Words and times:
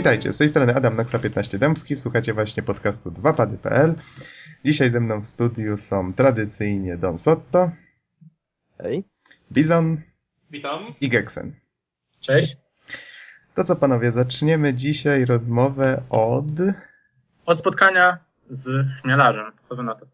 Witajcie, 0.00 0.32
z 0.32 0.36
tej 0.36 0.48
strony 0.48 0.74
Adam 0.74 0.96
Noxa 0.96 1.18
15 1.18 1.58
Dębski, 1.58 1.96
słuchacie 1.96 2.34
właśnie 2.34 2.62
podcastu 2.62 3.10
2pady.pl. 3.10 3.94
Dzisiaj 4.64 4.90
ze 4.90 5.00
mną 5.00 5.20
w 5.20 5.26
studiu 5.26 5.76
są 5.76 6.14
tradycyjnie 6.14 6.96
Don 6.96 7.18
Sotto, 7.18 7.70
Hej. 8.78 9.04
Bizon 9.52 10.00
Witam. 10.50 10.94
i 11.00 11.08
Geksen. 11.08 11.54
Cześć. 12.20 12.56
To 13.54 13.64
co 13.64 13.76
panowie, 13.76 14.12
zaczniemy 14.12 14.74
dzisiaj 14.74 15.24
rozmowę 15.24 16.02
od... 16.10 16.46
Od 17.46 17.58
spotkania 17.58 18.18
z 18.48 18.86
chmielarzem. 19.02 19.52
Co 19.62 19.76
wy 19.76 19.82
na 19.82 19.94
to? 19.94 20.06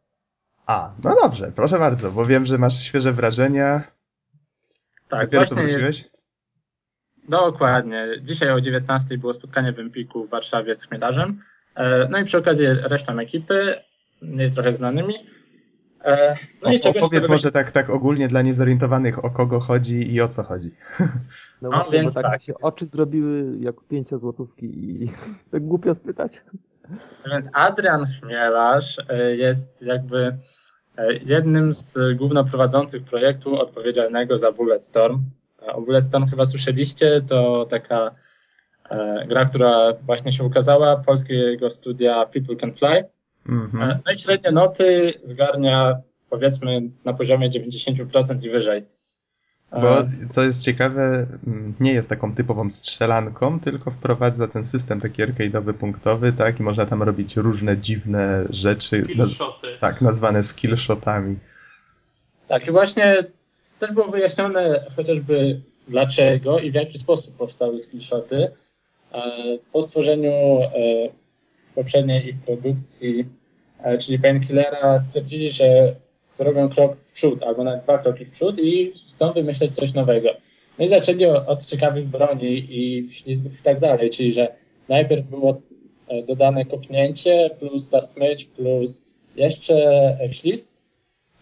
A, 0.66 0.90
no 1.04 1.14
dobrze, 1.22 1.52
proszę 1.52 1.78
bardzo, 1.78 2.12
bo 2.12 2.26
wiem, 2.26 2.46
że 2.46 2.58
masz 2.58 2.80
świeże 2.80 3.12
wrażenia. 3.12 3.82
Tak, 5.08 5.26
Dopiero 5.26 5.46
co 5.46 5.54
właśnie. 5.54 5.72
wróciłeś? 5.72 6.15
Dokładnie. 7.28 8.06
Dzisiaj 8.22 8.50
o 8.52 8.60
19 8.60 9.18
było 9.18 9.32
spotkanie 9.32 9.72
w 9.72 9.78
Empiku 9.78 10.26
w 10.26 10.30
Warszawie 10.30 10.74
z 10.74 10.84
chmielarzem. 10.84 11.40
E, 11.74 12.08
No 12.08 12.18
i 12.18 12.24
przy 12.24 12.38
okazji 12.38 12.66
resztą 12.66 13.18
ekipy, 13.18 13.74
mniej 14.22 14.50
trochę 14.50 14.72
znanymi. 14.72 15.14
E, 16.04 16.36
No 16.62 16.72
i 16.72 16.76
O, 16.76 16.80
czegoś 16.80 17.02
opowiedz 17.02 17.28
może 17.28 17.52
tak, 17.52 17.70
tak 17.70 17.90
ogólnie 17.90 18.28
dla 18.28 18.42
niezorientowanych, 18.42 19.24
o 19.24 19.30
kogo 19.30 19.60
chodzi 19.60 20.14
i 20.14 20.20
o 20.20 20.28
co 20.28 20.42
chodzi. 20.42 20.70
No, 21.62 21.70
No, 21.70 21.76
właśnie, 21.76 21.92
więc 22.00 22.14
tak, 22.14 22.24
tak. 22.24 22.42
się 22.42 22.54
oczy 22.62 22.86
zrobiły 22.86 23.58
jak 23.60 23.74
pięciozłotówki 23.90 24.66
i 24.66 25.12
tak 25.52 25.66
głupio 25.66 25.94
spytać. 25.94 26.42
Więc 27.30 27.48
Adrian 27.52 28.06
Chmielarz 28.06 28.98
e, 29.08 29.36
jest 29.36 29.82
jakby 29.82 30.36
jednym 31.26 31.74
z 31.74 31.98
głównoprowadzących 32.16 33.02
projektu 33.04 33.60
odpowiedzialnego 33.60 34.38
za 34.38 34.52
Bulletstorm. 34.52 35.14
E, 35.14 35.45
O 35.72 35.80
Bulletstorm 35.80 36.26
chyba 36.30 36.44
słyszeliście, 36.44 37.22
to 37.28 37.66
taka 37.70 38.10
e, 38.90 39.24
gra, 39.28 39.44
która 39.44 39.92
właśnie 40.02 40.32
się 40.32 40.44
ukazała, 40.44 40.96
polskiego 40.96 41.70
studia 41.70 42.26
People 42.26 42.56
Can 42.56 42.72
Fly. 42.72 43.04
Mhm. 43.48 43.90
E, 43.90 43.98
No 44.06 44.12
i 44.12 44.18
średnie 44.18 44.50
noty 44.50 45.14
zgarnia 45.22 45.96
powiedzmy 46.30 46.82
na 47.04 47.12
poziomie 47.12 47.50
90% 47.50 48.44
i 48.44 48.50
wyżej. 48.50 48.84
E, 49.72 49.80
Bo 49.80 49.96
co 50.30 50.42
jest 50.44 50.64
ciekawe, 50.64 51.26
mm, 51.46 51.74
nie 51.80 51.92
jest 51.92 52.08
taką 52.08 52.34
typową 52.34 52.70
strzelanką, 52.70 53.60
tylko 53.60 53.90
wprowadza 53.90 54.48
ten 54.48 54.64
system 54.64 55.00
taki 55.00 55.22
arcade'owy, 55.22 55.72
punktowy, 55.72 56.32
tak? 56.32 56.60
I 56.60 56.62
można 56.62 56.86
tam 56.86 57.02
robić 57.02 57.36
różne 57.36 57.78
dziwne 57.78 58.44
rzeczy, 58.50 59.02
naz- 59.02 59.04
Skillshoty. 59.04 59.66
tak, 59.80 60.00
nazwane 60.00 60.42
skillshotami. 60.42 61.36
Tak, 62.48 62.66
i 62.66 62.70
właśnie 62.70 63.24
też 63.78 63.92
było 63.92 64.08
wyjaśnione 64.08 64.84
chociażby 64.96 65.60
dlaczego 65.88 66.58
i 66.58 66.70
w 66.70 66.74
jaki 66.74 66.98
sposób 66.98 67.36
powstały 67.36 67.80
skillshoty. 67.80 68.50
E, 69.12 69.22
Po 69.72 69.82
stworzeniu 69.82 70.32
e, 70.32 70.68
poprzedniej 71.74 72.28
ich 72.28 72.36
produkcji, 72.38 73.24
e, 73.82 73.98
czyli 73.98 74.18
Painkillera, 74.18 74.98
stwierdzili, 74.98 75.50
że 75.50 75.94
zrobią 76.34 76.68
krok 76.68 76.96
w 76.96 77.12
przód, 77.12 77.42
albo 77.42 77.64
nawet 77.64 77.82
dwa 77.82 77.98
kroki 77.98 78.24
w 78.24 78.30
przód 78.30 78.58
i 78.58 78.92
chcą 79.08 79.32
wymyśleć 79.32 79.74
coś 79.74 79.94
nowego. 79.94 80.28
No 80.78 80.84
i 80.84 80.88
zaczęli 80.88 81.26
od 81.26 81.64
ciekawych 81.64 82.06
broni 82.06 82.66
i 82.70 83.08
ślizgów 83.10 83.60
i 83.60 83.62
tak 83.62 83.80
dalej, 83.80 84.10
czyli 84.10 84.32
że 84.32 84.54
najpierw 84.88 85.26
było 85.26 85.60
dodane 86.28 86.64
kopnięcie, 86.64 87.50
plus 87.58 87.88
ta 87.88 88.00
smycz, 88.02 88.44
plus 88.44 89.02
jeszcze 89.36 90.18
ślizg, 90.30 90.66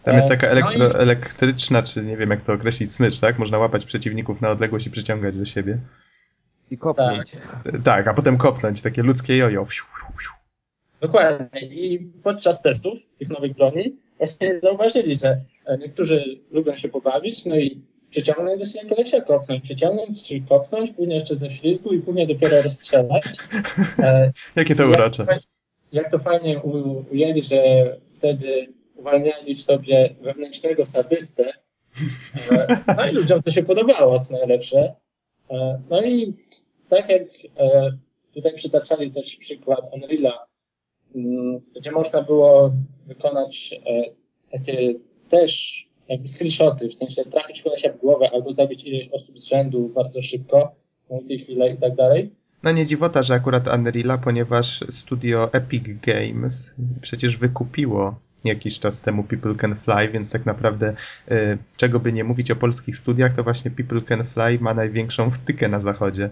Tam 0.05 0.15
jest 0.15 0.29
taka 0.29 0.47
no 0.47 0.51
elektro, 0.53 0.91
i- 0.91 0.95
elektryczna, 0.95 1.83
czy 1.83 2.03
nie 2.03 2.17
wiem 2.17 2.29
jak 2.29 2.41
to 2.41 2.53
określić, 2.53 2.93
smycz, 2.93 3.19
tak? 3.19 3.39
Można 3.39 3.57
łapać 3.57 3.85
przeciwników 3.85 4.41
na 4.41 4.51
odległość 4.51 4.87
i 4.87 4.91
przyciągać 4.91 5.37
do 5.37 5.45
siebie. 5.45 5.77
I 6.71 6.77
kopnąć. 6.77 7.31
E, 7.65 7.79
Tak, 7.83 8.07
a 8.07 8.13
potem 8.13 8.37
kopnąć, 8.37 8.81
takie 8.81 9.03
ludzkie 9.03 9.37
jojo. 9.37 9.65
Dokładnie. 11.01 11.61
I 11.61 11.99
podczas 12.23 12.61
testów 12.61 12.99
tych 13.17 13.29
nowych 13.29 13.53
broni 13.53 13.95
właśnie 14.17 14.59
zauważyli, 14.59 15.15
że 15.15 15.41
e, 15.65 15.77
niektórzy 15.77 16.39
lubią 16.51 16.75
się 16.75 16.89
pobawić, 16.89 17.45
no 17.45 17.55
i 17.55 17.81
przyciągnąć 18.09 18.59
do 18.59 18.65
siebie 18.65 18.89
kolesia, 18.89 19.21
kopnąć, 19.21 19.63
przyciągnąć, 19.63 20.27
czyli 20.27 20.41
kopnąć, 20.41 20.91
później 20.91 21.19
jeszcze 21.19 21.35
ze 21.35 21.49
ślizgu 21.49 21.93
i 21.93 21.99
później 22.01 22.27
dopiero 22.27 22.61
rozstrzelać. 22.61 23.23
E, 23.99 24.31
Jakie 24.55 24.75
to 24.75 24.83
jak, 24.87 24.97
urocze. 24.97 25.25
jak 25.91 26.11
to 26.11 26.19
fajnie 26.19 26.59
ujęli, 27.11 27.43
że 27.43 27.55
wtedy 28.13 28.67
uwalniali 29.05 29.55
w 29.55 29.61
sobie 29.61 30.15
wewnętrznego 30.21 30.85
sadystę. 30.85 31.53
E, 32.51 32.83
no 32.97 33.05
i 33.11 33.13
ludziom 33.13 33.43
to 33.43 33.51
się 33.51 33.63
podobało, 33.63 34.19
co 34.19 34.33
najlepsze. 34.33 34.95
E, 35.51 35.81
no 35.89 36.05
i 36.05 36.33
tak 36.89 37.09
jak 37.09 37.23
e, 37.57 37.91
tutaj 38.33 38.53
przytaczali 38.53 39.11
też 39.11 39.35
przykład 39.35 39.79
Unreal'a, 39.93 40.31
mm, 41.15 41.61
gdzie 41.75 41.91
można 41.91 42.21
było 42.21 42.71
wykonać 43.07 43.71
takie 44.51 44.93
też 45.29 45.85
jakby 46.09 46.27
screenshoty, 46.27 46.89
w 46.89 46.95
sensie 46.95 47.25
trafić 47.25 47.61
kolesia 47.61 47.91
w 47.93 47.97
głowę 47.97 48.29
albo 48.33 48.53
zabić 48.53 48.83
ileś 48.83 49.09
osób 49.11 49.39
z 49.39 49.45
rzędu 49.45 49.89
bardzo 49.89 50.21
szybko, 50.21 50.75
multi-chwilę 51.09 51.73
i 51.73 51.77
tak 51.77 51.95
dalej. 51.95 52.31
No 52.63 52.71
nie 52.71 52.85
dziwota, 52.85 53.21
że 53.21 53.33
akurat 53.33 53.63
Unreal'a, 53.65 54.17
ponieważ 54.23 54.83
studio 54.89 55.53
Epic 55.53 55.83
Games 56.01 56.75
przecież 57.01 57.37
wykupiło 57.37 58.24
jakiś 58.45 58.79
czas 58.79 59.01
temu 59.01 59.23
People 59.23 59.55
Can 59.55 59.75
Fly, 59.75 60.09
więc 60.09 60.31
tak 60.31 60.45
naprawdę 60.45 60.93
y, 61.31 61.57
czego 61.77 61.99
by 61.99 62.13
nie 62.13 62.23
mówić 62.23 62.51
o 62.51 62.55
polskich 62.55 62.97
studiach, 62.97 63.35
to 63.35 63.43
właśnie 63.43 63.71
People 63.71 64.01
Can 64.01 64.23
Fly 64.23 64.59
ma 64.59 64.73
największą 64.73 65.31
wtykę 65.31 65.67
na 65.67 65.79
zachodzie. 65.79 66.29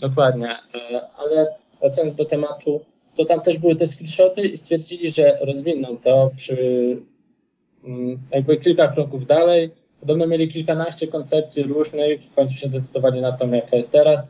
Dokładnie, 0.00 0.48
e, 0.74 1.00
ale 1.16 1.46
wracając 1.80 2.14
do 2.14 2.24
tematu, 2.24 2.80
to 3.14 3.24
tam 3.24 3.40
też 3.40 3.58
były 3.58 3.76
te 3.76 3.86
screenshoty 3.86 4.42
i 4.42 4.56
stwierdzili, 4.56 5.10
że 5.10 5.38
rozwiną 5.40 5.96
to 5.96 6.30
przy 6.36 6.56
mm, 7.84 8.18
jakby 8.30 8.56
kilka 8.56 8.88
kroków 8.88 9.26
dalej. 9.26 9.70
Podobno 10.00 10.26
mieli 10.26 10.52
kilkanaście 10.52 11.06
koncepcji 11.06 11.62
różnych, 11.62 12.22
w 12.22 12.34
końcu 12.34 12.56
się 12.56 12.68
zdecydowali 12.68 13.20
na 13.20 13.32
tą, 13.32 13.50
jaka 13.50 13.76
jest 13.76 13.90
teraz, 13.90 14.28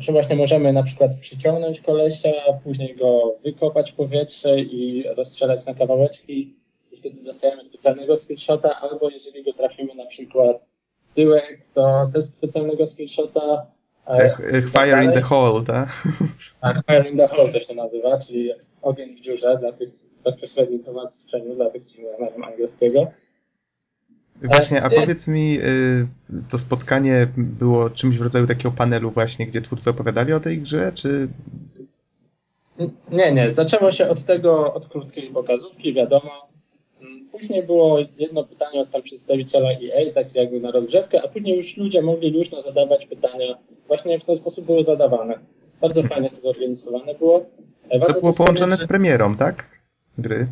że 0.00 0.12
właśnie 0.12 0.36
możemy 0.36 0.72
na 0.72 0.82
przykład 0.82 1.16
przyciągnąć 1.16 1.80
kolesia, 1.80 2.32
później 2.64 2.96
go 2.96 3.36
wykopać 3.44 3.92
w 3.92 3.94
powietrze 3.94 4.60
i 4.60 5.04
rozstrzelać 5.16 5.66
na 5.66 5.74
kawałeczki 5.74 6.56
i 6.92 6.96
wtedy 6.96 7.22
dostajemy 7.22 7.62
specjalnego 7.62 8.16
screenshota, 8.16 8.80
albo 8.80 9.10
jeżeli 9.10 9.44
go 9.44 9.52
trafimy 9.52 9.94
na 9.94 10.06
przykład 10.06 10.64
w 11.04 11.12
tyłek, 11.12 11.66
to 11.74 12.10
też 12.12 12.24
specjalnego 12.24 12.86
screenshota 12.86 13.66
e, 14.06 14.24
Jak, 14.24 14.40
y, 14.40 14.62
Fire 14.62 15.04
in 15.04 15.12
the 15.12 15.22
hole, 15.22 15.64
tak? 15.64 16.02
tak, 16.60 16.86
Fire 16.86 17.10
in 17.10 17.16
the 17.16 17.28
Hole 17.28 17.52
to 17.52 17.60
się 17.60 17.74
nazywa, 17.74 18.18
czyli 18.18 18.50
ogień 18.82 19.16
w 19.16 19.20
dziurze 19.20 19.58
dla 19.60 19.72
tych 19.72 19.90
bezpośrednim 20.24 20.84
tłumaczeniu, 20.84 21.54
dla 21.54 21.70
tych, 21.70 21.84
którzy 21.84 22.02
nie 22.02 22.16
znają 22.16 22.44
angielskiego. 22.44 23.06
Właśnie, 24.42 24.82
a 24.82 24.90
powiedz 24.90 25.28
mi, 25.28 25.58
y, 25.60 26.06
to 26.48 26.58
spotkanie 26.58 27.28
było 27.36 27.90
czymś 27.90 28.18
w 28.18 28.22
rodzaju 28.22 28.46
takiego 28.46 28.70
panelu 28.70 29.10
właśnie, 29.10 29.46
gdzie 29.46 29.62
twórcy 29.62 29.90
opowiadali 29.90 30.32
o 30.32 30.40
tej 30.40 30.58
grze, 30.58 30.92
czy... 30.94 31.28
Nie, 33.10 33.32
nie, 33.32 33.54
zaczęło 33.54 33.90
się 33.90 34.08
od 34.08 34.24
tego, 34.24 34.74
od 34.74 34.88
krótkiej 34.88 35.30
pokazówki, 35.30 35.94
wiadomo. 35.94 36.48
Mm, 37.00 37.28
Później 37.32 37.62
było 37.62 37.98
jedno 38.18 38.44
pytanie 38.44 38.80
od 38.80 38.90
tam 38.90 39.02
przedstawiciela 39.02 39.70
EA, 39.70 40.12
tak 40.14 40.34
jakby 40.34 40.60
na 40.60 40.70
rozgrzewkę, 40.70 41.22
a 41.24 41.28
później 41.28 41.56
już 41.56 41.76
ludzie 41.76 42.02
mogli 42.02 42.30
luźno 42.30 42.62
zadawać 42.62 43.06
pytania. 43.06 43.58
Właśnie 43.86 44.18
w 44.18 44.24
ten 44.24 44.36
sposób 44.36 44.66
były 44.66 44.84
zadawane. 44.84 45.38
Bardzo 45.80 46.02
fajnie 46.02 46.30
to 46.30 46.36
zorganizowane 46.36 47.14
było. 47.14 47.46
E, 47.88 47.98
warto 47.98 48.14
To 48.14 48.20
było 48.20 48.32
połączone 48.32 48.76
z 48.76 48.86
premierą, 48.86 49.36
tak? 49.36 49.80
Gry. 50.18 50.46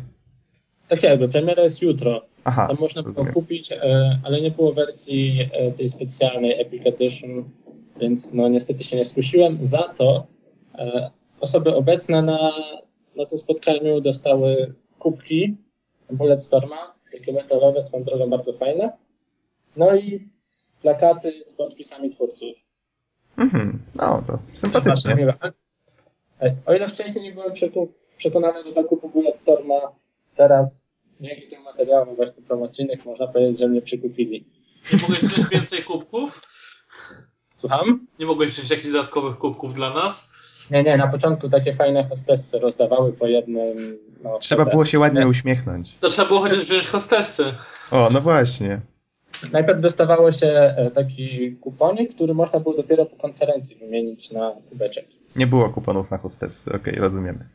Tak 0.87 1.03
jakby, 1.03 1.29
premiera 1.29 1.63
jest 1.63 1.81
jutro. 1.81 2.28
Aha, 2.43 2.67
Tam 2.67 2.77
można 2.79 3.01
było 3.03 3.13
rozumiem. 3.15 3.33
kupić, 3.33 3.71
e, 3.71 4.19
ale 4.23 4.41
nie 4.41 4.51
było 4.51 4.73
wersji 4.73 5.49
e, 5.53 5.71
tej 5.71 5.89
specjalnej 5.89 6.61
Epic 6.61 6.81
Edition, 6.85 7.49
więc 8.01 8.33
no 8.33 8.47
niestety 8.47 8.83
się 8.83 8.97
nie 8.97 9.05
skusiłem. 9.05 9.65
Za 9.65 9.83
to 9.83 10.27
e, 10.75 11.11
osoby 11.39 11.75
obecne 11.75 12.21
na, 12.21 12.51
na 13.15 13.25
tym 13.25 13.37
spotkaniu 13.37 14.01
dostały 14.01 14.73
kubki 14.99 15.57
Bulletstorma, 16.11 16.93
takie 17.11 17.33
metalowe, 17.33 17.81
swoją 17.81 18.03
drogą 18.03 18.29
bardzo 18.29 18.53
fajne. 18.53 18.91
No 19.77 19.95
i 19.95 20.27
plakaty 20.81 21.43
z 21.45 21.53
podpisami 21.53 22.09
twórców. 22.09 22.55
Mhm, 23.37 23.79
no 23.95 24.01
to 24.27 24.33
Bardzo 24.33 24.53
sympatycznie. 24.53 25.15
miłe. 25.15 25.33
E, 26.41 26.55
O 26.65 26.73
ile 26.73 26.87
wcześniej 26.87 27.23
nie 27.23 27.31
byłem 27.31 27.51
przekonany 28.17 28.63
do 28.63 28.71
zakupu 28.71 29.09
Bulletstorma, 29.09 29.75
teraz 30.35 30.88
dzięki 31.19 31.47
tym 31.47 31.63
materiałom 31.63 32.15
właśnie 32.15 32.43
promocyjnych 32.43 33.05
można 33.05 33.27
powiedzieć, 33.27 33.59
że 33.59 33.67
mnie 33.67 33.81
przekupili. 33.81 34.45
Nie 34.93 34.99
mogłeś 34.99 35.19
wziąć 35.19 35.49
więcej 35.49 35.83
kubków? 35.83 36.41
Słucham? 37.55 38.07
Nie 38.19 38.25
mogłeś 38.25 38.51
wziąć 38.51 38.69
jakichś 38.69 38.91
dodatkowych 38.91 39.37
kubków 39.37 39.73
dla 39.73 39.93
nas? 39.93 40.29
Nie, 40.71 40.83
nie, 40.83 40.97
na 40.97 41.07
początku 41.07 41.49
takie 41.49 41.73
fajne 41.73 42.03
hostessy 42.03 42.59
rozdawały 42.59 43.13
po 43.13 43.27
jednym. 43.27 43.97
No, 44.23 44.39
Trzeba 44.39 44.65
było 44.65 44.85
się 44.85 44.99
ładnie 44.99 45.27
uśmiechnąć. 45.27 45.97
To 45.99 46.09
trzeba 46.09 46.27
było 46.27 46.39
chociaż 46.39 46.65
wziąć 46.65 46.87
hostessy. 46.87 47.43
O, 47.91 48.09
no 48.11 48.21
właśnie. 48.21 48.81
najpierw 49.51 49.79
dostawało 49.79 50.31
się 50.31 50.47
e, 50.47 50.91
taki 50.91 51.55
kuponik, 51.61 52.15
który 52.15 52.33
można 52.33 52.59
było 52.59 52.75
dopiero 52.75 53.05
po 53.05 53.15
konferencji 53.15 53.75
wymienić 53.75 54.31
na 54.31 54.51
kubeczek. 54.69 55.05
Nie 55.35 55.47
było 55.47 55.69
kuponów 55.69 56.11
na 56.11 56.17
hostessy, 56.17 56.73
okej, 56.73 56.95
rozumiemy. 56.95 57.47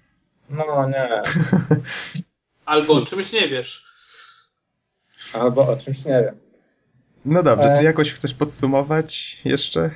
No 0.51 0.89
nie, 0.89 1.09
Albo 2.65 2.93
o 2.93 3.03
czymś 3.05 3.33
nie 3.33 3.49
wiesz. 3.49 3.85
albo 5.33 5.69
o 5.69 5.77
czymś 5.77 6.05
nie 6.05 6.23
wiem. 6.25 6.39
No 7.25 7.43
dobrze, 7.43 7.69
E. 7.69 7.77
czy 7.77 7.85
jakoś 7.85 8.13
chcesz 8.13 8.35
podsumować 8.35 9.41
jeszcze 9.45 9.91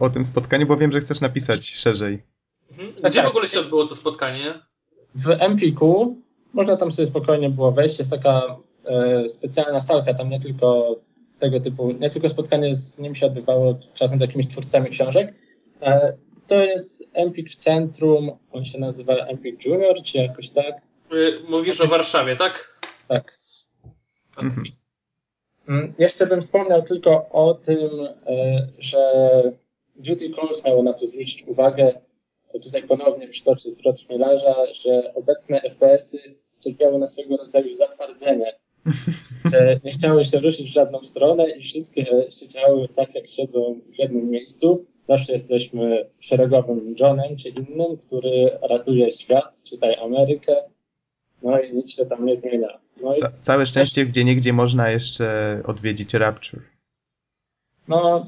o, 0.00 0.04
o 0.06 0.10
tym 0.10 0.24
spotkaniu, 0.24 0.66
bo 0.66 0.76
wiem, 0.76 0.92
że 0.92 1.00
chcesz 1.00 1.20
napisać 1.20 1.70
szerzej. 1.70 2.22
Mhm. 2.70 2.92
Tak, 2.94 3.10
Gdzie 3.12 3.20
w 3.20 3.24
tak. 3.24 3.30
ogóle 3.30 3.48
się 3.48 3.60
odbyło 3.60 3.86
to 3.86 3.94
spotkanie? 3.94 4.42
W 5.14 5.30
Empiku 5.30 6.16
można 6.52 6.76
tam 6.76 6.92
sobie 6.92 7.06
spokojnie 7.06 7.50
było 7.50 7.72
wejść. 7.72 7.98
Jest 7.98 8.10
taka 8.10 8.56
e, 8.84 9.28
specjalna 9.28 9.80
salka, 9.80 10.14
tam 10.14 10.28
nie 10.28 10.40
tylko 10.40 10.96
tego 11.40 11.60
typu, 11.60 11.92
nie 11.92 12.10
tylko 12.10 12.28
spotkanie 12.28 12.74
z 12.74 12.98
nim 12.98 13.14
się 13.14 13.26
odbywało 13.26 13.78
czasem 13.94 14.18
z 14.18 14.22
jakimiś 14.22 14.46
twórcami 14.48 14.90
książek. 14.90 15.34
E, 15.82 16.12
to 16.46 16.64
jest 16.64 17.04
Empik 17.12 17.50
w 17.50 17.54
centrum, 17.56 18.30
on 18.52 18.64
się 18.64 18.78
nazywa 18.78 19.14
Empik 19.14 19.64
Junior, 19.64 20.02
czy 20.02 20.18
jakoś 20.18 20.48
tak. 20.48 20.74
Y, 21.12 21.38
Mówisz 21.48 21.80
o 21.80 21.86
Warszawie, 21.86 22.36
tak? 22.36 22.80
Tak. 23.08 23.38
Mhm. 24.42 24.64
Mm, 25.68 25.94
Jeszcze 25.98 26.26
bym 26.26 26.40
wspomniał 26.40 26.82
tylko 26.82 27.28
o 27.28 27.54
tym, 27.54 27.90
e, 28.26 28.68
że 28.78 29.12
Duty 29.96 30.30
Calls 30.30 30.64
miało 30.64 30.82
na 30.82 30.92
to 30.92 31.06
zwrócić 31.06 31.44
uwagę. 31.46 32.00
Tutaj 32.62 32.82
ponownie 32.82 33.28
przytoczę 33.28 33.70
zwrot 33.70 34.00
chmielarza, 34.00 34.54
że 34.72 35.14
obecne 35.14 35.60
FPS-y 35.60 36.18
cierpiały 36.60 36.98
na 36.98 37.06
swego 37.06 37.36
rodzaju 37.36 37.74
zatwardzenie. 37.74 38.52
Że 39.52 39.80
nie 39.84 39.92
chciały 39.92 40.24
się 40.24 40.40
ruszyć 40.40 40.70
w 40.70 40.74
żadną 40.74 41.04
stronę 41.04 41.50
i 41.50 41.62
wszystkie 41.62 42.26
siedziały 42.30 42.88
tak, 42.88 43.14
jak 43.14 43.28
siedzą 43.28 43.80
w 43.94 43.98
jednym 43.98 44.30
miejscu. 44.30 44.84
Zawsze 45.08 45.32
jesteśmy 45.32 46.10
szeregowym 46.20 46.94
Johnem 47.00 47.36
czy 47.36 47.48
innym, 47.48 47.96
który 47.96 48.58
ratuje 48.62 49.10
świat, 49.10 49.62
czytaj 49.64 49.94
Amerykę. 49.94 50.56
No 51.42 51.60
i 51.60 51.74
nic 51.74 51.90
się 51.96 52.06
tam 52.06 52.26
nie 52.26 52.36
zmienia. 52.36 52.68
No 53.02 53.14
Ca 53.14 53.30
całe 53.40 53.66
szczęście, 53.66 54.06
gdzie 54.06 54.24
niegdzie 54.24 54.52
można 54.52 54.90
jeszcze 54.90 55.60
odwiedzić 55.66 56.14
Rapture. 56.14 56.62
No 57.88 58.26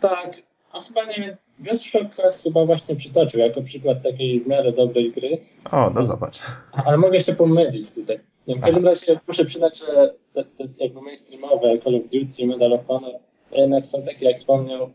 tak, 0.00 0.42
a 0.72 0.80
chyba 0.80 1.04
nie 1.04 1.36
Bioshock 1.60 2.16
chyba 2.42 2.64
właśnie 2.64 2.96
przytoczył 2.96 3.40
jako 3.40 3.62
przykład 3.62 4.02
takiej 4.02 4.40
w 4.40 4.46
miarę 4.46 4.72
dobrej 4.72 5.12
gry, 5.12 5.38
O, 5.70 5.90
no 5.90 6.04
zobacz. 6.04 6.38
ale 6.72 6.96
mogę 6.98 7.20
się 7.20 7.34
pomylić 7.34 7.90
tutaj. 7.94 8.20
W 8.48 8.60
każdym 8.60 8.84
razie 8.86 9.20
muszę 9.28 9.44
przyznać, 9.44 9.78
że 9.78 10.14
te, 10.32 10.44
te 10.44 10.64
jakby 10.78 11.02
mainstreamowe 11.02 11.78
Call 11.78 11.94
of 11.96 12.02
Duty, 12.02 12.46
Medal 12.46 12.72
of 12.72 12.86
Honor 12.86 13.12
jednak 13.52 13.86
są 13.86 14.02
takie, 14.02 14.24
jak 14.26 14.36
wspomniał, 14.36 14.90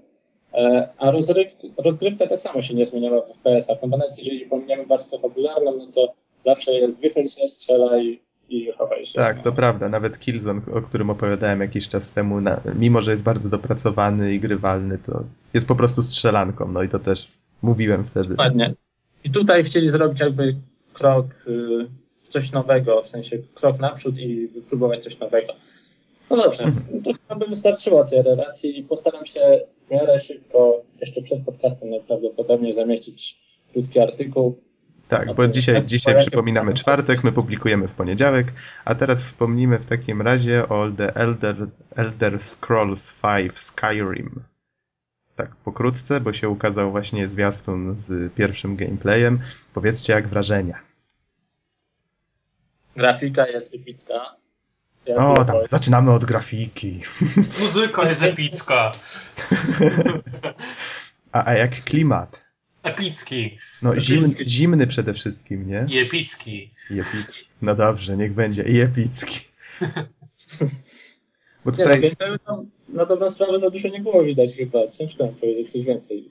e, 0.53 0.89
a 0.97 1.11
rozrywka, 1.11 1.67
rozgrywka 1.77 2.27
tak 2.27 2.41
samo 2.41 2.61
się 2.61 2.73
nie 2.73 2.85
zmieniała 2.85 3.21
w 3.21 3.29
FPS-ach, 3.29 3.77
no 3.81 3.88
bo 3.88 3.97
nawet 3.97 4.17
jeżeli 4.17 4.45
pominiemy 4.45 4.85
warstwę 4.85 5.17
fabularną, 5.19 5.77
no 5.77 5.88
to 5.95 6.13
zawsze 6.47 6.73
jest 6.73 7.01
wychyl 7.01 7.27
się, 7.27 7.47
strzelaj 7.47 8.19
i 8.49 8.71
chowaj 8.77 9.05
się. 9.05 9.13
Tak, 9.13 9.44
to 9.44 9.51
prawda. 9.51 9.89
Nawet 9.89 10.19
Killzone, 10.19 10.61
o 10.73 10.81
którym 10.81 11.09
opowiadałem 11.09 11.61
jakiś 11.61 11.88
czas 11.88 12.13
temu, 12.13 12.41
na, 12.41 12.61
mimo 12.75 13.01
że 13.01 13.11
jest 13.11 13.23
bardzo 13.23 13.49
dopracowany 13.49 14.33
i 14.33 14.39
grywalny, 14.39 14.97
to 14.97 15.23
jest 15.53 15.67
po 15.67 15.75
prostu 15.75 16.01
strzelanką. 16.01 16.71
No 16.71 16.83
i 16.83 16.89
to 16.89 16.99
też 16.99 17.27
mówiłem 17.61 18.05
wtedy. 18.05 18.29
Dokładnie. 18.29 18.73
I 19.23 19.31
tutaj 19.31 19.63
chcieli 19.63 19.89
zrobić 19.89 20.19
jakby 20.19 20.55
krok 20.94 21.25
y, 21.47 21.88
w 22.21 22.27
coś 22.27 22.51
nowego, 22.51 23.03
w 23.03 23.09
sensie 23.09 23.38
krok 23.53 23.79
naprzód 23.79 24.17
i 24.17 24.47
wypróbować 24.47 25.03
coś 25.03 25.19
nowego. 25.19 25.53
No 26.29 26.38
dobrze, 26.38 26.63
to 27.03 27.13
chyba 27.13 27.35
by 27.35 27.45
wystarczyło 27.45 28.05
tej 28.05 28.21
relacji 28.21 28.79
i 28.79 28.83
postaram 28.83 29.25
się 29.25 29.61
w 29.88 29.91
miarę 29.91 30.19
szybko, 30.19 30.81
jeszcze 31.01 31.21
przed 31.21 31.45
podcastem 31.45 31.89
najprawdopodobniej 31.89 32.73
zamieścić 32.73 33.38
krótki 33.73 33.99
artykuł. 33.99 34.66
Tak, 35.07 35.36
bo 35.36 35.48
dzisiaj, 35.48 35.86
dzisiaj 35.86 36.18
przypominamy 36.18 36.74
czwartek, 36.74 37.24
my 37.24 37.31
publikujemy 37.31 37.88
w 37.88 37.94
poniedziałek, 37.94 38.48
a 38.86 38.95
teraz 38.95 39.24
wspomnimy 39.24 39.80
w 39.80 39.86
takim 39.86 40.21
razie 40.21 40.69
o 40.69 40.92
The 40.98 41.15
Elder, 41.15 41.56
Elder 41.95 42.42
Scrolls 42.42 43.15
V 43.21 43.50
Skyrim. 43.54 44.44
Tak, 45.36 45.56
pokrótce, 45.56 46.19
bo 46.19 46.33
się 46.33 46.50
ukazał 46.50 46.92
właśnie 46.92 47.30
zwiastun 47.30 47.95
z 47.95 48.33
pierwszym 48.33 48.75
gameplayem. 48.75 49.39
Powiedzcie, 49.74 50.13
jak 50.13 50.27
wrażenia. 50.27 50.80
Grafika 52.95 53.48
jest 53.48 53.74
epicka. 53.74 54.36
Ja 55.06 55.15
O, 55.15 55.45
tam, 55.45 55.56
zaczynamy 55.68 56.12
od 56.12 56.25
grafiki. 56.25 57.01
Muzyka 57.59 58.07
jest 58.07 58.24
epicka. 58.24 58.92
A, 61.31 61.45
a 61.45 61.54
jak 61.54 61.83
klimat? 61.83 62.46
Epicki. 62.87 63.57
No, 63.81 63.99
zim, 63.99 64.19
Epicki. 64.19 64.49
zimny 64.49 64.87
przede 64.87 65.13
wszystkim, 65.13 65.67
nie? 65.67 65.85
I 65.89 65.97
epicki. 65.97 66.71
I 66.91 66.99
epicki. 66.99 67.45
No 67.61 67.75
dobrze, 67.75 68.17
niech 68.17 68.33
będzie. 68.33 68.63
I 68.63 68.79
epicki. 68.81 69.39
Bo 71.65 71.71
Nie, 71.71 71.77
no, 71.77 71.85
tutaj, 71.85 72.01
gameplayu 72.01 72.37
to 72.39 72.63
na 72.89 73.05
dobrą 73.05 73.29
sprawę 73.29 73.59
za 73.59 73.69
dużo 73.69 73.87
nie 73.87 73.99
było 73.99 74.23
widać 74.23 74.55
chyba. 74.57 74.87
Ciężko 74.87 75.27
mi 75.27 75.33
powiedzieć 75.33 75.71
coś 75.71 75.81
więcej. 75.81 76.29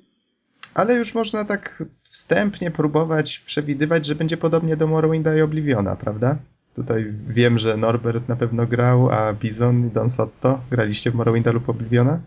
ale 0.74 0.94
już 0.94 1.14
można 1.14 1.44
tak 1.44 1.82
wstępnie 2.02 2.70
próbować 2.70 3.38
przewidywać, 3.38 4.06
że 4.06 4.14
będzie 4.14 4.36
podobnie 4.36 4.76
do 4.76 4.86
Morrowinda 4.86 5.36
i 5.36 5.40
Obliviona, 5.40 5.96
prawda? 5.96 6.38
Tutaj 6.74 7.12
wiem, 7.28 7.58
że 7.58 7.76
Norbert 7.76 8.28
na 8.28 8.36
pewno 8.36 8.66
grał, 8.66 9.10
a 9.10 9.32
Bizon 9.32 9.86
i 9.86 9.90
Don 9.90 10.10
Sotto 10.10 10.60
graliście 10.70 11.10
w 11.10 11.14
Morrowinda 11.14 11.52
lub 11.52 11.68
Obliviona? 11.68 12.20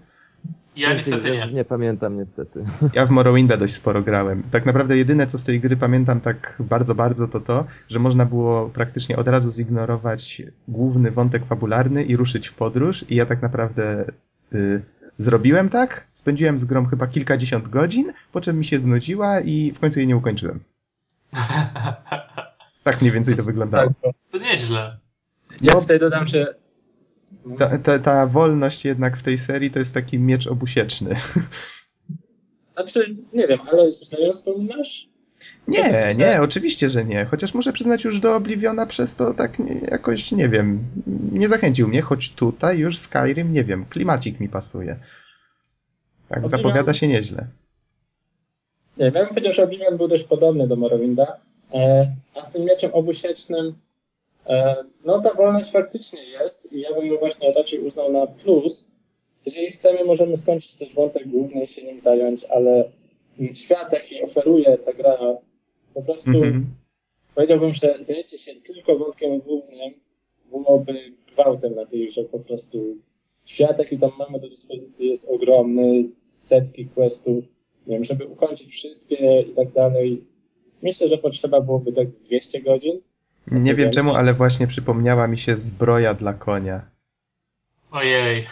Ja 0.75 0.93
niestety 0.93 1.31
nie. 1.31 1.51
Nie 1.53 1.65
pamiętam 1.65 2.17
niestety. 2.17 2.65
Ja 2.93 3.05
w 3.05 3.09
Morrowinda 3.09 3.57
dość 3.57 3.73
sporo 3.73 4.01
grałem. 4.01 4.43
Tak 4.51 4.65
naprawdę 4.65 4.97
jedyne, 4.97 5.27
co 5.27 5.37
z 5.37 5.43
tej 5.43 5.59
gry 5.59 5.77
pamiętam 5.77 6.21
tak 6.21 6.57
bardzo, 6.59 6.95
bardzo, 6.95 7.27
to 7.27 7.39
to, 7.39 7.65
że 7.89 7.99
można 7.99 8.25
było 8.25 8.69
praktycznie 8.69 9.17
od 9.17 9.27
razu 9.27 9.51
zignorować 9.51 10.41
główny 10.67 11.11
wątek 11.11 11.45
fabularny 11.45 12.03
i 12.03 12.15
ruszyć 12.15 12.47
w 12.47 12.53
podróż 12.53 13.05
i 13.09 13.15
ja 13.15 13.25
tak 13.25 13.41
naprawdę 13.41 14.05
y, 14.53 14.81
zrobiłem 15.17 15.69
tak, 15.69 16.07
spędziłem 16.13 16.59
z 16.59 16.65
grą 16.65 16.85
chyba 16.85 17.07
kilkadziesiąt 17.07 17.69
godzin, 17.69 18.13
po 18.31 18.41
czym 18.41 18.57
mi 18.59 18.65
się 18.65 18.79
znudziła 18.79 19.39
i 19.39 19.71
w 19.75 19.79
końcu 19.79 19.99
jej 19.99 20.07
nie 20.07 20.17
ukończyłem. 20.17 20.59
Tak 22.83 23.01
mniej 23.01 23.13
więcej 23.13 23.35
to 23.35 23.43
wyglądało. 23.43 23.91
Tak, 24.01 24.11
To 24.31 24.37
nieźle. 24.37 24.97
ja 25.61 25.73
tutaj 25.73 25.99
dodam, 25.99 26.27
że 26.27 26.55
Ta, 27.57 27.77
ta, 27.77 27.99
ta 27.99 28.27
wolność 28.27 28.85
jednak 28.85 29.17
w 29.17 29.23
tej 29.23 29.37
serii 29.37 29.71
to 29.71 29.79
jest 29.79 29.93
taki 29.93 30.19
miecz 30.19 30.47
obusieczny. 30.47 31.15
Znaczy, 32.73 33.15
nie 33.33 33.47
wiem, 33.47 33.59
ale 33.71 33.83
ją 34.25 34.33
wspominasz? 34.33 35.09
Nie, 35.67 36.15
nie, 36.17 36.41
oczywiście, 36.41 36.89
że 36.89 37.05
nie. 37.05 37.25
Chociaż 37.25 37.53
muszę 37.53 37.73
przyznać, 37.73 38.03
już 38.03 38.19
do 38.19 38.35
Obliviona 38.35 38.85
przez 38.85 39.15
to 39.15 39.33
tak 39.33 39.59
nie, 39.59 39.73
jakoś, 39.73 40.31
nie 40.31 40.49
wiem, 40.49 40.79
nie 41.31 41.47
zachęcił 41.47 41.87
mnie, 41.87 42.01
choć 42.01 42.29
tutaj 42.29 42.79
już 42.79 42.97
Skyrim, 42.97 43.53
nie 43.53 43.63
wiem, 43.63 43.85
klimacik 43.85 44.39
mi 44.39 44.49
pasuje. 44.49 44.99
Tak, 46.29 46.39
Oblivion- 46.39 46.47
zapowiada 46.47 46.93
się 46.93 47.07
nieźle. 47.07 47.47
Nie, 48.97 49.05
ja 49.05 49.11
bym 49.11 49.27
powiedział, 49.27 49.53
że 49.53 49.63
Oblivion 49.63 49.97
był 49.97 50.07
dość 50.07 50.23
podobny 50.23 50.67
do 50.67 50.75
Morrowinda, 50.75 51.37
e, 51.73 52.11
a 52.35 52.45
z 52.45 52.49
tym 52.49 52.65
mieczem 52.65 52.91
obusiecznym, 52.93 53.73
no 55.05 55.21
ta 55.21 55.33
wolność 55.33 55.71
faktycznie 55.71 56.23
jest 56.23 56.73
i 56.73 56.79
ja 56.79 56.93
bym 56.93 57.05
ją 57.05 57.17
właśnie 57.17 57.53
raczej 57.53 57.79
uznał 57.79 58.11
na 58.11 58.27
plus. 58.27 58.87
Jeżeli 59.45 59.67
chcemy, 59.67 60.03
możemy 60.03 60.37
skończyć 60.37 60.75
też 60.75 60.93
wątek 60.93 61.27
główny 61.27 61.63
i 61.63 61.67
się 61.67 61.83
nim 61.83 61.99
zająć, 61.99 62.43
ale 62.43 62.89
świat, 63.53 63.93
jaki 63.93 64.21
oferuje 64.21 64.77
ta 64.77 64.93
gra, 64.93 65.17
po 65.93 66.01
prostu 66.01 66.29
Mhm. 66.29 66.65
powiedziałbym, 67.35 67.73
że 67.73 67.95
zajęcie 67.99 68.37
się 68.37 68.55
tylko 68.55 68.97
wątkiem 68.97 69.39
głównym 69.39 69.93
byłoby 70.51 70.93
gwałtem 71.31 71.75
na 71.75 71.85
tej 71.85 72.07
grze 72.07 72.23
po 72.23 72.39
prostu. 72.39 72.97
Świat, 73.45 73.79
jaki 73.79 73.97
tam 73.97 74.11
mamy 74.19 74.39
do 74.39 74.49
dyspozycji 74.49 75.09
jest 75.09 75.25
ogromny, 75.25 76.09
setki 76.35 76.85
questów, 76.85 77.43
nie 77.87 77.95
wiem, 77.95 78.05
żeby 78.05 78.25
ukończyć 78.25 78.71
wszystkie 78.71 79.41
i 79.41 79.53
tak 79.53 79.71
dalej. 79.71 80.23
Myślę, 80.81 81.07
że 81.07 81.17
potrzeba 81.17 81.61
byłoby 81.61 81.93
tak 81.93 82.11
z 82.11 82.21
200 82.21 82.61
godzin. 82.61 83.01
Nie 83.51 83.75
wiem 83.75 83.91
czemu, 83.91 84.15
ale 84.15 84.33
właśnie 84.33 84.67
przypomniała 84.67 85.27
mi 85.27 85.37
się 85.37 85.57
zbroja 85.57 86.13
dla 86.13 86.33
konia. 86.33 86.81
Ojej. 87.91 88.47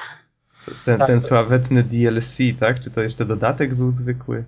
Ten, 0.86 0.98
Tak. 0.98 1.08
ten 1.08 1.22
sławetny 1.22 1.84
DLC, 1.84 2.38
tak? 2.60 2.80
Czy 2.80 2.92
to 2.92 3.02
jeszcze 3.02 3.26
dodatek 3.26 3.76
był 3.76 3.92
zwykły? 3.92 4.46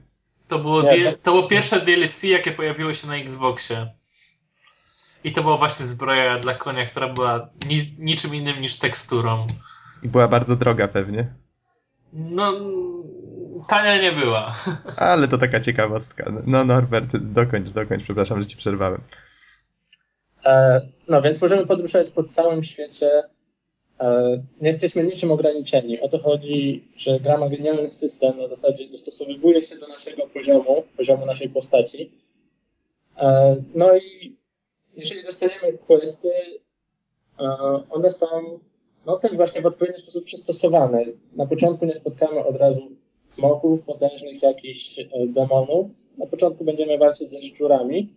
To 0.48 0.60
było, 0.60 0.82
Nie, 0.82 1.13
to 1.13 1.32
było 1.32 1.48
pierwsze 1.48 1.82
DLC, 1.82 2.24
jakie 2.24 2.51
pojawiło 2.51 2.94
się 2.94 3.08
na 3.08 3.15
Xboxie. 3.15 3.91
I 5.24 5.32
to 5.32 5.41
była 5.41 5.58
właśnie 5.58 5.86
zbroja 5.86 6.39
dla 6.39 6.53
konia, 6.53 6.86
która 6.86 7.13
była 7.13 7.50
ni 7.70 7.96
niczym 8.00 8.36
innym 8.36 8.62
niż 8.62 8.77
teksturą. 8.77 9.48
I 10.03 10.08
była 10.08 10.27
bardzo 10.27 10.56
droga 10.56 10.88
pewnie. 10.88 11.34
No, 12.13 12.53
tania 13.68 14.01
nie 14.01 14.12
była. 14.12 14.51
Ale 14.98 15.27
to 15.27 15.38
taka 15.38 15.60
ciekawostka. 15.60 16.32
No 16.46 16.63
Norbert, 16.65 17.18
dokończ, 17.18 17.70
dokończ, 17.70 18.03
przepraszam, 18.03 18.41
że 18.41 18.48
ci 18.48 18.58
przerwałem. 18.58 19.01
E, 20.46 20.81
no 21.08 21.22
więc 21.22 21.41
możemy 21.41 21.65
podróżować 21.65 22.10
po 22.10 22.24
całym 22.24 22.63
świecie. 22.63 23.24
e, 24.00 24.31
nie 24.62 24.67
jesteśmy 24.67 25.03
niczym 25.03 25.31
ograniczeni. 25.31 26.00
O 26.01 26.10
to 26.10 26.19
chodzi, 26.19 26.88
że 26.98 27.19
gra 27.19 27.38
ma 27.38 27.50
genialny 27.50 27.89
system, 27.89 28.38
na 28.38 28.48
zasadzie 28.48 28.89
dostosowuje 28.89 29.63
się 29.63 29.75
do 29.77 29.88
naszego 29.88 30.27
poziomu, 30.27 30.84
poziomu 30.98 31.25
naszej 31.25 31.50
postaci. 31.50 32.12
E, 33.17 33.55
no 33.75 33.98
i 33.98 34.36
jeżeli 34.96 35.24
dostaniemy 35.24 35.77
questy, 35.88 36.29
one 37.89 38.12
są 38.12 38.60
no 39.05 39.17
też 39.17 39.36
właśnie 39.36 39.62
w 39.62 39.65
odpowiedni 39.65 40.01
sposób 40.01 40.24
przystosowane. 40.24 41.05
Na 41.36 41.46
początku 41.46 41.86
nie 41.86 41.96
spotkamy 41.96 42.46
od 42.46 42.55
razu 42.55 42.91
smoków, 43.25 43.81
potężnych 43.81 44.43
jakichś 44.43 44.96
demonów. 45.27 45.88
Na 46.17 46.25
początku 46.25 46.65
będziemy 46.65 46.98
walczyć 46.98 47.31
ze 47.31 47.41
szczurami, 47.41 48.13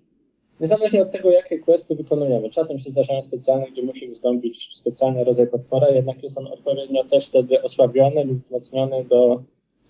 Niezależnie 0.63 1.03
od 1.03 1.11
tego, 1.11 1.31
jakie 1.31 1.59
questy 1.59 1.97
wykonujemy. 1.97 2.51
Czasem 2.51 2.79
się 2.79 2.91
zdarzają 2.91 3.23
specjalne, 3.23 3.67
gdzie 3.71 3.83
musi 3.83 4.09
wystąpić 4.09 4.77
specjalny 4.77 5.25
rodzaj 5.25 5.47
potwora, 5.47 5.89
jednak 5.89 6.23
jest 6.23 6.39
on 6.39 6.47
odpowiednio 6.47 7.05
też 7.05 7.27
wtedy 7.27 7.63
osłabiony 7.63 8.25
lub 8.25 8.39
wzmocniony 8.39 9.05
do, 9.05 9.43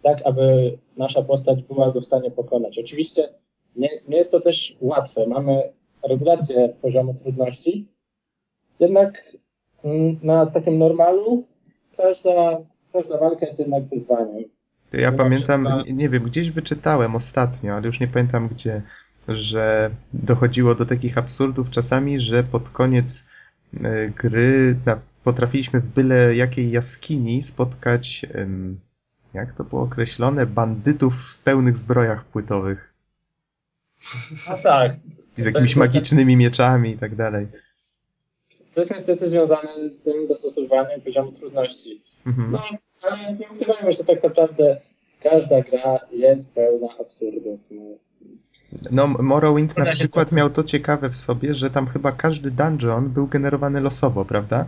tak, 0.03 0.19
aby 0.25 0.79
nasza 0.97 1.23
postać 1.23 1.63
była 1.63 1.91
go 1.91 2.01
w 2.01 2.05
stanie 2.05 2.31
pokonać. 2.31 2.79
Oczywiście 2.79 3.29
nie, 3.77 3.89
nie 4.09 4.17
jest 4.17 4.31
to 4.31 4.41
też 4.41 4.77
łatwe. 4.81 5.27
Mamy 5.27 5.73
regulację 6.09 6.75
poziomu 6.83 7.15
trudności, 7.15 7.87
jednak 8.81 9.37
mm, 9.85 10.15
na 10.23 10.47
takim 10.47 10.79
normalu 10.79 11.45
każda, 11.97 12.61
każda 12.93 13.19
walka 13.19 13.47
jest 13.47 13.59
jednak 13.59 13.85
wyzwaniem. 13.85 14.45
To 14.91 14.97
ja 14.97 15.13
pamiętam, 15.13 15.69
nie 15.93 16.09
wiem, 16.09 16.23
gdzieś 16.23 16.51
wyczytałem 16.51 17.17
ostatnio, 17.17 17.75
ale 17.75 17.87
już 17.87 18.01
nie 18.01 18.09
pamiętam 18.09 18.49
gdzie, 18.49 18.83
że 19.29 19.91
dochodziło 20.13 20.75
do 20.75 20.87
takich 20.87 21.19
absurdów 21.19 21.71
czasami, 21.71 22.21
że 22.21 22.45
pod 22.45 22.71
koniec 22.71 23.25
e, 23.85 24.09
gry 24.09 24.77
potrafiliśmy 25.25 25.81
w 25.81 25.87
byle 25.87 26.37
jakiej 26.37 26.71
jaskini 26.71 27.43
spotkać, 27.43 28.27
jak 29.35 29.53
to 29.53 29.65
było 29.65 29.83
określone, 29.83 30.47
bandytów 30.47 31.23
w 31.23 31.39
pełnych 31.39 31.77
zbrojach 31.77 32.25
płytowych. 32.25 32.95
No 34.49 34.59
tak. 34.63 34.93
Z 35.35 35.45
jakimiś 35.45 35.77
magicznymi 35.77 36.37
mieczami 36.37 36.91
i 36.91 36.99
tak 36.99 37.17
dalej. 37.17 37.47
To 38.75 38.81
jest 38.81 38.91
niestety 38.91 39.29
związane 39.29 39.89
z 39.89 40.03
tym 40.03 40.29
dostosowywaniem 40.29 41.01
poziomu 41.01 41.33
trudności. 41.33 42.03
Mhm. 42.27 42.51
No, 42.51 42.63
ale 43.03 43.35
nie 43.35 43.51
ukrywajmy, 43.51 43.93
że 43.93 44.05
tak 44.05 44.23
naprawdę 44.23 44.81
każda 45.21 45.61
gra 45.61 45.99
jest 46.13 46.55
pełna 46.55 46.89
absurdów. 47.01 47.61
No. 47.71 47.83
No, 48.91 49.07
Morrowind 49.07 49.79
na 49.79 49.85
przykład 49.85 50.33
miał 50.33 50.51
to 50.51 50.65
ciekawe 50.65 51.11
w 51.11 51.17
sobie, 51.17 51.55
że 51.55 51.71
tam 51.71 51.87
chyba 51.87 52.13
każdy 52.13 52.51
dungeon 52.51 53.09
był 53.09 53.27
generowany 53.27 53.81
losowo, 53.81 54.25
prawda? 54.25 54.67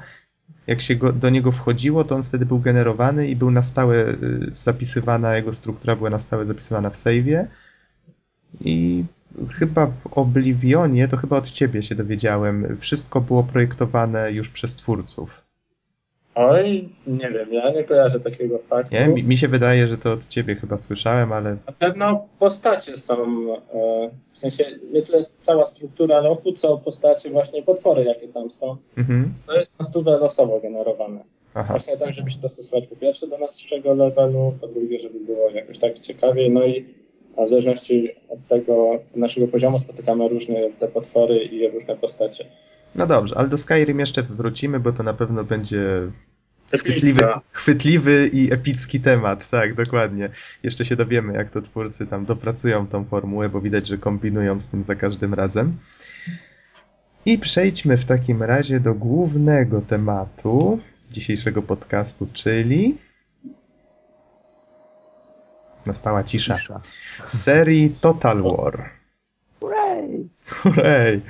Jak 0.66 0.80
się 0.80 0.96
go, 0.96 1.12
do 1.12 1.30
niego 1.30 1.52
wchodziło, 1.52 2.04
to 2.04 2.14
on 2.14 2.22
wtedy 2.22 2.46
był 2.46 2.58
generowany 2.58 3.28
i 3.28 3.36
był 3.36 3.50
na 3.50 3.62
stałe 3.62 4.08
y, 4.08 4.50
zapisywana, 4.54 5.36
jego 5.36 5.52
struktura 5.52 5.96
była 5.96 6.10
na 6.10 6.18
stałe 6.18 6.46
zapisywana 6.46 6.90
w 6.90 6.94
save'ie. 6.94 7.46
I 8.60 9.04
chyba 9.50 9.86
w 9.86 10.06
Oblivionie, 10.06 11.08
to 11.08 11.16
chyba 11.16 11.36
od 11.36 11.50
ciebie 11.50 11.82
się 11.82 11.94
dowiedziałem, 11.94 12.76
wszystko 12.80 13.20
było 13.20 13.42
projektowane 13.42 14.32
już 14.32 14.48
przez 14.48 14.76
twórców. 14.76 15.43
Oj, 16.34 16.88
nie 17.06 17.30
wiem, 17.30 17.52
ja 17.52 17.70
nie 17.70 17.84
kojarzę 17.84 18.20
takiego 18.20 18.58
faktu. 18.58 18.94
Nie, 18.94 19.08
mi, 19.08 19.24
mi 19.24 19.36
się 19.36 19.48
wydaje, 19.48 19.88
że 19.88 19.98
to 19.98 20.12
od 20.12 20.26
ciebie 20.26 20.54
chyba 20.54 20.76
słyszałem, 20.76 21.32
ale... 21.32 21.56
Na 21.66 21.72
pewno 21.78 22.28
postacie 22.38 22.96
są, 22.96 23.14
e, 23.14 24.10
w 24.32 24.38
sensie 24.38 24.64
nie 24.92 25.02
tyle 25.02 25.22
cała 25.22 25.66
struktura 25.66 26.20
lochu, 26.20 26.52
co 26.52 26.78
postacie 26.78 27.30
właśnie 27.30 27.62
potwory, 27.62 28.04
jakie 28.04 28.28
tam 28.28 28.50
są. 28.50 28.76
Mhm. 28.96 29.34
To 29.46 29.58
jest 29.58 29.72
na 29.78 29.84
stówę 29.84 30.18
losowo 30.18 30.60
generowane. 30.60 31.24
Aha. 31.54 31.72
Właśnie 31.72 31.96
tak, 31.96 32.14
żeby 32.14 32.30
się 32.30 32.40
dostosować 32.40 32.86
po 32.86 32.96
pierwsze 32.96 33.26
do 33.26 33.38
naszego 33.38 33.94
levelu, 33.94 34.54
po 34.60 34.68
drugie, 34.68 35.00
żeby 35.00 35.20
było 35.20 35.50
jakoś 35.50 35.78
tak 35.78 35.98
ciekawiej, 35.98 36.50
no 36.50 36.64
i 36.64 36.84
w 37.44 37.48
zależności 37.48 38.10
od 38.28 38.46
tego 38.48 38.98
naszego 39.14 39.48
poziomu 39.48 39.78
spotykamy 39.78 40.28
różne 40.28 40.70
te 40.78 40.88
potwory 40.88 41.38
i 41.38 41.68
różne 41.68 41.96
postacie. 41.96 42.44
No 42.94 43.06
dobrze, 43.06 43.38
ale 43.38 43.48
do 43.48 43.58
Skyrim 43.58 44.00
jeszcze 44.00 44.22
wrócimy, 44.22 44.80
bo 44.80 44.92
to 44.92 45.02
na 45.02 45.14
pewno 45.14 45.44
będzie 45.44 46.10
chwytliwy, 46.72 47.24
chwytliwy 47.52 48.30
i 48.32 48.52
epicki 48.52 49.00
temat, 49.00 49.50
tak, 49.50 49.74
dokładnie. 49.74 50.28
Jeszcze 50.62 50.84
się 50.84 50.96
dowiemy, 50.96 51.32
jak 51.32 51.50
to 51.50 51.62
twórcy 51.62 52.06
tam 52.06 52.24
dopracują 52.24 52.86
tą 52.86 53.04
formułę, 53.04 53.48
bo 53.48 53.60
widać, 53.60 53.86
że 53.86 53.98
kombinują 53.98 54.60
z 54.60 54.66
tym 54.66 54.82
za 54.82 54.94
każdym 54.94 55.34
razem. 55.34 55.76
I 57.26 57.38
przejdźmy 57.38 57.96
w 57.96 58.04
takim 58.04 58.42
razie 58.42 58.80
do 58.80 58.94
głównego 58.94 59.80
tematu 59.80 60.78
dzisiejszego 61.10 61.62
podcastu, 61.62 62.28
czyli 62.32 62.98
nastała 65.86 66.24
cisza. 66.24 66.58
Serii 67.26 67.90
Total 68.00 68.42
War. 68.42 68.90
Hooray! 69.60 70.28
Hooray! 70.46 71.20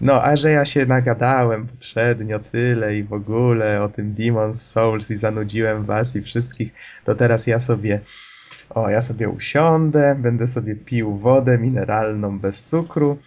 No, 0.00 0.24
a 0.24 0.36
że 0.36 0.50
ja 0.50 0.64
się 0.64 0.86
nagadałem 0.86 1.66
poprzednio 1.66 2.38
tyle 2.38 2.96
i 2.96 3.04
w 3.04 3.12
ogóle 3.12 3.82
o 3.82 3.88
tym 3.88 4.14
Demon's 4.14 4.54
Souls 4.54 5.10
i 5.10 5.16
zanudziłem 5.16 5.84
was 5.84 6.16
i 6.16 6.22
wszystkich, 6.22 6.72
to 7.04 7.14
teraz 7.14 7.46
ja 7.46 7.60
sobie 7.60 8.00
o, 8.70 8.90
ja 8.90 9.02
sobie 9.02 9.28
usiądę, 9.28 10.16
będę 10.18 10.48
sobie 10.48 10.76
pił 10.76 11.18
wodę 11.18 11.58
mineralną 11.58 12.38
bez 12.38 12.64
cukru, 12.64 13.18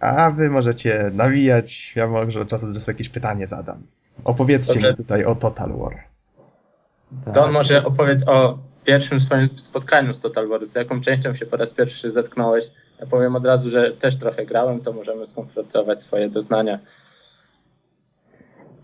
a 0.00 0.30
wy 0.30 0.50
możecie 0.50 1.10
nawijać, 1.14 1.92
ja 1.96 2.06
może 2.06 2.40
od 2.40 2.48
czasu 2.48 2.66
do 2.66 2.74
czasu 2.74 2.90
jakieś 2.90 3.08
pytanie 3.08 3.46
zadam. 3.46 3.82
Opowiedzcie 4.24 4.74
Dobrze. 4.74 4.90
mi 4.90 4.96
tutaj 4.96 5.24
o 5.24 5.34
Total 5.34 5.72
War. 5.72 6.04
Don 7.34 7.52
może 7.52 7.84
opowiedz 7.84 8.28
o 8.28 8.58
pierwszym 8.84 9.20
swoim 9.20 9.58
spotkaniu 9.58 10.14
z 10.14 10.20
Total 10.20 10.48
War, 10.48 10.66
z 10.66 10.74
jaką 10.74 11.00
częścią 11.00 11.34
się 11.34 11.46
po 11.46 11.56
raz 11.56 11.72
pierwszy 11.72 12.10
zetknąłeś. 12.10 12.64
Ja 13.02 13.06
powiem 13.06 13.36
od 13.36 13.44
razu, 13.44 13.70
że 13.70 13.92
też 13.92 14.18
trochę 14.18 14.46
grałem, 14.46 14.80
to 14.80 14.92
możemy 14.92 15.26
skonfrontować 15.26 16.02
swoje 16.02 16.28
doznania. 16.28 16.78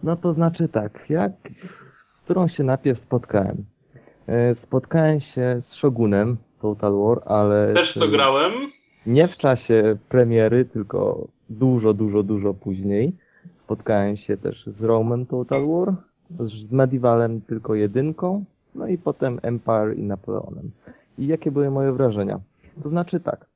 No 0.03 0.17
to 0.17 0.35
znaczy 0.35 0.69
tak, 0.69 1.11
jak 1.11 1.33
z 2.05 2.21
którą 2.23 2.49
się 2.49 2.65
najpierw 2.65 2.99
spotkałem? 2.99 3.65
E, 4.27 4.55
spotkałem 4.55 5.21
się 5.21 5.57
z 5.61 5.73
Shogunem 5.73 6.37
Total 6.61 6.93
War, 6.93 7.23
ale... 7.27 7.73
Też 7.73 7.95
to 7.95 8.09
grałem? 8.09 8.53
Nie 9.07 9.29
w 9.29 9.37
czasie 9.37 9.97
premiery, 10.09 10.65
tylko 10.65 11.27
dużo, 11.51 11.95
dużo, 11.95 12.23
dużo 12.23 12.55
później. 12.55 13.13
Spotkałem 13.65 14.17
się 14.17 14.37
też 14.37 14.67
z 14.67 14.83
Roman 14.83 15.27
Total 15.27 15.67
War, 15.67 15.95
z 16.41 16.73
Medievalem 16.73 17.41
tylko 17.41 17.75
jedynką, 17.75 18.45
no 18.75 18.87
i 18.87 18.99
potem 18.99 19.41
Empire 19.43 19.95
i 19.97 20.03
Napoleonem. 20.03 20.71
I 21.19 21.27
jakie 21.27 21.51
były 21.51 21.71
moje 21.71 21.93
wrażenia? 21.93 22.41
To 22.83 22.89
znaczy 22.89 23.21
tak, 23.21 23.48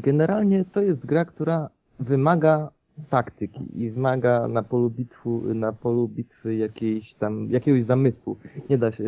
generalnie 0.00 0.64
to 0.64 0.82
jest 0.82 1.06
gra, 1.06 1.24
która 1.24 1.70
wymaga 2.00 2.70
taktyki 3.10 3.82
i 3.82 3.90
wymaga 3.90 4.48
na 4.48 4.62
polu, 4.62 4.90
bitwu, 4.90 5.42
na 5.54 5.72
polu 5.72 6.08
bitwy 6.08 6.56
jakiejś 6.56 7.14
tam, 7.14 7.50
jakiegoś 7.50 7.84
zamysłu. 7.84 8.36
Nie 8.70 8.78
da, 8.78 8.92
się, 8.92 9.04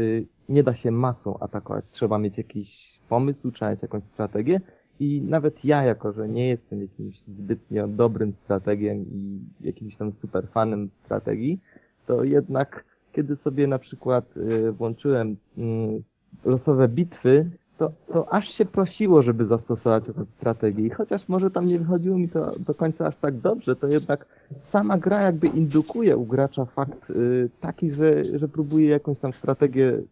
nie 0.48 0.62
da 0.62 0.74
się 0.74 0.90
masą 0.90 1.38
atakować. 1.38 1.88
Trzeba 1.88 2.18
mieć 2.18 2.38
jakiś 2.38 2.98
pomysł, 3.08 3.50
trzeba 3.50 3.70
mieć 3.70 3.82
jakąś 3.82 4.04
strategię 4.04 4.60
i 5.00 5.22
nawet 5.22 5.64
ja, 5.64 5.82
jako 5.84 6.12
że 6.12 6.28
nie 6.28 6.48
jestem 6.48 6.82
jakimś 6.82 7.20
zbytnio 7.20 7.88
dobrym 7.88 8.32
strategiem 8.32 9.04
i 9.12 9.40
jakimś 9.60 9.96
tam 9.96 10.12
super 10.12 10.48
fanem 10.48 10.90
strategii, 11.04 11.60
to 12.06 12.24
jednak 12.24 12.84
kiedy 13.12 13.36
sobie 13.36 13.66
na 13.66 13.78
przykład 13.78 14.36
y, 14.36 14.72
włączyłem 14.72 15.36
mm, 15.58 16.02
losowe 16.44 16.88
bitwy, 16.88 17.50
to, 17.78 17.92
to 18.12 18.32
aż 18.32 18.48
się 18.48 18.64
prosiło, 18.64 19.22
żeby 19.22 19.44
zastosować 19.44 20.04
tę 20.06 20.26
strategię. 20.26 20.86
I 20.86 20.90
chociaż 20.90 21.28
może 21.28 21.50
tam 21.50 21.66
nie 21.66 21.78
wychodziło 21.78 22.18
mi 22.18 22.28
to 22.28 22.50
do 22.58 22.74
końca 22.74 23.06
aż 23.06 23.16
tak 23.16 23.36
dobrze, 23.36 23.76
to 23.76 23.86
jednak 23.86 24.26
sama 24.60 24.98
gra 24.98 25.22
jakby 25.22 25.46
indukuje 25.46 26.16
u 26.16 26.26
gracza 26.26 26.64
fakt 26.64 27.10
y, 27.10 27.50
taki, 27.60 27.90
że, 27.90 28.24
że 28.24 28.48
próbuje 28.48 28.88
jakąś 28.88 29.18
tam 29.18 29.32
strategię, 29.32 30.02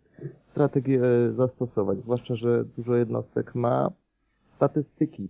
strategię 0.51 1.01
zastosować. 1.37 1.99
Zwłaszcza, 1.99 2.37
że 2.37 2.65
dużo 2.77 2.97
jednostek 2.97 3.55
ma 3.55 3.91
statystyki, 4.45 5.29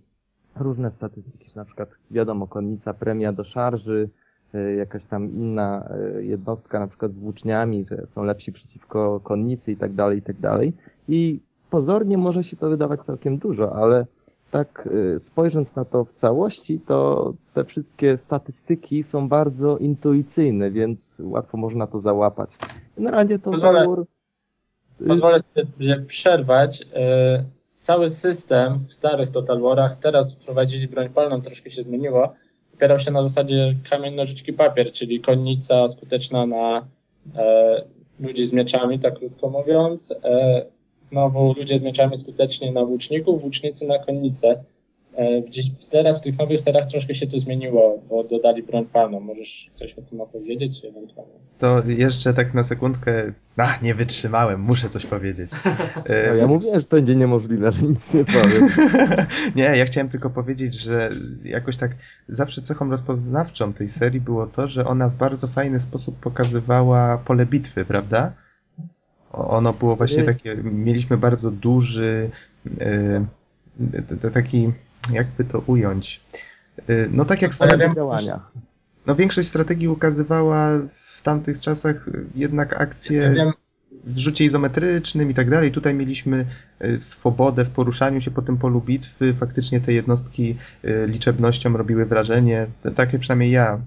różne 0.55 0.91
statystyki, 0.91 1.51
na 1.55 1.65
przykład 1.65 1.89
wiadomo, 2.11 2.47
konnica 2.47 2.93
premia 2.93 3.33
do 3.33 3.43
szarży, 3.43 4.09
E, 4.53 4.75
jakaś 4.75 5.05
tam 5.05 5.31
inna 5.31 5.89
e, 5.89 6.23
jednostka, 6.23 6.79
na 6.79 6.87
przykład 6.87 7.13
z 7.13 7.17
włóczniami, 7.17 7.85
że 7.85 8.07
są 8.07 8.23
lepsi 8.23 8.51
przeciwko 8.51 9.19
konnicy 9.19 9.71
i 9.71 9.77
tak 9.77 9.93
dalej, 9.93 10.17
i 10.17 10.21
tak 10.21 10.39
dalej. 10.39 10.73
I 11.07 11.39
pozornie 11.69 12.17
może 12.17 12.43
się 12.43 12.57
to 12.57 12.69
wydawać 12.69 13.01
całkiem 13.01 13.37
dużo, 13.37 13.75
ale 13.75 14.05
tak 14.51 14.89
e, 15.15 15.19
spojrząc 15.19 15.75
na 15.75 15.85
to 15.85 16.05
w 16.05 16.13
całości, 16.13 16.79
to 16.87 17.33
te 17.53 17.65
wszystkie 17.65 18.17
statystyki 18.17 19.03
są 19.03 19.29
bardzo 19.29 19.77
intuicyjne, 19.77 20.71
więc 20.71 21.21
łatwo 21.25 21.57
można 21.57 21.87
to 21.87 21.99
załapać. 21.99 22.57
Generalnie 22.97 23.39
to 23.39 23.51
pozwolę, 23.51 23.87
War... 23.87 24.05
pozwolę 25.07 25.37
sobie 25.39 26.01
przerwać. 26.01 26.83
Cały 27.79 28.09
system 28.09 28.79
w 28.87 28.93
starych 28.93 29.29
Total 29.29 29.61
Warach, 29.61 29.95
teraz 29.95 30.33
wprowadzili 30.33 30.87
broń 30.87 31.09
palną, 31.09 31.41
troszkę 31.41 31.69
się 31.69 31.81
zmieniło, 31.81 32.33
opierał 32.73 32.99
się 32.99 33.11
na 33.11 33.23
zasadzie 33.23 33.75
kamień, 33.89 34.15
nożyczki, 34.15 34.53
papier, 34.53 34.91
czyli 34.91 35.21
konnica 35.21 35.87
skuteczna 35.87 36.45
na 36.45 36.87
e, 37.35 37.83
ludzi 38.19 38.45
z 38.45 38.53
mieczami, 38.53 38.99
tak 38.99 39.19
krótko 39.19 39.49
mówiąc. 39.49 40.13
E, 40.23 40.65
znowu 41.01 41.53
ludzie 41.53 41.77
z 41.77 41.81
mieczami 41.81 42.17
skutecznie 42.17 42.71
na 42.71 42.85
włóczników, 42.85 43.41
włócznicy 43.41 43.87
na 43.87 43.99
konnice. 43.99 44.63
E, 45.17 45.41
teraz 45.89 46.21
w 46.21 46.23
tych 46.23 46.37
nowych 46.37 46.59
serach 46.59 46.85
troszkę 46.85 47.13
się 47.13 47.27
to 47.27 47.39
zmieniło, 47.39 48.01
bo 48.09 48.23
dodali 48.23 48.63
broń 48.63 48.85
palną. 48.85 49.19
Możesz 49.19 49.69
coś 49.73 49.93
o 49.93 50.01
tym 50.01 50.21
opowiedzieć 50.21 50.85
ewentualnie? 50.85 51.33
To 51.57 51.83
jeszcze 51.87 52.33
tak 52.33 52.53
na 52.53 52.63
sekundkę. 52.63 53.33
A, 53.57 53.77
nie 53.81 53.95
wytrzymałem, 53.95 54.61
muszę 54.61 54.89
coś 54.89 55.05
powiedzieć. 55.05 55.51
No, 56.29 56.35
ja 56.35 56.47
mówiłem, 56.47 56.79
że 56.79 56.85
to 56.85 56.95
będzie 56.95 57.15
niemożliwe, 57.15 57.71
że 57.71 57.81
nic 57.81 58.13
nie 58.13 58.25
powiem. 58.25 58.69
nie, 59.55 59.63
ja 59.63 59.85
chciałem 59.85 60.09
tylko 60.09 60.29
powiedzieć, 60.29 60.73
że 60.73 61.09
jakoś 61.43 61.77
tak 61.77 61.91
zawsze 62.27 62.61
cechą 62.61 62.89
rozpoznawczą 62.89 63.73
tej 63.73 63.89
serii 63.89 64.21
było 64.21 64.47
to, 64.47 64.67
że 64.67 64.85
ona 64.85 65.09
w 65.09 65.15
bardzo 65.15 65.47
fajny 65.47 65.79
sposób 65.79 66.19
pokazywała 66.19 67.17
pole 67.17 67.45
bitwy, 67.45 67.85
prawda? 67.85 68.33
Ono 69.37 69.73
było 69.73 69.95
właśnie 69.95 70.23
takie, 70.23 70.55
mieliśmy 70.63 71.17
bardzo 71.17 71.51
duży, 71.51 72.29
yy, 74.21 74.31
taki 74.33 74.71
jakby 75.13 75.43
to 75.43 75.59
ująć. 75.59 76.21
Y, 76.89 77.09
no 77.11 77.25
tak 77.25 77.41
jak 77.41 77.53
strategia 77.53 77.93
działania. 77.93 78.39
No 79.05 79.15
większość 79.15 79.47
strategii 79.47 79.87
ukazywała 79.87 80.69
w 81.15 81.21
tamtych 81.21 81.59
czasach 81.59 82.09
jednak 82.35 82.81
akcje 82.81 83.35
w 84.03 84.17
rzucie 84.17 84.45
izometrycznym 84.45 85.31
i 85.31 85.33
tak 85.33 85.49
dalej. 85.49 85.71
Tutaj 85.71 85.93
mieliśmy 85.93 86.45
y, 86.83 86.99
swobodę 86.99 87.65
w 87.65 87.69
poruszaniu 87.69 88.21
się 88.21 88.31
po 88.31 88.41
tym 88.41 88.57
polu 88.57 88.81
bitwy. 88.81 89.33
Faktycznie 89.33 89.81
te 89.81 89.93
jednostki 89.93 90.57
liczebnością 91.07 91.77
robiły 91.77 92.05
wrażenie. 92.05 92.67
Takie 92.95 93.19
przynajmniej 93.19 93.51
ja 93.51 93.79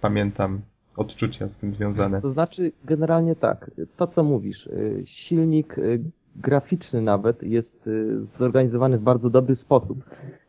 pamiętam 0.00 0.60
odczucia 0.96 1.48
z 1.48 1.56
tym 1.56 1.72
związane. 1.72 2.20
To 2.20 2.32
znaczy 2.32 2.72
generalnie 2.84 3.36
tak, 3.36 3.70
to 3.96 4.06
co 4.06 4.24
mówisz, 4.24 4.68
silnik 5.04 5.76
graficzny 6.36 7.02
nawet 7.02 7.42
jest 7.42 7.90
zorganizowany 8.24 8.98
w 8.98 9.02
bardzo 9.02 9.30
dobry 9.30 9.54
sposób. 9.54 10.04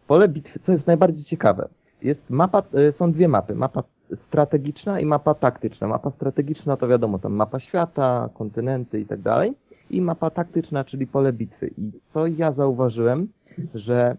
Pole 0.08 0.28
bitwy, 0.28 0.60
co 0.60 0.72
jest 0.72 0.88
najbardziej 0.88 1.24
ciekawe, 1.24 1.68
jest 2.02 2.30
mapa, 2.30 2.64
są 2.92 3.12
dwie 3.12 3.28
mapy, 3.28 3.56
mapa 3.56 3.84
strategiczna 4.16 5.00
i 5.00 5.06
mapa 5.06 5.34
taktyczna. 5.34 5.88
Mapa 5.88 6.12
strategiczna 6.12 6.78
to 6.78 6.88
wiadomo, 6.88 7.20
tam 7.20 7.34
mapa 7.34 7.60
świata, 7.60 8.30
kontynenty 8.34 9.00
i 9.00 9.06
tak 9.06 9.22
dalej. 9.22 9.54
I 9.90 10.02
mapa 10.02 10.30
taktyczna, 10.30 10.84
czyli 10.84 11.08
pole 11.08 11.34
bitwy. 11.34 11.72
I 11.78 11.92
co 12.06 12.28
ja 12.28 12.52
zauważyłem, 12.52 13.28
że 13.74 14.18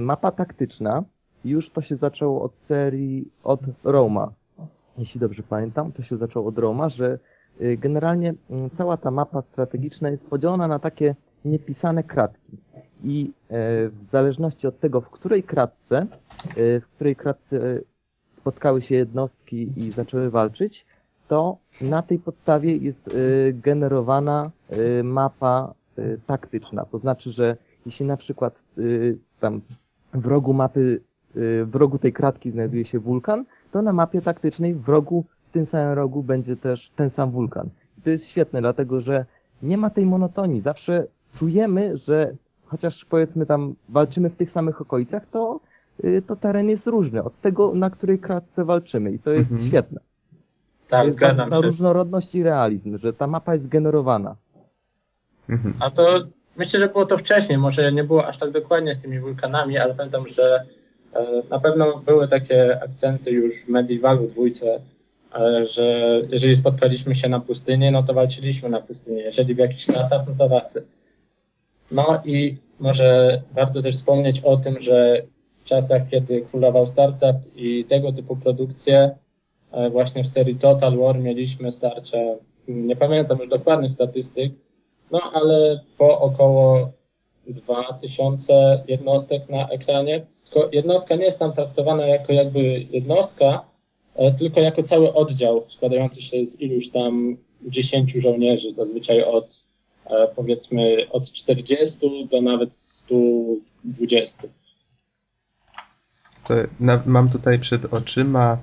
mapa 0.00 0.30
taktyczna, 0.30 1.04
już 1.44 1.70
to 1.70 1.82
się 1.82 1.96
zaczęło 1.96 2.42
od 2.42 2.58
serii, 2.58 3.28
od 3.44 3.60
Roma. 3.84 4.32
Jeśli 4.98 5.20
dobrze 5.20 5.42
pamiętam, 5.42 5.92
to 5.92 6.02
się 6.02 6.16
zaczęło 6.16 6.48
od 6.48 6.58
Roma, 6.58 6.88
że 6.88 7.18
e, 7.60 7.76
generalnie 7.76 8.34
mm, 8.50 8.70
cała 8.70 8.96
ta 8.96 9.10
mapa 9.10 9.42
strategiczna 9.42 10.10
jest 10.10 10.30
podzielona 10.30 10.68
na 10.68 10.78
takie 10.78 11.14
niepisane 11.44 12.02
kratki 12.02 12.56
i 13.04 13.32
e, 13.48 13.88
w 13.88 14.02
zależności 14.02 14.66
od 14.66 14.80
tego, 14.80 15.00
w 15.00 15.10
której 15.10 15.42
kratce, 15.42 15.96
e, 15.96 16.80
w 16.80 16.86
której 16.94 17.16
kratce 17.16 17.80
spotkały 18.30 18.82
się 18.82 18.94
jednostki 18.94 19.72
i 19.76 19.90
zaczęły 19.90 20.30
walczyć, 20.30 20.86
to 21.28 21.56
na 21.82 22.02
tej 22.02 22.18
podstawie 22.18 22.76
jest 22.76 23.10
generowana 23.52 24.50
mapa 25.04 25.74
taktyczna. 26.26 26.84
To 26.84 26.98
znaczy, 26.98 27.30
że 27.30 27.56
jeśli 27.86 28.06
na 28.06 28.16
przykład 28.16 28.64
tam 29.40 29.60
w 30.14 30.26
rogu 30.26 30.52
mapy, 30.52 31.00
w 31.64 31.70
rogu 31.74 31.98
tej 31.98 32.12
kratki 32.12 32.50
znajduje 32.50 32.84
się 32.84 32.98
wulkan, 32.98 33.44
to 33.74 33.82
na 33.82 33.92
mapie 33.92 34.20
taktycznej 34.20 34.74
w 34.74 34.88
rogu, 34.88 35.24
w 35.48 35.52
tym 35.52 35.66
samym 35.66 35.92
rogu 35.92 36.22
będzie 36.22 36.56
też 36.56 36.90
ten 36.96 37.10
sam 37.10 37.30
wulkan. 37.30 37.68
I 37.98 38.02
to 38.02 38.10
jest 38.10 38.28
świetne, 38.28 38.60
dlatego 38.60 39.00
że 39.00 39.24
nie 39.62 39.76
ma 39.76 39.90
tej 39.90 40.06
monotonii. 40.06 40.60
Zawsze 40.60 41.06
czujemy, 41.38 41.96
że 41.96 42.32
chociaż 42.66 43.04
powiedzmy 43.04 43.46
tam 43.46 43.74
walczymy 43.88 44.30
w 44.30 44.36
tych 44.36 44.50
samych 44.50 44.80
okolicach, 44.80 45.26
to, 45.26 45.60
y, 46.04 46.22
to 46.26 46.36
teren 46.36 46.68
jest 46.68 46.86
różny 46.86 47.22
od 47.22 47.40
tego, 47.40 47.74
na 47.74 47.90
której 47.90 48.18
kratce 48.18 48.64
walczymy 48.64 49.12
i 49.12 49.18
to 49.18 49.30
jest 49.30 49.50
mhm. 49.50 49.68
świetne. 49.68 50.00
Tak, 50.88 51.10
zgadzam 51.10 51.50
ta, 51.50 51.56
ta 51.56 51.66
różnorodność 51.66 52.34
i 52.34 52.42
realizm, 52.42 52.98
że 52.98 53.12
ta 53.12 53.26
mapa 53.26 53.54
jest 53.54 53.68
generowana. 53.68 54.36
Mhm. 55.48 55.74
A 55.80 55.90
to 55.90 56.20
myślę, 56.56 56.80
że 56.80 56.88
było 56.88 57.06
to 57.06 57.16
wcześniej, 57.16 57.58
może 57.58 57.92
nie 57.92 58.04
było 58.04 58.26
aż 58.26 58.36
tak 58.36 58.50
dokładnie 58.50 58.94
z 58.94 58.98
tymi 58.98 59.20
wulkanami, 59.20 59.78
ale 59.78 59.94
pamiętam, 59.94 60.26
że 60.26 60.66
na 61.50 61.60
pewno 61.60 61.98
były 61.98 62.28
takie 62.28 62.82
akcenty 62.82 63.30
już 63.30 63.64
w 63.64 63.68
Medievalu 63.68 64.28
dwójce, 64.28 64.80
e, 65.34 65.66
że 65.66 66.20
jeżeli 66.28 66.56
spotkaliśmy 66.56 67.14
się 67.14 67.28
na 67.28 67.40
pustyni, 67.40 67.90
no 67.90 68.02
to 68.02 68.14
walczyliśmy 68.14 68.68
na 68.68 68.80
pustyni. 68.80 69.20
Jeżeli 69.20 69.54
w 69.54 69.58
jakichś 69.58 69.88
lasach, 69.88 70.22
no 70.28 70.34
to 70.38 70.54
lasy. 70.54 70.86
No 71.90 72.22
i 72.24 72.56
może 72.80 73.40
warto 73.54 73.82
też 73.82 73.94
wspomnieć 73.94 74.40
o 74.40 74.56
tym, 74.56 74.80
że 74.80 75.22
w 75.52 75.64
czasach, 75.64 76.02
kiedy 76.10 76.40
królował 76.40 76.86
StarCraft 76.86 77.56
i 77.56 77.84
tego 77.84 78.12
typu 78.12 78.36
produkcje, 78.36 79.10
e, 79.72 79.90
właśnie 79.90 80.24
w 80.24 80.26
serii 80.26 80.56
Total 80.56 80.96
War 80.96 81.20
mieliśmy 81.20 81.72
starcze, 81.72 82.36
nie 82.68 82.96
pamiętam 82.96 83.38
już 83.38 83.48
dokładnych 83.48 83.92
statystyk, 83.92 84.52
no 85.10 85.20
ale 85.34 85.80
po 85.98 86.20
około 86.20 86.92
2000 87.46 88.84
jednostek 88.88 89.48
na 89.48 89.68
ekranie. 89.68 90.26
Tylko 90.44 90.68
jednostka 90.72 91.16
nie 91.16 91.24
jest 91.24 91.38
tam 91.38 91.52
traktowana 91.52 92.06
jako 92.06 92.32
jakby 92.32 92.62
jednostka, 92.90 93.64
e, 94.14 94.32
tylko 94.32 94.60
jako 94.60 94.82
cały 94.82 95.14
oddział 95.14 95.64
składający 95.68 96.22
się 96.22 96.44
z 96.44 96.60
iluś 96.60 96.88
tam 96.88 97.36
10 97.62 98.12
żołnierzy, 98.12 98.70
zazwyczaj 98.70 99.24
od 99.24 99.64
E, 100.06 100.28
powiedzmy 100.36 100.96
od 101.10 101.32
40 101.32 102.28
do 102.30 102.42
nawet 102.42 102.74
120. 102.74 104.48
To 106.44 106.54
na, 106.80 107.02
mam 107.06 107.30
tutaj 107.30 107.58
przed 107.58 107.94
oczyma 107.94 108.58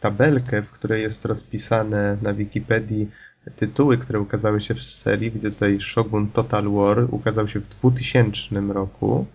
tabelkę, 0.00 0.62
w 0.62 0.70
której 0.70 1.02
jest 1.02 1.24
rozpisane 1.24 2.16
na 2.22 2.34
Wikipedii 2.34 3.10
tytuły, 3.56 3.98
które 3.98 4.20
ukazały 4.20 4.60
się 4.60 4.74
w 4.74 4.82
serii. 4.82 5.30
Widzę 5.30 5.50
tutaj 5.50 5.80
Shogun 5.80 6.28
Total 6.28 6.70
War, 6.70 7.06
ukazał 7.10 7.48
się 7.48 7.60
w 7.60 7.68
2000 7.68 8.60
roku. 8.60 9.26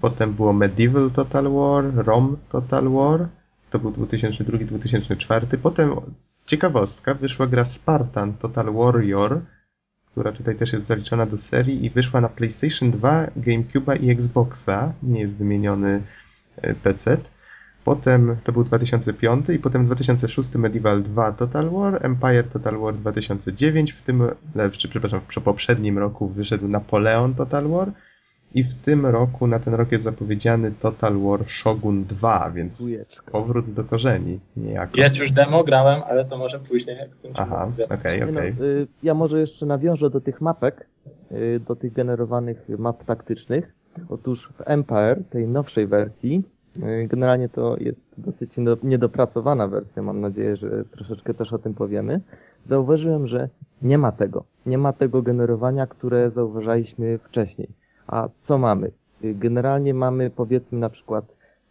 Potem 0.00 0.32
było 0.32 0.52
Medieval 0.52 1.10
Total 1.10 1.52
War, 1.52 1.84
Rom 1.94 2.36
Total 2.48 2.88
War, 2.90 3.28
to 3.70 3.78
był 3.78 3.90
2002-2004. 3.90 5.56
Potem 5.62 5.90
ciekawostka, 6.46 7.14
wyszła 7.14 7.46
gra 7.46 7.64
Spartan 7.64 8.32
Total 8.32 8.72
Warrior, 8.72 9.40
która 10.12 10.32
tutaj 10.32 10.56
też 10.56 10.72
jest 10.72 10.86
zaliczona 10.86 11.26
do 11.26 11.38
serii 11.38 11.84
i 11.84 11.90
wyszła 11.90 12.20
na 12.20 12.28
PlayStation 12.28 12.90
2, 12.90 13.26
GameCube'a 13.36 14.02
i 14.02 14.10
Xboxa. 14.10 14.92
Nie 15.02 15.20
jest 15.20 15.38
wymieniony 15.38 16.02
e, 16.56 16.74
PC. 16.74 17.16
Potem 17.84 18.36
to 18.44 18.52
był 18.52 18.64
2005 18.64 19.48
i 19.48 19.58
potem 19.58 19.86
2006 19.86 20.54
Medieval 20.54 21.02
2 21.02 21.32
Total 21.32 21.70
War, 21.70 22.06
Empire 22.06 22.44
Total 22.44 22.78
War 22.78 22.96
2009, 22.96 23.92
w 23.92 24.02
tym, 24.02 24.22
czy 24.72 24.88
przepraszam, 24.88 25.20
w 25.28 25.40
poprzednim 25.40 25.98
roku 25.98 26.28
wyszedł 26.28 26.68
Napoleon 26.68 27.34
Total 27.34 27.68
War 27.68 27.92
i 28.54 28.64
w 28.64 28.74
tym 28.74 29.06
roku, 29.06 29.46
na 29.46 29.58
ten 29.58 29.74
rok 29.74 29.92
jest 29.92 30.04
zapowiedziany 30.04 30.72
Total 30.80 31.18
War 31.18 31.48
Shogun 31.48 32.04
2, 32.04 32.50
więc 32.54 32.90
powrót 33.32 33.70
do 33.70 33.84
korzeni 33.84 34.40
niejako. 34.56 35.00
Jest 35.00 35.16
już 35.16 35.30
demo, 35.30 35.64
grałem, 35.64 36.02
ale 36.08 36.24
to 36.24 36.38
może 36.38 36.58
później, 36.58 36.96
jak 36.96 37.16
skończymy. 37.16 37.46
Aha, 37.46 37.72
okej, 37.84 37.84
okej. 37.84 38.22
Okay, 38.22 38.30
okay. 38.30 38.54
no, 38.58 38.86
ja 39.02 39.14
może 39.14 39.40
jeszcze 39.40 39.66
nawiążę 39.66 40.10
do 40.10 40.20
tych 40.20 40.40
mapek, 40.40 40.86
y, 41.32 41.60
do 41.68 41.76
tych 41.76 41.92
generowanych 41.92 42.68
map 42.68 43.04
taktycznych. 43.04 43.74
Otóż 44.08 44.48
w 44.58 44.60
Empire, 44.64 45.22
tej 45.30 45.48
nowszej 45.48 45.86
wersji, 45.86 46.42
y, 46.58 46.61
generalnie 47.06 47.48
to 47.48 47.76
jest 47.80 48.00
dosyć 48.18 48.56
niedopracowana 48.82 49.68
wersja, 49.68 50.02
mam 50.02 50.20
nadzieję, 50.20 50.56
że 50.56 50.84
troszeczkę 50.84 51.34
też 51.34 51.52
o 51.52 51.58
tym 51.58 51.74
powiemy. 51.74 52.20
Zauważyłem, 52.68 53.26
że 53.26 53.48
nie 53.82 53.98
ma 53.98 54.12
tego. 54.12 54.44
Nie 54.66 54.78
ma 54.78 54.92
tego 54.92 55.22
generowania, 55.22 55.86
które 55.86 56.30
zauważaliśmy 56.30 57.18
wcześniej 57.18 57.68
a 58.06 58.28
co 58.38 58.58
mamy? 58.58 58.90
Generalnie 59.22 59.94
mamy 59.94 60.30
powiedzmy 60.30 60.78
na 60.78 60.90
przykład 60.90 61.24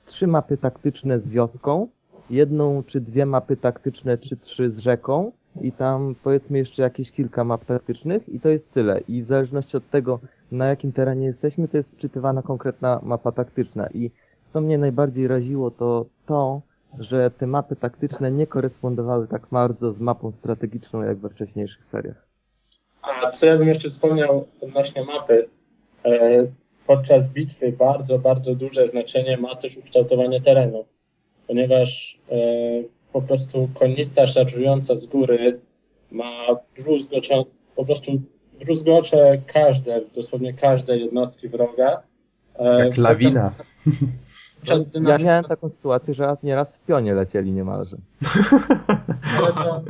trzy 0.06 0.28
mapy 0.28 0.58
taktyczne 0.58 1.20
z 1.20 1.30
wioską, 1.30 1.88
jedną 2.30 2.84
czy 2.84 3.02
dwie 3.02 3.26
mapy 3.26 3.58
taktyczne, 3.58 4.18
czy 4.18 4.38
trzy 4.38 4.72
z 4.72 4.80
rzeką 4.80 5.32
i 5.62 5.72
tam 5.72 6.16
powiedzmy 6.24 6.58
jeszcze 6.58 6.84
jakieś 6.84 7.12
kilka 7.12 7.44
map 7.44 7.66
taktycznych 7.66 8.30
i 8.30 8.40
to 8.40 8.50
jest 8.50 8.74
tyle. 8.74 9.00
I 9.00 9.24
w 9.24 9.28
zależności 9.28 9.78
od 9.78 9.90
tego, 9.90 10.20
na 10.52 10.66
jakim 10.66 10.92
terenie 10.92 11.26
jesteśmy, 11.26 11.68
to 11.68 11.78
jest 11.78 11.92
wczytywana 11.92 12.42
konkretna 12.42 13.00
mapa 13.04 13.32
taktyczna. 13.32 13.88
I 13.94 14.12
co 14.54 14.62
mnie 14.62 14.78
najbardziej 14.78 15.28
raziło, 15.28 15.72
to 15.72 16.06
to, 16.26 16.62
że 17.00 17.32
te 17.32 17.48
mapy 17.48 17.76
taktyczne 17.76 18.32
nie 18.32 18.48
korespondowały 18.48 19.28
tak 19.28 19.48
bardzo 19.52 19.94
z 19.94 20.00
mapą 20.00 20.32
strategiczną, 20.32 21.02
jak 21.02 21.18
we 21.18 21.30
wcześniejszych 21.30 21.84
seriach. 21.84 22.28
A 23.02 23.32
co 23.32 23.46
ja 23.46 23.58
bym 23.58 23.68
jeszcze 23.68 23.90
wspomniał 23.90 24.48
odnośnie 24.62 25.06
mapy, 25.06 25.48
E, 26.06 26.48
podczas 26.88 27.28
bitwy 27.28 27.72
bardzo, 27.72 28.20
bardzo 28.20 28.56
duże 28.56 28.88
znaczenie 28.88 29.38
ma 29.38 29.56
też 29.56 29.78
ukształtowanie 29.78 30.42
terenu, 30.42 30.86
ponieważ 31.48 32.20
e, 32.32 32.36
po 33.14 33.22
prostu 33.22 33.70
konnica 33.74 34.28
szarżująca 34.28 34.96
z 34.96 35.06
góry 35.06 35.60
ma 36.12 36.48
druzgocze, 36.78 37.44
po 37.76 37.86
prostu 37.86 38.12
druzgocze 38.60 39.42
każde, 39.46 40.02
dosłownie 40.16 40.54
każde 40.54 40.98
jednostki 40.98 41.50
wroga. 41.50 42.02
E, 42.60 42.86
Jak 42.86 42.98
lawina. 42.98 43.54
Ja 45.08 45.18
miałem 45.18 45.44
taką 45.44 45.70
sytuację, 45.70 46.14
że 46.14 46.38
nieraz 46.44 46.78
w 46.78 46.86
pionie 46.86 47.14
lecieli 47.14 47.52
niemalże. 47.52 47.98
Ale 49.38 49.54
to, 49.54 49.82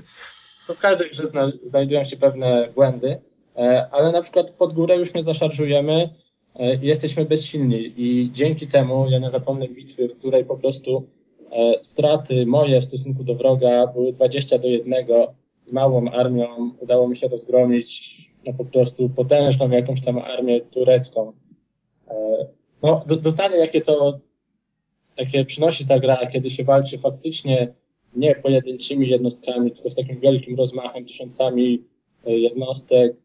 to 0.68 0.74
w 0.74 0.80
każdej 0.80 1.10
grze 1.10 1.28
zna, 1.28 1.52
znajdują 1.64 2.04
się 2.04 2.18
pewne 2.18 2.68
błędy, 2.76 3.22
e, 3.58 3.88
ale 3.92 4.12
na 4.12 4.22
przykład 4.22 4.52
pod 4.52 4.74
górę 4.74 4.98
już 4.98 5.14
nie 5.14 5.24
zaszarżujemy 5.24 6.10
e, 6.56 6.76
i 6.76 6.86
jesteśmy 6.86 7.26
bezsilni 7.26 7.94
i 7.98 8.32
dzięki 8.32 8.68
temu 8.68 9.10
ja 9.10 9.20
nie 9.20 9.30
zapomnę 9.30 9.68
bitwy, 9.68 10.08
w 10.08 10.18
której 10.18 10.46
po 10.46 10.58
prostu 10.58 11.08
straty 11.82 12.46
moje 12.46 12.82
w 12.82 12.84
stosunku 12.84 13.24
do 13.24 13.36
wroga 13.36 13.88
były 13.88 14.12
20 14.12 14.58
do 14.58 14.68
1 14.68 14.94
z 15.60 15.72
małą 15.72 16.12
armią 16.12 16.72
udało 16.80 17.08
mi 17.08 17.18
się 17.18 17.28
rozgromić 17.28 18.18
no, 18.46 18.54
po 18.54 18.66
prostu 18.66 19.10
potężną 19.10 19.70
jakąś 19.70 20.02
tam 20.02 20.18
armię 20.18 20.62
turecką. 20.62 21.34
No, 22.84 23.04
dostanie 23.08 23.58
jakie 23.58 23.82
to 23.82 24.20
takie 25.16 25.46
przynosi 25.46 25.86
ta 25.86 26.00
gra, 26.00 26.28
kiedy 26.28 26.50
się 26.50 26.64
walczy 26.64 26.98
faktycznie 26.98 27.74
nie 28.16 28.36
pojedynczymi 28.36 29.10
jednostkami, 29.10 29.72
tylko 29.72 29.90
z 29.90 29.96
takim 29.96 30.20
wielkim 30.20 30.58
rozmachem, 30.58 31.06
tysiącami 31.06 31.84
e, 32.26 32.38
jednostek, 32.38 33.16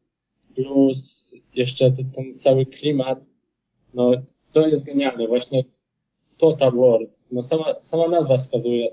plus 0.55 1.35
jeszcze 1.55 1.93
ten, 1.93 2.11
ten 2.11 2.39
cały 2.39 2.67
klimat, 2.67 3.27
no 3.95 4.13
to 4.53 4.67
jest 4.69 4.85
genialne. 4.85 5.29
Właśnie 5.29 5.65
Total 6.37 6.73
World, 6.73 7.27
no 7.33 7.43
sama, 7.43 7.75
sama 7.81 8.09
nazwa 8.09 8.39
wskazuje 8.39 8.89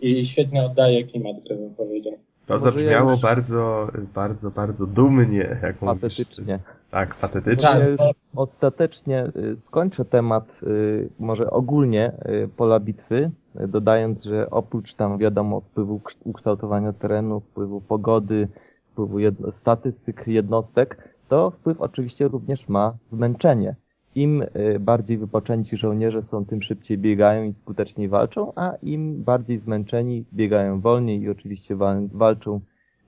i 0.00 0.26
świetnie 0.26 0.64
oddaje 0.64 1.04
klimat 1.04 1.40
gry, 1.40 1.56
bym 1.56 1.74
powiedział. 1.74 2.18
To 2.46 2.58
zabrzmiało 2.58 3.10
już... 3.10 3.20
bardzo, 3.20 3.88
bardzo, 4.14 4.50
bardzo 4.50 4.86
dumnie. 4.86 5.58
Jak 5.62 5.76
patetycznie. 5.76 6.52
Mówisz. 6.54 6.76
Tak, 6.90 7.14
patetycznie. 7.14 7.96
Tak, 7.98 8.16
ostatecznie 8.36 9.30
y, 9.36 9.56
skończę 9.56 10.04
temat 10.04 10.60
y, 10.62 11.08
może 11.18 11.50
ogólnie 11.50 12.12
y, 12.44 12.48
pola 12.56 12.80
bitwy, 12.80 13.30
dodając, 13.54 14.24
że 14.24 14.50
oprócz 14.50 14.94
tam 14.94 15.18
wiadomo 15.18 15.60
wpływu 15.60 16.00
ukształtowania 16.24 16.92
terenu, 16.92 17.40
wpływu 17.40 17.80
pogody, 17.80 18.48
wpływu 18.92 19.18
jedno, 19.18 19.52
statystyk 19.52 20.26
jednostek, 20.26 21.14
to 21.28 21.50
wpływ 21.50 21.80
oczywiście 21.80 22.28
również 22.28 22.68
ma 22.68 22.92
zmęczenie. 23.12 23.74
Im 24.16 24.44
bardziej 24.80 25.18
wypoczęci 25.18 25.76
żołnierze 25.76 26.22
są, 26.22 26.46
tym 26.46 26.62
szybciej 26.62 26.98
biegają 26.98 27.44
i 27.44 27.52
skuteczniej 27.52 28.08
walczą, 28.08 28.52
a 28.54 28.76
im 28.82 29.24
bardziej 29.24 29.58
zmęczeni 29.58 30.24
biegają 30.34 30.80
wolniej 30.80 31.20
i 31.20 31.28
oczywiście 31.28 31.76
walczą 32.12 32.60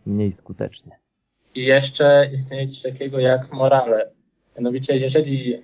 mniej 0.06 0.32
skutecznie. 0.32 0.92
I 1.54 1.64
jeszcze 1.64 2.30
istnieje 2.32 2.66
coś 2.66 2.82
takiego 2.82 3.18
jak 3.18 3.52
morale. 3.52 4.10
Mianowicie, 4.56 4.96
jeżeli 4.98 5.54
e, 5.54 5.60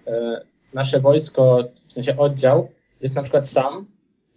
nasze 0.75 1.01
wojsko, 1.01 1.65
w 1.87 1.93
sensie 1.93 2.17
oddział, 2.17 2.69
jest 3.01 3.15
na 3.15 3.23
przykład 3.23 3.49
sam, 3.49 3.87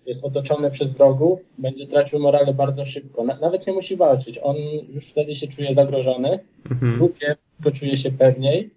jest 0.06 0.26
otoczony 0.26 0.72
przez 0.72 0.94
wrogów, 0.94 1.40
będzie 1.58 1.88
tracił 1.88 2.20
morale 2.20 2.54
bardzo 2.54 2.86
szybko. 2.86 3.24
nawet 3.24 3.68
nie 3.68 3.74
musi 3.74 3.96
walczyć. 3.96 4.40
On 4.44 4.56
już 4.90 5.06
wtedy 5.06 5.36
się 5.36 5.48
czuje 5.48 5.74
zagrożony. 5.74 6.40
Mhm. 6.72 6.94
W 6.94 6.96
grupie 6.98 7.36
czuje 7.74 7.98
się 7.98 8.12
pewniej. 8.12 8.70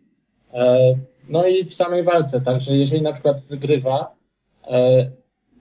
E, 0.55 0.95
no 1.31 1.47
i 1.47 1.64
w 1.64 1.75
samej 1.75 2.03
walce, 2.03 2.40
także 2.40 2.77
jeżeli 2.77 3.03
na 3.03 3.12
przykład 3.12 3.40
wygrywa, 3.40 4.14
e, 4.66 5.11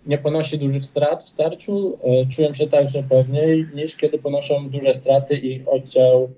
nie 0.06 0.18
ponosi 0.18 0.58
dużych 0.58 0.86
strat 0.86 1.24
w 1.24 1.30
starciu, 1.30 1.98
czują 2.32 2.54
się 2.54 2.68
także 2.68 3.04
pewniej 3.04 3.68
niż 3.76 3.96
kiedy 3.96 4.20
ponoszą 4.20 4.70
duże 4.70 4.94
straty 4.94 5.38
i 5.38 5.52
ich 5.56 5.68
oddział 5.68 6.30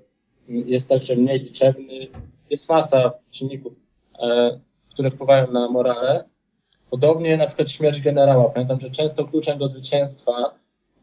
jest 0.48 0.88
także 0.88 1.16
mniej 1.16 1.38
liczebny. 1.38 1.94
Jest 2.50 2.68
masa 2.68 3.12
czynników, 3.30 3.76
e, 4.18 4.60
które 4.90 5.10
wpływają 5.10 5.50
na 5.50 5.68
morale. 5.68 6.24
Podobnie 6.90 7.36
na 7.36 7.46
przykład 7.46 7.70
śmierć 7.70 8.00
generała. 8.00 8.50
Pamiętam, 8.50 8.80
że 8.80 8.90
często 8.90 9.24
kluczem 9.24 9.58
do 9.58 9.68
zwycięstwa 9.68 10.32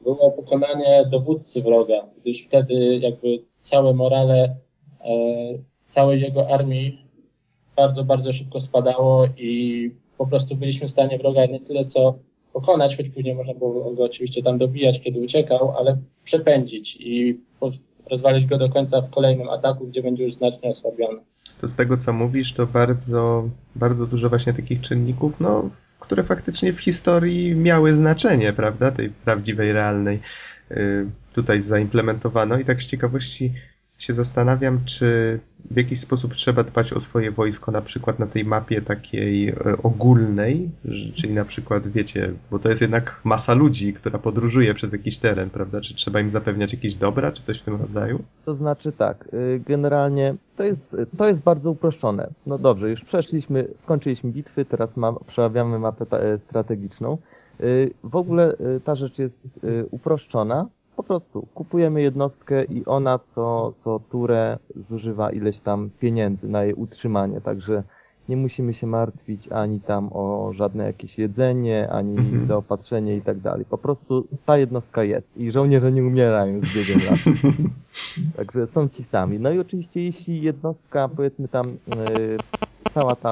było 0.02 0.32
pokonanie 0.32 1.06
dowódcy 1.12 1.62
wroga, 1.62 2.06
gdyż 2.22 2.44
wtedy 2.44 2.98
jakby 2.98 3.28
całe 3.60 3.94
morale 3.94 4.44
e, 4.44 4.56
całej 5.88 6.22
jego 6.22 6.50
armii 6.50 7.09
bardzo, 7.80 8.04
bardzo 8.04 8.34
szybko 8.34 8.60
spadało 8.60 9.28
i 9.38 9.92
po 10.18 10.28
prostu 10.28 10.56
byliśmy 10.56 10.88
w 10.88 10.92
stanie 10.92 11.18
wroga 11.18 11.46
nie 11.46 11.60
tyle 11.60 11.86
co 11.86 12.16
pokonać, 12.54 12.98
choć 12.98 13.10
później 13.10 13.36
można 13.36 13.54
było 13.54 13.94
go 13.94 14.04
oczywiście 14.04 14.42
tam 14.42 14.58
dobijać, 14.58 15.02
kiedy 15.02 15.20
uciekał, 15.20 15.78
ale 15.78 15.98
przepędzić 16.24 16.98
i 17.00 17.40
rozwalić 18.12 18.46
go 18.46 18.58
do 18.58 18.70
końca 18.70 19.02
w 19.02 19.10
kolejnym 19.10 19.50
ataku, 19.50 19.88
gdzie 19.88 20.04
będzie 20.04 20.24
już 20.24 20.34
znacznie 20.34 20.70
osłabiony. 20.70 21.20
To 21.62 21.68
z 21.68 21.76
tego, 21.76 21.98
co 21.98 22.14
mówisz, 22.14 22.54
to 22.54 22.68
bardzo, 22.68 23.50
bardzo 23.76 24.06
dużo 24.08 24.30
właśnie 24.30 24.54
takich 24.54 24.82
czynników, 24.82 25.40
no, 25.40 25.70
które 26.00 26.24
faktycznie 26.24 26.74
w 26.74 26.80
historii 26.80 27.56
miały 27.56 27.96
znaczenie, 27.96 28.54
prawda, 28.54 28.92
tej 28.92 29.10
prawdziwej, 29.10 29.74
realnej, 29.74 30.20
y, 30.72 31.06
tutaj 31.34 31.62
zaimplementowano. 31.62 32.60
I 32.60 32.66
tak 32.66 32.84
z 32.84 32.88
ciekawości 32.88 33.54
się 34.00 34.14
zastanawiam, 34.14 34.80
czy 34.86 35.40
w 35.72 35.78
jakiś 35.78 36.00
sposób 36.00 36.34
trzeba 36.34 36.64
dbać 36.64 36.94
o 36.94 37.00
swoje 37.00 37.32
wojsko, 37.32 37.72
na 37.72 37.82
przykład 37.82 38.20
na 38.20 38.28
tej 38.28 38.46
mapie 38.46 38.82
takiej 38.82 39.50
e, 39.50 39.56
ogólnej, 39.84 40.70
czyli 41.14 41.34
na 41.34 41.46
przykład, 41.46 41.88
wiecie, 41.88 42.34
bo 42.52 42.60
to 42.60 42.70
jest 42.70 42.82
jednak 42.82 43.22
masa 43.24 43.54
ludzi, 43.54 43.94
która 43.94 44.20
podróżuje 44.20 44.74
przez 44.74 44.92
jakiś 44.94 45.18
teren, 45.18 45.50
prawda? 45.50 45.82
Czy 45.82 45.96
trzeba 45.96 46.20
im 46.20 46.30
zapewniać 46.30 46.74
jakieś 46.74 46.96
dobra, 46.96 47.32
czy 47.32 47.44
coś 47.44 47.60
w 47.60 47.64
tym 47.64 47.76
rodzaju? 47.76 48.24
To 48.46 48.56
znaczy 48.56 48.92
tak, 48.92 49.30
y, 49.34 49.62
generalnie 49.68 50.36
to 50.58 50.64
jest, 50.64 50.98
to 51.18 51.28
jest 51.28 51.44
bardzo 51.44 51.72
uproszczone. 51.72 52.30
No 52.46 52.58
dobrze, 52.58 52.90
już 52.90 53.04
przeszliśmy, 53.04 53.68
skończyliśmy 53.78 54.32
bitwy, 54.32 54.66
teraz 54.66 54.98
mam, 54.98 55.18
przerabiamy 55.28 55.80
mapę 55.80 56.06
e, 56.12 56.38
strategiczną. 56.38 57.18
Y, 57.62 57.92
w 58.04 58.16
ogóle 58.16 58.54
y, 58.54 58.82
ta 58.84 58.96
rzecz 58.96 59.20
jest 59.20 59.60
uproszczona, 59.92 60.68
po 61.00 61.04
prostu 61.04 61.48
kupujemy 61.54 62.02
jednostkę 62.02 62.64
i 62.64 62.86
ona 62.86 63.20
co, 63.20 63.74
co 63.76 64.00
turę 64.12 64.58
zużywa 64.76 65.32
ileś 65.32 65.60
tam 65.60 65.90
pieniędzy 66.00 66.48
na 66.48 66.64
jej 66.64 66.74
utrzymanie, 66.74 67.42
także 67.42 67.84
nie 68.30 68.38
musimy 68.38 68.74
się 68.74 68.88
martwić 68.88 69.48
ani 69.52 69.80
tam 69.80 70.10
o 70.14 70.52
żadne 70.54 70.86
jakieś 70.86 71.18
jedzenie, 71.18 71.90
ani 71.92 72.18
mhm. 72.18 72.48
zaopatrzenie 72.48 73.18
i 73.18 73.22
tak 73.22 73.40
dalej. 73.40 73.66
Po 73.70 73.78
prostu 73.78 74.28
ta 74.46 74.58
jednostka 74.58 75.04
jest 75.04 75.38
i 75.38 75.52
żołnierze 75.52 75.92
nie 75.92 76.04
umierają 76.04 76.62
z 76.62 76.76
biegiem 76.76 77.00
lat. 77.10 77.20
Także 78.38 78.68
są 78.68 78.90
ci 78.90 79.04
sami. 79.04 79.40
No 79.40 79.52
i 79.52 79.60
oczywiście 79.60 80.04
jeśli 80.04 80.42
jednostka, 80.42 81.08
powiedzmy 81.08 81.48
tam 81.48 81.66
yy, 81.68 82.38
cała 82.92 83.16
ta 83.16 83.32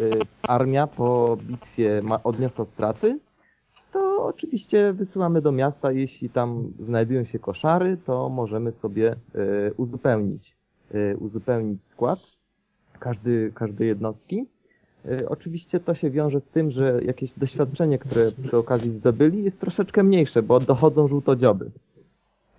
yy, 0.00 0.10
armia 0.48 0.86
po 0.86 1.36
bitwie 1.42 2.02
ma, 2.02 2.22
odniosła 2.22 2.64
straty, 2.64 3.18
oczywiście 4.26 4.92
wysyłamy 4.92 5.42
do 5.42 5.52
miasta, 5.52 5.92
jeśli 5.92 6.30
tam 6.30 6.72
znajdują 6.80 7.24
się 7.24 7.38
koszary, 7.38 7.96
to 8.06 8.28
możemy 8.28 8.72
sobie 8.72 9.10
e, 9.10 9.16
uzupełnić, 9.76 10.56
e, 10.94 11.16
uzupełnić 11.16 11.84
skład 11.84 12.18
każdy, 12.98 13.52
każdej 13.54 13.88
jednostki. 13.88 14.46
E, 15.04 15.28
oczywiście 15.28 15.80
to 15.80 15.94
się 15.94 16.10
wiąże 16.10 16.40
z 16.40 16.48
tym, 16.48 16.70
że 16.70 17.00
jakieś 17.04 17.32
doświadczenie, 17.32 17.98
które 17.98 18.32
przy 18.32 18.56
okazji 18.56 18.90
zdobyli, 18.90 19.44
jest 19.44 19.60
troszeczkę 19.60 20.02
mniejsze, 20.02 20.42
bo 20.42 20.60
dochodzą 20.60 21.08
żółtodzioby. 21.08 21.70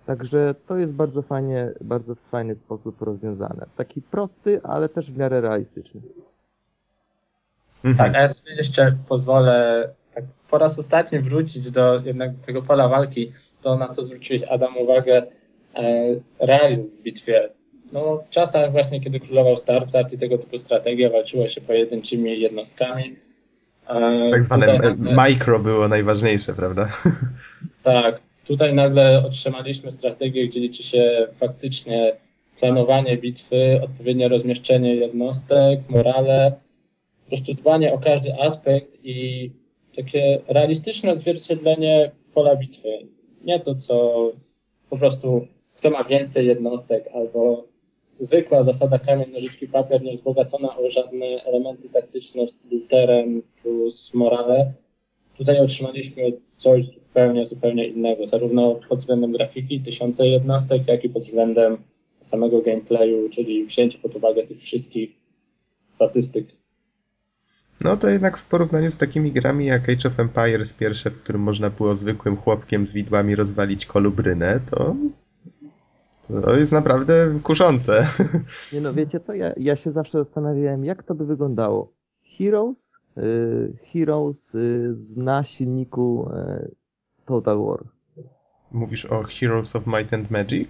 Także 0.06 0.54
to 0.66 0.76
jest 0.76 0.92
bardzo 0.92 1.22
fajnie, 1.22 1.72
bardzo 1.80 2.14
fajny 2.14 2.54
sposób 2.54 3.02
rozwiązane. 3.02 3.66
Taki 3.76 4.02
prosty, 4.02 4.60
ale 4.62 4.88
też 4.88 5.10
w 5.10 5.18
miarę 5.18 5.40
realistyczny. 5.40 6.00
Tak, 7.96 8.14
a 8.14 8.20
ja 8.20 8.28
sobie 8.28 8.54
jeszcze 8.54 8.96
pozwolę 9.08 9.88
tak 10.18 10.24
po 10.50 10.58
raz 10.58 10.78
ostatni 10.78 11.18
wrócić 11.18 11.70
do 11.70 12.00
jednak 12.04 12.30
tego 12.46 12.62
pola 12.62 12.88
walki, 12.88 13.32
to 13.62 13.76
na 13.76 13.88
co 13.88 14.02
zwróciłeś 14.02 14.42
Adam 14.42 14.76
uwagę, 14.76 15.22
e, 15.74 16.14
realizm 16.38 16.88
w 16.88 17.02
bitwie. 17.02 17.48
No, 17.92 18.22
w 18.26 18.30
czasach 18.30 18.72
właśnie, 18.72 19.00
kiedy 19.00 19.20
królował 19.20 19.56
StarCraft 19.56 20.12
i 20.12 20.18
tego 20.18 20.38
typu 20.38 20.58
strategia, 20.58 21.10
walczyło 21.10 21.48
się 21.48 21.60
pojedynczymi 21.60 22.40
jednostkami. 22.40 23.16
E, 23.88 24.30
tak 24.30 24.44
zwane 24.44 24.66
nagle... 24.66 25.28
mikro 25.28 25.58
było 25.58 25.88
najważniejsze, 25.88 26.54
prawda? 26.54 26.88
Tak. 27.82 28.20
Tutaj 28.46 28.74
nagle 28.74 29.24
otrzymaliśmy 29.26 29.90
strategię, 29.90 30.48
gdzie 30.48 30.60
liczy 30.60 30.82
się 30.82 31.26
faktycznie 31.34 32.16
planowanie 32.60 33.16
bitwy, 33.16 33.80
odpowiednie 33.84 34.28
rozmieszczenie 34.28 34.94
jednostek, 34.94 35.80
morale, 35.88 36.52
po 37.24 37.28
prostu 37.28 37.54
dbanie 37.54 37.92
o 37.92 37.98
każdy 37.98 38.34
aspekt 38.40 38.98
i 39.04 39.50
takie 39.98 40.40
realistyczne 40.48 41.12
odzwierciedlenie 41.12 42.10
pola 42.34 42.56
bitwy. 42.56 42.88
Nie 43.44 43.60
to, 43.60 43.74
co 43.74 44.32
po 44.90 44.98
prostu 44.98 45.46
kto 45.76 45.90
ma 45.90 46.04
więcej 46.04 46.46
jednostek, 46.46 47.08
albo 47.14 47.64
zwykła 48.18 48.62
zasada 48.62 48.98
kamień, 48.98 49.32
nożyczki, 49.32 49.68
papier, 49.68 50.02
nie 50.02 50.12
wzbogacona 50.12 50.76
o 50.76 50.90
żadne 50.90 51.26
elementy 51.26 51.88
taktyczne 51.90 52.46
w 52.46 52.50
stylu 52.50 52.80
teren 52.80 53.42
plus 53.62 54.14
morale. 54.14 54.72
Tutaj 55.36 55.60
otrzymaliśmy 55.60 56.32
coś 56.56 56.86
zupełnie, 56.86 57.46
zupełnie 57.46 57.86
innego, 57.86 58.26
zarówno 58.26 58.80
pod 58.88 58.98
względem 58.98 59.32
grafiki, 59.32 59.80
tysiące 59.80 60.28
jednostek, 60.28 60.88
jak 60.88 61.04
i 61.04 61.08
pod 61.08 61.22
względem 61.22 61.78
samego 62.20 62.62
gameplayu, 62.62 63.28
czyli 63.28 63.64
wzięcie 63.64 63.98
pod 63.98 64.16
uwagę 64.16 64.42
tych 64.42 64.60
wszystkich 64.60 65.10
statystyk. 65.88 66.46
No 67.84 67.96
to 67.96 68.08
jednak 68.08 68.36
w 68.36 68.48
porównaniu 68.48 68.90
z 68.90 68.96
takimi 68.96 69.32
grami 69.32 69.66
jak 69.66 69.88
Age 69.88 70.08
of 70.08 70.20
Empires 70.20 70.72
pierwsze, 70.72 71.10
w 71.10 71.22
którym 71.22 71.42
można 71.42 71.70
było 71.70 71.94
zwykłym 71.94 72.36
chłopkiem 72.36 72.86
z 72.86 72.92
widłami 72.92 73.36
rozwalić 73.36 73.86
kolubrynę, 73.86 74.60
to 74.70 74.96
to 76.28 76.56
jest 76.56 76.72
naprawdę 76.72 77.38
kuszące. 77.42 78.06
Nie 78.72 78.80
no, 78.80 78.94
wiecie 78.94 79.20
co, 79.20 79.34
ja, 79.34 79.52
ja 79.56 79.76
się 79.76 79.92
zawsze 79.92 80.18
zastanawiałem, 80.18 80.84
jak 80.84 81.02
to 81.02 81.14
by 81.14 81.26
wyglądało. 81.26 81.92
Heroes, 82.38 82.94
y, 83.18 83.72
Heroes 83.92 84.54
y, 84.54 84.94
zna 84.94 85.44
silniku 85.44 86.30
y, 86.30 86.74
Total 87.24 87.58
War. 87.64 87.84
Mówisz 88.72 89.04
o 89.04 89.22
Heroes 89.22 89.76
of 89.76 89.86
Might 89.86 90.14
and 90.14 90.30
Magic? 90.30 90.68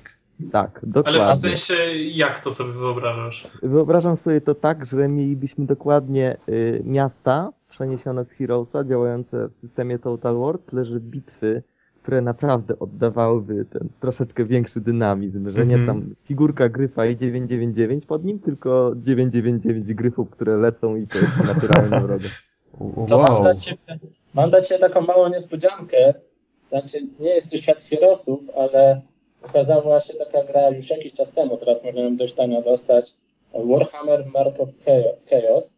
Tak, 0.53 0.81
Ale 0.83 0.93
dokładnie. 0.93 1.23
w 1.35 1.39
sensie, 1.39 1.75
jak 1.97 2.39
to 2.39 2.53
sobie 2.53 2.73
wyobrażasz? 2.73 3.47
Wyobrażam 3.63 4.17
sobie 4.17 4.41
to 4.41 4.55
tak, 4.55 4.87
że 4.87 5.09
mielibyśmy 5.09 5.67
dokładnie 5.67 6.37
y, 6.49 6.83
miasta 6.85 7.53
przeniesione 7.71 8.25
z 8.25 8.33
Heroesa, 8.33 8.85
działające 8.85 9.49
w 9.49 9.57
systemie 9.57 9.99
Total 9.99 10.37
War, 10.39 10.59
tyle 10.59 10.85
że 10.85 11.01
bitwy, 11.01 11.63
które 12.03 12.21
naprawdę 12.21 12.79
oddawałyby 12.79 13.65
ten 13.65 13.89
troszeczkę 14.01 14.45
większy 14.45 14.81
dynamizm, 14.81 15.51
że 15.51 15.67
nie 15.67 15.75
Mhm. 15.77 15.87
tam 15.87 16.15
figurka 16.25 16.69
gryfa 16.69 17.07
i 17.07 17.17
999 17.17 18.07
pod 18.07 18.25
nim, 18.25 18.39
tylko 18.39 18.93
999 18.97 19.95
gryfów, 19.95 20.31
które 20.31 20.57
lecą 20.57 20.97
i 20.97 21.07
to 21.07 21.19
jest 21.19 21.45
naturalnym 21.47 22.03
wrogiem. 22.07 22.31
To 23.09 23.19
mam, 23.19 23.35
Wow. 23.35 23.43
dla 23.43 23.55
ciebie, 23.55 23.79
mam 24.35 24.51
dla 24.51 24.61
Ciebie 24.61 24.81
taką 24.81 25.01
małą 25.01 25.29
niespodziankę. 25.29 26.15
Znaczy, 26.69 26.99
nie 27.21 27.29
jest 27.35 27.51
to 27.51 27.57
świat 27.57 27.81
Heroesów, 27.83 28.41
ale 28.59 29.01
ukazała 29.45 30.01
się 30.01 30.15
taka 30.15 30.45
gra 30.45 30.71
już 30.71 30.91
jakiś 30.91 31.15
czas 31.15 31.33
temu, 31.33 31.57
teraz 31.57 31.85
można 31.85 32.01
ją 32.01 32.17
dość 32.17 32.35
tanio 32.35 32.63
dostać. 32.63 33.15
Warhammer 33.55 34.27
Mark 34.27 34.61
of 34.61 34.71
Chaos. 35.31 35.77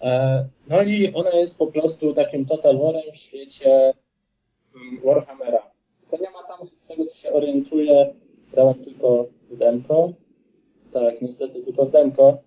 E, 0.00 0.48
No 0.68 0.82
i 0.82 1.14
ona 1.14 1.30
jest 1.30 1.58
po 1.58 1.66
prostu 1.66 2.14
takim 2.14 2.46
Total 2.46 2.78
Warem 2.78 3.12
w 3.12 3.16
świecie 3.16 3.94
mm, 4.74 5.00
Warhammera. 5.04 5.70
Tylko 6.00 6.16
nie 6.24 6.30
ma 6.30 6.42
tam, 6.42 6.66
z 6.66 6.86
tego 6.86 7.04
co 7.04 7.14
się 7.14 7.32
orientuję, 7.32 8.14
grałem 8.52 8.84
tylko 8.84 9.26
demko. 9.50 10.12
Tak, 10.92 11.22
niestety 11.22 11.62
tylko 11.62 11.86
demko. 11.86 12.38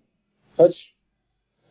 Choć 0.58 0.96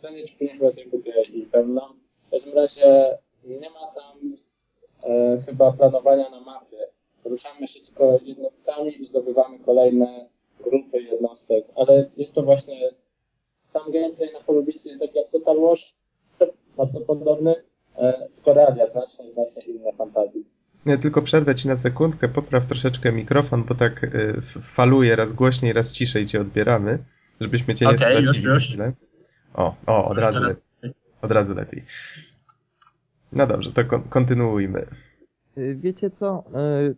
Pytanie, 0.00 0.24
czy 0.26 0.32
później 0.32 0.58
chyba 0.58 0.70
sobie 0.70 0.90
kupię 0.90 1.22
i 1.22 1.42
pełną. 1.46 1.80
W 2.26 2.30
każdym 2.30 2.54
razie 2.54 3.18
nie 3.44 3.70
ma 3.70 3.86
tam 3.94 4.34
e, 5.04 5.38
chyba 5.46 5.72
planowania 5.72 6.30
na 6.30 6.40
mapie. 6.40 6.78
Poruszamy 7.24 7.68
się 7.68 7.80
tylko 7.80 8.18
jednostkami 8.24 9.02
i 9.02 9.06
zdobywamy 9.06 9.59
kolejne 9.59 10.28
grupy 10.64 11.02
jednostek, 11.02 11.64
ale 11.76 12.11
jest 12.16 12.35
to 12.35 12.42
właśnie 12.42 12.80
sam 13.64 13.83
gameplay 13.92 14.33
na 14.33 14.40
polu 14.40 14.62
bitwy 14.62 14.88
jest 14.88 15.00
taki 15.00 15.18
jak 15.18 15.28
Total 15.28 15.56
War, 15.61 15.76
bardzo 16.76 17.00
podobny, 17.00 17.54
e, 17.96 18.28
tylko 18.35 18.54
realia 18.54 18.87
znacznie, 18.87 19.30
znacznie 19.30 19.62
inne 19.62 19.92
fantazji. 19.92 20.44
Nie, 20.87 20.98
tylko 20.98 21.22
przerwę 21.22 21.54
ci 21.54 21.68
na 21.68 21.76
sekundkę, 21.76 22.28
popraw 22.28 22.66
troszeczkę 22.66 23.12
mikrofon, 23.12 23.64
bo 23.64 23.74
tak 23.74 24.04
y, 24.04 24.35
f- 24.38 24.59
faluje 24.62 25.16
raz 25.16 25.33
głośniej, 25.33 25.72
raz 25.72 25.92
ciszej 25.92 26.26
cię 26.26 26.40
odbieramy, 26.40 26.98
żebyśmy 27.40 27.74
cię 27.74 27.87
nie 27.87 27.94
Okej, 27.94 28.16
już, 28.18 28.28
stracili. 28.28 28.52
już. 28.52 28.68
chwilę. 28.68 28.92
O, 29.54 29.74
o, 29.87 30.04
od 30.09 30.18
razu, 30.18 30.38
Teraz- 30.38 30.62
lepiej, 30.83 30.94
od 31.22 31.30
razu 31.30 31.54
lepiej. 31.54 31.85
No 33.33 33.46
dobrze, 33.46 33.72
to 33.72 33.85
kon- 33.85 34.02
kontynuujmy. 34.09 34.87
Y, 35.59 35.74
Wiecie 35.80 36.11
co? 36.11 36.44
Y, 36.90 36.96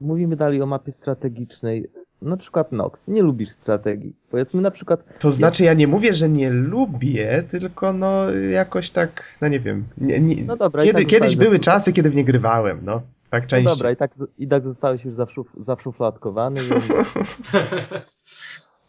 Mówimy 0.00 0.36
dalej 0.36 0.62
o 0.62 0.66
mapie 0.66 0.92
strategicznej. 0.92 1.90
Na 2.22 2.36
przykład 2.36 2.72
Nox, 2.72 3.08
nie 3.08 3.22
lubisz 3.22 3.50
strategii. 3.50 4.16
Powiedzmy 4.30 4.62
na 4.62 4.70
przykład, 4.70 5.04
To 5.18 5.32
znaczy, 5.32 5.64
ja 5.64 5.74
nie 5.74 5.86
mówię, 5.86 6.14
że 6.14 6.28
nie 6.28 6.50
lubię, 6.50 7.44
tylko 7.48 7.92
no 7.92 8.30
jakoś 8.30 8.90
tak, 8.90 9.22
no 9.40 9.48
nie 9.48 9.60
wiem. 9.60 9.84
Nie, 9.98 10.20
nie, 10.20 10.44
No 10.44 10.56
dobra, 10.56 10.82
kiedy, 10.82 10.98
tak 10.98 11.06
kiedyś 11.06 11.36
były 11.36 11.58
czasy, 11.58 11.92
kiedy 11.92 12.10
w 12.10 12.14
nie 12.14 12.24
grywałem, 12.24 12.80
no. 12.82 13.02
Tak 13.30 13.42
no 13.42 13.48
częściej. 13.48 13.74
dobra, 13.76 13.90
i 13.90 13.96
tak, 13.96 14.14
i 14.38 14.48
tak 14.48 14.64
zostałeś 14.64 15.04
już 15.04 15.14
zaszuf, 15.14 15.46
zaszufladkowany. 15.66 16.60
więc- 16.62 16.88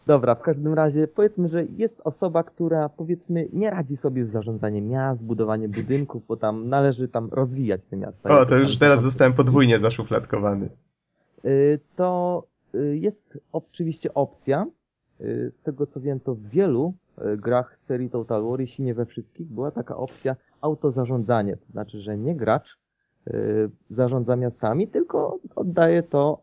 Dobra, 0.08 0.36
w 0.36 0.42
każdym 0.42 0.74
razie 0.74 1.08
powiedzmy, 1.08 1.48
że 1.48 1.66
jest 1.78 2.02
osoba, 2.04 2.44
która 2.44 2.90
powiedzmy 2.90 3.48
nie 3.54 3.70
radzi 3.70 3.98
sobie 3.98 4.26
z 4.26 4.32
zarządzaniem 4.32 4.88
miast, 4.88 5.24
budowaniem 5.24 5.72
budynków, 5.72 6.24
bo 6.28 6.38
tam 6.38 6.70
należy 6.70 7.08
tam 7.08 7.30
rozwijać 7.32 7.82
te 7.90 7.98
miasta. 7.98 8.40
O, 8.40 8.46
to 8.46 8.58
już 8.58 8.78
teraz 8.78 9.02
zostałem 9.02 9.34
podwójnie 9.34 9.80
zaszufladkowany. 9.80 10.70
Y, 11.46 11.80
To 11.96 12.44
y, 12.76 12.98
jest 12.98 13.40
oczywiście 13.52 14.14
opcja. 14.14 14.68
Y, 15.22 15.52
Z 15.52 15.62
tego 15.62 15.86
co 15.86 16.02
wiem, 16.02 16.20
to 16.20 16.36
w 16.36 16.48
wielu 16.48 16.94
grach 17.38 17.78
serii 17.78 18.10
Total 18.10 18.44
War, 18.44 18.60
jeśli 18.60 18.84
nie 18.84 18.94
we 18.94 19.06
wszystkich, 19.06 19.48
była 19.48 19.72
taka 19.72 19.98
opcja 19.98 20.36
autozarządzanie. 20.62 21.58
To 21.58 21.72
znaczy, 21.72 22.00
że 22.00 22.18
nie 22.18 22.36
gracz 22.36 22.80
zarządza 23.90 24.36
miastami, 24.36 24.88
tylko 24.88 25.40
oddaje 25.56 26.04
to 26.04 26.42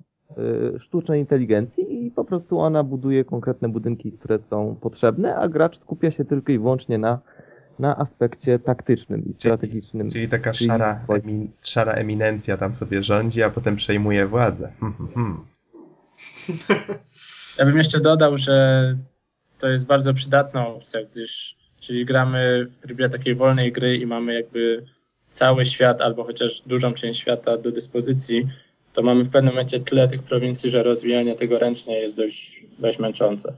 sztucznej 0.79 1.21
inteligencji 1.21 2.07
i 2.07 2.11
po 2.11 2.25
prostu 2.25 2.59
ona 2.59 2.85
buduje 2.85 3.25
konkretne 3.25 3.69
budynki, 3.69 4.13
które 4.13 4.39
są 4.39 4.77
potrzebne, 4.81 5.37
a 5.37 5.49
gracz 5.49 5.79
skupia 5.79 6.11
się 6.11 6.25
tylko 6.25 6.53
i 6.53 6.59
wyłącznie 6.59 6.99
na, 6.99 7.21
na 7.79 7.97
aspekcie 7.97 8.59
taktycznym 8.59 9.25
i 9.27 9.33
strategicznym. 9.33 10.11
Czyli 10.11 10.29
taka 10.29 10.53
Czyli 10.53 10.69
szara, 10.71 11.05
wojsk. 11.07 11.29
emi, 11.29 11.51
szara 11.63 11.93
eminencja 11.93 12.57
tam 12.57 12.75
sobie 12.75 13.03
rządzi, 13.03 13.43
a 13.43 13.51
potem 13.51 13.77
przejmuje 13.77 14.27
władzę. 14.27 14.73
Hmm, 14.81 14.99
hmm, 14.99 15.15
hmm. 15.15 15.45
Ja 17.59 17.65
bym 17.65 17.77
jeszcze 17.77 18.01
dodał, 18.01 18.37
że 18.37 18.91
to 19.59 19.69
jest 19.69 19.87
bardzo 19.87 20.15
przydatna 20.15 20.67
opcja, 20.69 21.01
gdyż 21.05 21.57
czyli 21.81 22.05
gramy 22.05 22.67
w 22.73 22.79
trybie 22.79 23.09
takiej 23.09 23.35
wolnej 23.35 23.73
gry 23.73 23.97
i 23.97 24.07
mamy 24.07 24.35
jakby 24.35 24.85
cały 25.29 25.67
świat 25.67 26.01
albo 26.01 26.25
chociaż 26.25 26.63
dużą 26.67 26.93
część 26.93 27.21
świata 27.21 27.59
do 27.59 27.73
dyspozycji, 27.73 28.49
to 28.93 29.03
mamy 29.03 29.25
w 29.25 29.31
pewnym 29.31 29.55
momencie 29.55 29.81
tyle 29.81 30.09
tych 30.09 30.23
prowincji, 30.23 30.71
że 30.71 30.83
rozwijanie 30.83 31.35
tego 31.35 31.59
ręcznie 31.59 32.01
jest 32.01 32.17
dość, 32.17 32.65
dość 32.79 32.99
męczące. 32.99 33.55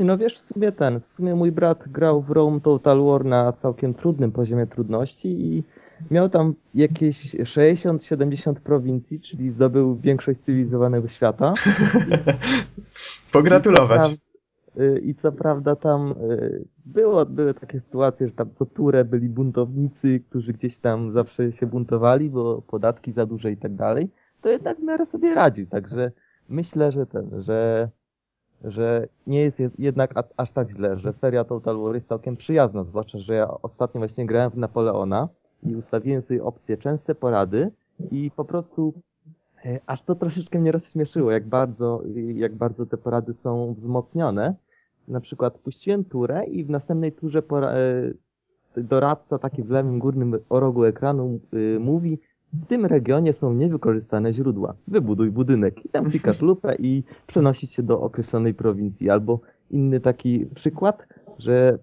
No 0.00 0.18
wiesz, 0.18 0.36
w 0.36 0.40
sumie 0.40 0.72
ten, 0.72 1.00
w 1.00 1.08
sumie 1.08 1.34
mój 1.34 1.52
brat 1.52 1.88
grał 1.88 2.22
w 2.22 2.30
Rome 2.30 2.60
Total 2.60 3.04
War 3.04 3.24
na 3.24 3.52
całkiem 3.52 3.94
trudnym 3.94 4.32
poziomie 4.32 4.66
trudności 4.66 5.28
i 5.28 5.62
miał 6.10 6.28
tam 6.28 6.54
jakieś 6.74 7.34
60-70 7.34 8.54
prowincji, 8.54 9.20
czyli 9.20 9.50
zdobył 9.50 9.96
większość 9.96 10.40
cywilizowanego 10.40 11.08
świata. 11.08 11.54
Pogratulować. 13.32 14.12
I 14.12 14.14
co, 14.14 14.80
pra- 14.80 14.96
y, 14.96 15.00
I 15.00 15.14
co 15.14 15.32
prawda 15.32 15.76
tam 15.76 16.14
y, 16.30 16.64
było, 16.86 17.26
były 17.26 17.54
takie 17.54 17.80
sytuacje, 17.80 18.28
że 18.28 18.34
tam 18.34 18.50
co 18.50 18.66
turę 18.66 19.04
byli 19.04 19.28
buntownicy, 19.28 20.20
którzy 20.20 20.52
gdzieś 20.52 20.78
tam 20.78 21.12
zawsze 21.12 21.52
się 21.52 21.66
buntowali, 21.66 22.30
bo 22.30 22.62
podatki 22.62 23.12
za 23.12 23.26
duże 23.26 23.52
i 23.52 23.56
tak 23.56 23.74
dalej, 23.74 24.08
to 24.40 24.48
jednak 24.48 24.80
w 24.80 24.82
miarę 24.82 25.06
sobie 25.06 25.34
radził, 25.34 25.66
także 25.66 26.12
myślę, 26.48 26.92
że 26.92 27.06
ten, 27.06 27.42
że 27.42 27.88
że 28.64 29.08
nie 29.26 29.40
jest 29.40 29.58
jed- 29.60 29.74
jednak 29.78 30.14
aż 30.36 30.50
tak 30.50 30.70
źle, 30.70 30.98
że 30.98 31.12
seria 31.12 31.44
Total 31.44 31.78
War 31.78 31.94
jest 31.94 32.08
całkiem 32.08 32.36
przyjazna, 32.36 32.84
zwłaszcza, 32.84 33.18
że 33.18 33.34
ja 33.34 33.48
ostatnio 33.62 33.98
właśnie 33.98 34.26
grałem 34.26 34.50
w 34.50 34.56
Napoleona 34.56 35.28
i 35.62 35.76
ustawiłem 35.76 36.22
sobie 36.22 36.44
opcję 36.44 36.76
częste 36.76 37.14
porady 37.14 37.70
i 38.10 38.30
po 38.36 38.44
prostu 38.44 38.94
e, 39.64 39.80
aż 39.86 40.02
to 40.02 40.14
troszeczkę 40.14 40.58
mnie 40.58 40.72
rozśmieszyło, 40.72 41.30
jak 41.30 41.46
bardzo, 41.46 42.02
jak 42.34 42.54
bardzo 42.54 42.86
te 42.86 42.96
porady 42.96 43.34
są 43.34 43.74
wzmocnione. 43.74 44.54
Na 45.08 45.20
przykład 45.20 45.58
puściłem 45.58 46.04
turę 46.04 46.44
i 46.44 46.64
w 46.64 46.70
następnej 46.70 47.12
turze 47.12 47.42
pora, 47.42 47.70
e, 47.70 48.12
doradca 48.76 49.38
taki 49.38 49.62
w 49.62 49.70
lewym 49.70 49.98
górnym 49.98 50.38
rogu 50.50 50.84
ekranu 50.84 51.40
y, 51.54 51.78
mówi 51.80 52.18
w 52.62 52.66
tym 52.66 52.86
regionie 52.86 53.32
są 53.32 53.52
niewykorzystane 53.54 54.32
źródła. 54.32 54.74
Wybuduj 54.88 55.30
budynek. 55.30 55.84
I 55.86 55.88
tam 55.88 56.10
klikasz 56.10 56.40
lupę 56.40 56.76
i 56.78 57.02
przenosić 57.26 57.72
się 57.72 57.82
do 57.82 58.00
określonej 58.00 58.54
prowincji. 58.54 59.10
Albo 59.10 59.40
inny 59.70 60.00
taki 60.00 60.46
przykład, 60.54 61.06
że 61.38 61.78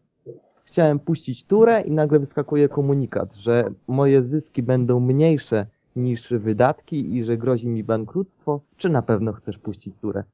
chciałem 0.66 1.00
puścić 1.00 1.44
turę 1.46 1.82
i 1.82 1.92
nagle 1.92 2.20
wyskakuje 2.20 2.70
komunikat, 2.70 3.36
że 3.36 3.72
moje 3.88 4.22
zyski 4.24 4.64
będą 4.64 5.00
mniejsze 5.00 5.66
niż 5.96 6.30
wydatki 6.30 7.16
i 7.16 7.24
że 7.24 7.38
grozi 7.38 7.68
mi 7.68 7.84
bankructwo. 7.84 8.62
Czy 8.78 8.90
na 8.90 9.02
pewno 9.02 9.34
chcesz 9.34 9.58
puścić 9.58 9.96
turę? 10.02 10.24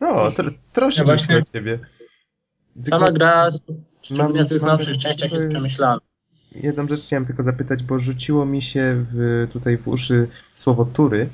No, 0.00 0.30
tr 0.30 0.52
troszkę 0.72 1.00
Ja 1.02 1.06
właśnie- 1.06 1.38
o 1.38 1.42
ciebie. 1.42 1.78
Sama 2.82 3.06
gra, 3.06 3.48
szczególnie 4.02 4.44
w 4.44 4.48
tych 4.48 4.62
mam- 4.62 4.70
nowszych 4.70 4.98
częściach, 4.98 5.32
jest 5.32 5.48
przemyślana. 5.48 5.98
Jedną 6.62 6.88
rzecz 6.88 7.02
chciałem 7.02 7.26
tylko 7.26 7.42
zapytać, 7.42 7.82
bo 7.82 7.98
rzuciło 7.98 8.46
mi 8.46 8.62
się 8.62 9.04
w, 9.12 9.46
tutaj 9.52 9.78
w 9.78 9.88
uszy 9.88 10.28
słowo 10.54 10.84
tury. 10.84 11.28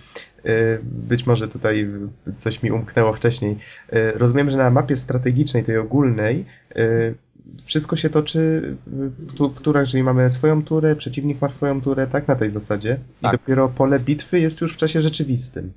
y, 0.46 0.78
być 0.82 1.26
może 1.26 1.48
tutaj 1.48 1.88
coś 2.36 2.62
mi 2.62 2.70
umknęło 2.70 3.12
wcześniej. 3.12 3.58
Y, 3.92 4.12
rozumiem, 4.18 4.50
że 4.50 4.58
na 4.58 4.70
mapie 4.70 4.96
strategicznej, 4.96 5.64
tej 5.64 5.78
ogólnej, 5.78 6.46
y, 6.76 7.14
wszystko 7.64 7.96
się 7.96 8.10
toczy 8.10 8.76
w 9.54 9.60
turach, 9.60 9.82
jeżeli 9.82 10.04
mamy 10.04 10.30
swoją 10.30 10.62
turę, 10.64 10.96
przeciwnik 10.96 11.40
ma 11.40 11.48
swoją 11.48 11.80
turę, 11.80 12.06
tak? 12.06 12.28
Na 12.28 12.36
tej 12.36 12.50
zasadzie. 12.50 12.98
I 13.18 13.22
Tak. 13.22 13.32
dopiero 13.32 13.68
pole 13.68 14.00
bitwy 14.00 14.40
jest 14.40 14.60
już 14.60 14.74
w 14.74 14.76
czasie 14.76 15.00
rzeczywistym. 15.00 15.72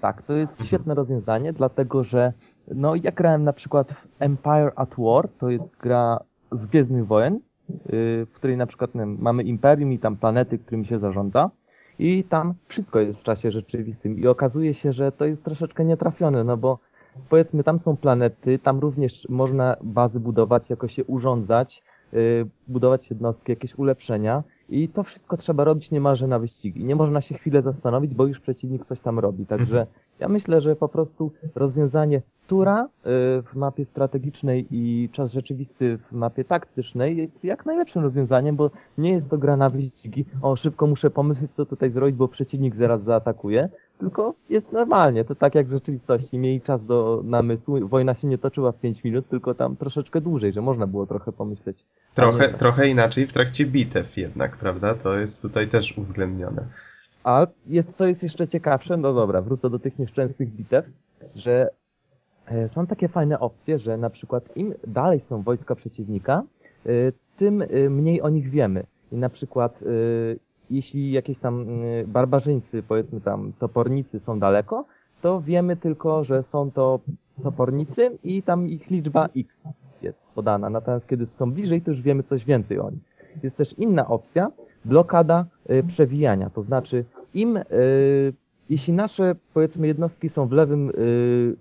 Tak, 0.00 0.22
to 0.22 0.32
jest 0.32 0.64
świetne 0.66 0.94
rozwiązanie, 0.94 1.52
dlatego 1.52 2.04
że 2.04 2.32
no 2.74 2.94
ja 2.94 3.12
grałem 3.12 3.44
na 3.44 3.52
przykład 3.52 3.92
w 3.92 4.06
Empire 4.22 4.72
at 4.76 4.94
War, 4.98 5.28
to 5.38 5.50
jest 5.50 5.76
gra 5.82 6.20
z 6.52 6.66
Gwiezdnych 6.66 7.06
Wojen, 7.06 7.40
w 8.26 8.30
której 8.34 8.56
na 8.56 8.66
przykład 8.66 8.90
mamy 9.18 9.42
imperium 9.42 9.92
i 9.92 9.98
tam 9.98 10.16
planety, 10.16 10.58
którymi 10.58 10.86
się 10.86 10.98
zarządza 10.98 11.50
i 11.98 12.24
tam 12.24 12.54
wszystko 12.68 13.00
jest 13.00 13.20
w 13.20 13.22
czasie 13.22 13.50
rzeczywistym 13.50 14.18
i 14.18 14.26
okazuje 14.26 14.74
się, 14.74 14.92
że 14.92 15.12
to 15.12 15.24
jest 15.24 15.42
troszeczkę 15.42 15.84
nietrafione, 15.84 16.44
no 16.44 16.56
bo 16.56 16.78
powiedzmy 17.28 17.64
tam 17.64 17.78
są 17.78 17.96
planety, 17.96 18.58
tam 18.58 18.78
również 18.78 19.26
można 19.28 19.76
bazy 19.82 20.20
budować, 20.20 20.70
jakoś 20.70 20.98
je 20.98 21.04
urządzać, 21.04 21.82
yy, 22.12 22.46
budować 22.68 23.10
jednostki, 23.10 23.52
jakieś 23.52 23.74
ulepszenia 23.74 24.42
i 24.68 24.88
to 24.88 25.02
wszystko 25.02 25.36
trzeba 25.36 25.64
robić 25.64 25.90
niemalże 25.90 26.26
na 26.26 26.38
wyścigi. 26.38 26.84
Nie 26.84 26.96
można 26.96 27.20
się 27.20 27.34
chwilę 27.34 27.62
zastanowić, 27.62 28.14
bo 28.14 28.26
już 28.26 28.40
przeciwnik 28.40 28.84
coś 28.84 29.00
tam 29.00 29.18
robi. 29.18 29.46
Także 29.46 29.86
ja 30.20 30.28
myślę, 30.28 30.60
że 30.60 30.76
po 30.76 30.88
prostu 30.88 31.32
rozwiązanie 31.54 32.22
tura 32.46 32.84
y, 32.84 32.88
w 33.42 33.54
mapie 33.54 33.84
strategicznej 33.84 34.66
i 34.70 35.08
czas 35.12 35.32
rzeczywisty 35.32 35.98
w 35.98 36.12
mapie 36.12 36.44
taktycznej 36.44 37.16
jest 37.16 37.44
jak 37.44 37.66
najlepszym 37.66 38.02
rozwiązaniem, 38.02 38.56
bo 38.56 38.70
nie 38.98 39.12
jest 39.12 39.30
to 39.30 39.38
gra 39.38 39.56
na 39.56 39.70
wyścigi. 39.70 40.24
O, 40.42 40.56
szybko 40.56 40.86
muszę 40.86 41.10
pomyśleć, 41.10 41.52
co 41.52 41.66
tutaj 41.66 41.90
zrobić, 41.90 42.16
bo 42.16 42.28
przeciwnik 42.28 42.74
zaraz 42.74 43.02
zaatakuje. 43.02 43.68
Tylko 43.98 44.34
jest 44.50 44.72
normalnie, 44.72 45.24
to 45.24 45.34
tak 45.34 45.54
jak 45.54 45.66
w 45.66 45.72
rzeczywistości. 45.72 46.38
Mieli 46.38 46.60
czas 46.60 46.84
do 46.84 47.20
namysłu, 47.24 47.88
wojna 47.88 48.14
się 48.14 48.28
nie 48.28 48.38
toczyła 48.38 48.72
w 48.72 48.80
5 48.80 49.04
minut, 49.04 49.28
tylko 49.28 49.54
tam 49.54 49.76
troszeczkę 49.76 50.20
dłużej, 50.20 50.52
że 50.52 50.62
można 50.62 50.86
było 50.86 51.06
trochę 51.06 51.32
pomyśleć. 51.32 51.84
Trochę, 52.14 52.48
nie. 52.48 52.54
trochę 52.54 52.88
inaczej 52.88 53.26
w 53.26 53.32
trakcie 53.32 53.66
bitew 53.66 54.16
jednak, 54.16 54.56
prawda? 54.56 54.94
To 54.94 55.18
jest 55.18 55.42
tutaj 55.42 55.68
też 55.68 55.98
uwzględnione. 55.98 56.66
A 57.26 57.46
jest, 57.66 57.96
co 57.96 58.06
jest 58.06 58.22
jeszcze 58.22 58.48
ciekawsze, 58.48 58.96
no 58.96 59.14
dobra, 59.14 59.42
wrócę 59.42 59.70
do 59.70 59.78
tych 59.78 59.98
nieszczęsnych 59.98 60.52
bitew, 60.52 60.86
że 61.34 61.70
e, 62.46 62.68
są 62.68 62.86
takie 62.86 63.08
fajne 63.08 63.40
opcje, 63.40 63.78
że 63.78 63.96
na 63.96 64.10
przykład 64.10 64.56
im 64.56 64.74
dalej 64.86 65.20
są 65.20 65.42
wojska 65.42 65.74
przeciwnika, 65.74 66.42
e, 66.86 66.88
tym 67.36 67.62
e, 67.62 67.66
mniej 67.90 68.22
o 68.22 68.28
nich 68.28 68.50
wiemy. 68.50 68.86
I 69.12 69.16
na 69.16 69.28
przykład 69.28 69.84
jeśli 70.70 71.12
jakieś 71.12 71.38
tam 71.38 71.66
barbarzyńcy, 72.06 72.82
powiedzmy 72.82 73.20
tam 73.20 73.52
topornicy 73.58 74.20
są 74.20 74.38
daleko, 74.38 74.84
to 75.22 75.40
wiemy 75.40 75.76
tylko, 75.76 76.24
że 76.24 76.42
są 76.42 76.70
to 76.70 77.00
topornicy 77.42 78.18
i 78.24 78.42
tam 78.42 78.68
ich 78.68 78.90
liczba 78.90 79.28
X 79.36 79.68
jest 80.02 80.24
podana. 80.34 80.70
Natomiast 80.70 81.08
kiedy 81.08 81.26
są 81.26 81.52
bliżej, 81.52 81.82
to 81.82 81.90
już 81.90 82.02
wiemy 82.02 82.22
coś 82.22 82.44
więcej 82.44 82.78
o 82.78 82.90
nich. 82.90 83.16
Jest 83.42 83.56
też 83.56 83.74
inna 83.78 84.08
opcja, 84.08 84.50
blokada 84.86 85.46
y, 85.70 85.82
przewijania. 85.82 86.50
To 86.50 86.62
znaczy, 86.62 87.04
im, 87.34 87.56
y, 87.56 87.62
jeśli 88.70 88.92
nasze, 88.92 89.34
powiedzmy, 89.54 89.86
jednostki 89.86 90.28
są 90.28 90.46
w 90.48 90.52
lewym, 90.52 90.90
y, 90.90 90.92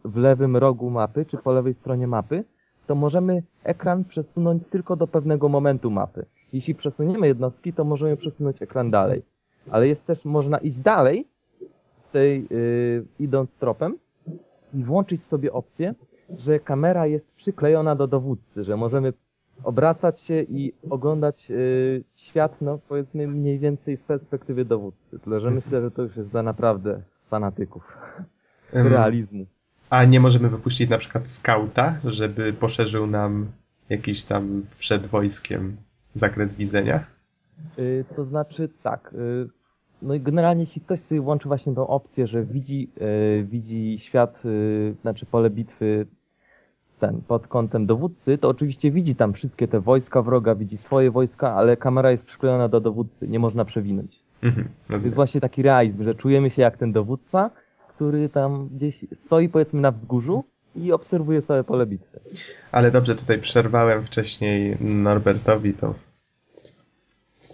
w 0.06 0.18
lewym 0.18 0.58
rogu 0.58 0.90
mapy, 0.90 1.26
czy 1.26 1.38
po 1.38 1.54
lewej 1.54 1.74
stronie 1.74 2.08
mapy, 2.08 2.44
to 2.88 2.96
możemy 2.96 3.44
ekran 3.64 4.04
przesunąć 4.04 4.64
tylko 4.64 4.96
do 4.96 5.08
pewnego 5.08 5.50
momentu 5.50 5.92
mapy. 5.92 6.26
Jeśli 6.54 6.76
przesuniemy 6.76 7.28
jednostki, 7.28 7.74
to 7.74 7.84
możemy 7.84 8.18
przesunąć 8.18 8.62
ekran 8.62 8.92
dalej. 8.92 9.22
Ale 9.72 9.88
jest 9.88 10.06
też, 10.06 10.26
można 10.26 10.58
iść 10.58 10.78
dalej, 10.78 11.28
tej, 12.12 12.48
y, 12.52 13.06
idąc 13.20 13.58
tropem 13.58 13.98
i 14.74 14.84
włączyć 14.84 15.26
sobie 15.26 15.54
opcję, 15.54 15.96
że 16.38 16.60
kamera 16.60 17.08
jest 17.08 17.32
przyklejona 17.36 17.96
do 17.96 18.08
dowódcy, 18.08 18.64
że 18.64 18.78
możemy 18.78 19.14
obracać 19.64 20.22
się 20.22 20.42
i 20.42 20.74
oglądać 20.90 21.52
y, 21.52 22.04
świat, 22.16 22.62
no 22.62 22.80
powiedzmy 22.90 23.28
mniej 23.28 23.60
więcej 23.60 23.98
z 23.98 24.04
perspektywy 24.04 24.66
dowódcy. 24.66 25.20
Tyle, 25.20 25.40
że 25.42 25.52
myślę, 25.52 25.82
że 25.82 25.92
to 25.92 26.02
już 26.02 26.18
jest 26.18 26.30
dla 26.30 26.44
naprawdę 26.44 27.02
fanatyków 27.30 27.98
Ym, 28.76 28.88
realizmu. 28.88 29.46
A 29.90 30.06
nie 30.06 30.20
możemy 30.20 30.50
wypuścić 30.50 30.90
na 30.90 30.98
przykład 30.98 31.30
skauta, 31.30 32.00
żeby 32.04 32.54
poszerzył 32.54 33.08
nam 33.08 33.48
jakiś 33.90 34.24
tam 34.24 34.66
przed 34.80 35.08
wojskiem 35.08 35.78
zakres 36.14 36.54
widzenia? 36.54 37.06
Y, 37.80 38.06
to 38.16 38.26
znaczy 38.26 38.70
tak, 38.84 39.14
y, 39.14 39.50
no 40.02 40.14
i 40.14 40.20
generalnie 40.20 40.64
jeśli 40.64 40.82
ktoś 40.82 41.00
sobie 41.00 41.22
włączy 41.22 41.48
właśnie 41.48 41.76
tą 41.76 41.88
opcję, 41.88 42.28
że 42.28 42.44
widzi, 42.44 42.90
widzi 43.44 44.00
świat, 44.00 44.44
znaczy 45.02 45.26
pole 45.26 45.50
bitwy 45.50 46.06
ten, 46.94 47.22
pod 47.28 47.48
kątem 47.48 47.86
dowódcy, 47.86 48.38
to 48.38 48.50
oczywiście 48.50 48.92
widzi 48.92 49.16
tam 49.16 49.34
wszystkie 49.34 49.68
te 49.68 49.80
wojska 49.80 50.22
wroga, 50.22 50.56
widzi 50.56 50.78
swoje 50.78 51.12
wojska, 51.12 51.54
ale 51.54 51.78
kamera 51.78 52.12
jest 52.12 52.26
przyklejona 52.26 52.68
do 52.68 52.82
dowódcy, 52.82 53.28
nie 53.28 53.40
można 53.40 53.66
przewinąć. 53.66 54.20
Mhm, 54.44 54.68
To 54.88 54.94
jest 54.94 55.14
właśnie 55.16 55.42
taki 55.42 55.62
realizm, 55.62 56.04
że 56.04 56.16
czujemy 56.16 56.50
się 56.50 56.62
jak 56.62 56.78
ten 56.78 56.92
dowódca, 56.92 57.52
który 57.88 58.30
tam 58.30 58.68
gdzieś 58.68 59.06
stoi 59.14 59.50
powiedzmy 59.50 59.82
na 59.82 59.92
wzgórzu 59.92 60.44
i 60.76 60.92
obserwuje 60.92 61.42
całe 61.42 61.64
pole 61.64 61.86
bitwy. 61.86 62.20
Ale 62.72 62.92
dobrze, 62.92 63.16
tutaj 63.16 63.40
przerwałem 63.40 64.04
wcześniej 64.04 64.78
Norbertowi, 64.80 65.74
to 65.74 65.94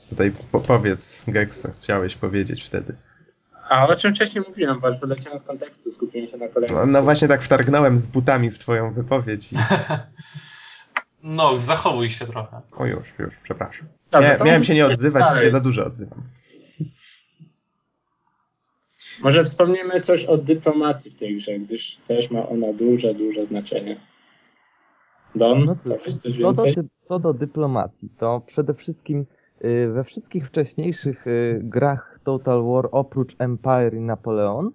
tutaj 0.09 0.31
po 0.51 0.59
powiedz, 0.59 1.21
Gex, 1.27 1.59
co 1.59 1.71
chciałeś 1.71 2.15
powiedzieć 2.15 2.63
wtedy. 2.63 2.95
A 3.71 3.88
o 3.88 3.95
czym 3.95 4.15
wcześniej 4.15 4.43
mówiłem, 4.47 4.79
bo 4.79 4.88
już 4.88 4.99
wyleciałem 4.99 5.39
z 5.39 5.43
kontekstu, 5.43 5.91
skupiłem 5.91 6.27
się 6.27 6.38
na 6.38 6.47
kolejnym. 6.47 6.77
No, 6.79 6.86
no 6.86 7.03
właśnie 7.03 7.27
tak 7.27 7.43
wtargnąłem 7.43 7.97
z 7.97 8.07
butami 8.07 8.51
w 8.51 8.60
twoją 8.60 8.93
wypowiedź 8.93 9.53
i... 9.53 9.55
No, 11.23 11.60
zachowuj 11.60 12.10
się 12.10 12.25
trochę. 12.27 12.62
O 12.71 12.86
już, 12.86 13.19
już, 13.19 13.38
przepraszam. 13.43 13.88
Dobra, 14.12 14.29
Mia 14.38 14.43
miałem 14.43 14.63
się 14.63 14.73
nie 14.73 14.86
odzywać, 14.86 15.23
dalej. 15.23 15.41
się 15.45 15.51
za 15.51 15.60
dużo 15.60 15.86
odzywam. 15.86 16.21
Może 19.23 19.43
wspomnimy 19.43 20.01
coś 20.01 20.25
o 20.25 20.38
dyplomacji 20.38 21.12
w 21.12 21.15
tej 21.15 21.36
grze, 21.36 21.60
gdyż 21.60 21.95
też 21.97 22.31
ma 22.31 22.49
ona 22.49 22.73
duże, 22.73 23.13
duże 23.13 23.45
znaczenie. 23.45 23.99
Don, 25.36 25.65
No 25.65 25.75
cóż, 25.75 26.13
co 26.13 26.29
do, 26.29 26.36
więcej? 26.38 26.75
dy- 26.75 26.88
co 27.07 27.19
do 27.19 27.34
dyplomacji, 27.34 28.10
to 28.17 28.41
przede 28.47 28.73
wszystkim 28.73 29.25
we 29.93 30.04
wszystkich 30.04 30.47
wcześniejszych 30.47 31.28
y, 31.28 31.60
grach 31.63 32.19
Total 32.24 32.63
War 32.63 32.89
oprócz 32.91 33.36
Empire 33.39 33.93
i 33.93 34.00
Napoleon 34.00 34.71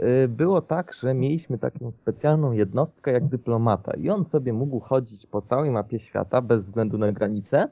y, 0.00 0.28
było 0.28 0.62
tak, 0.62 0.94
że 0.94 1.14
mieliśmy 1.14 1.58
taką 1.58 1.90
specjalną 1.90 2.52
jednostkę 2.52 3.12
jak 3.12 3.26
dyplomata 3.26 3.92
i 3.96 4.10
on 4.10 4.24
sobie 4.24 4.52
mógł 4.52 4.80
chodzić 4.80 5.26
po 5.26 5.42
całej 5.42 5.70
mapie 5.70 5.98
świata 5.98 6.40
bez 6.40 6.64
względu 6.64 6.98
na 6.98 7.12
granice, 7.12 7.68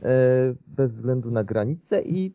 y, 0.00 0.04
bez 0.66 0.92
względu 0.92 1.30
na 1.30 1.44
granice 1.44 2.02
i 2.02 2.34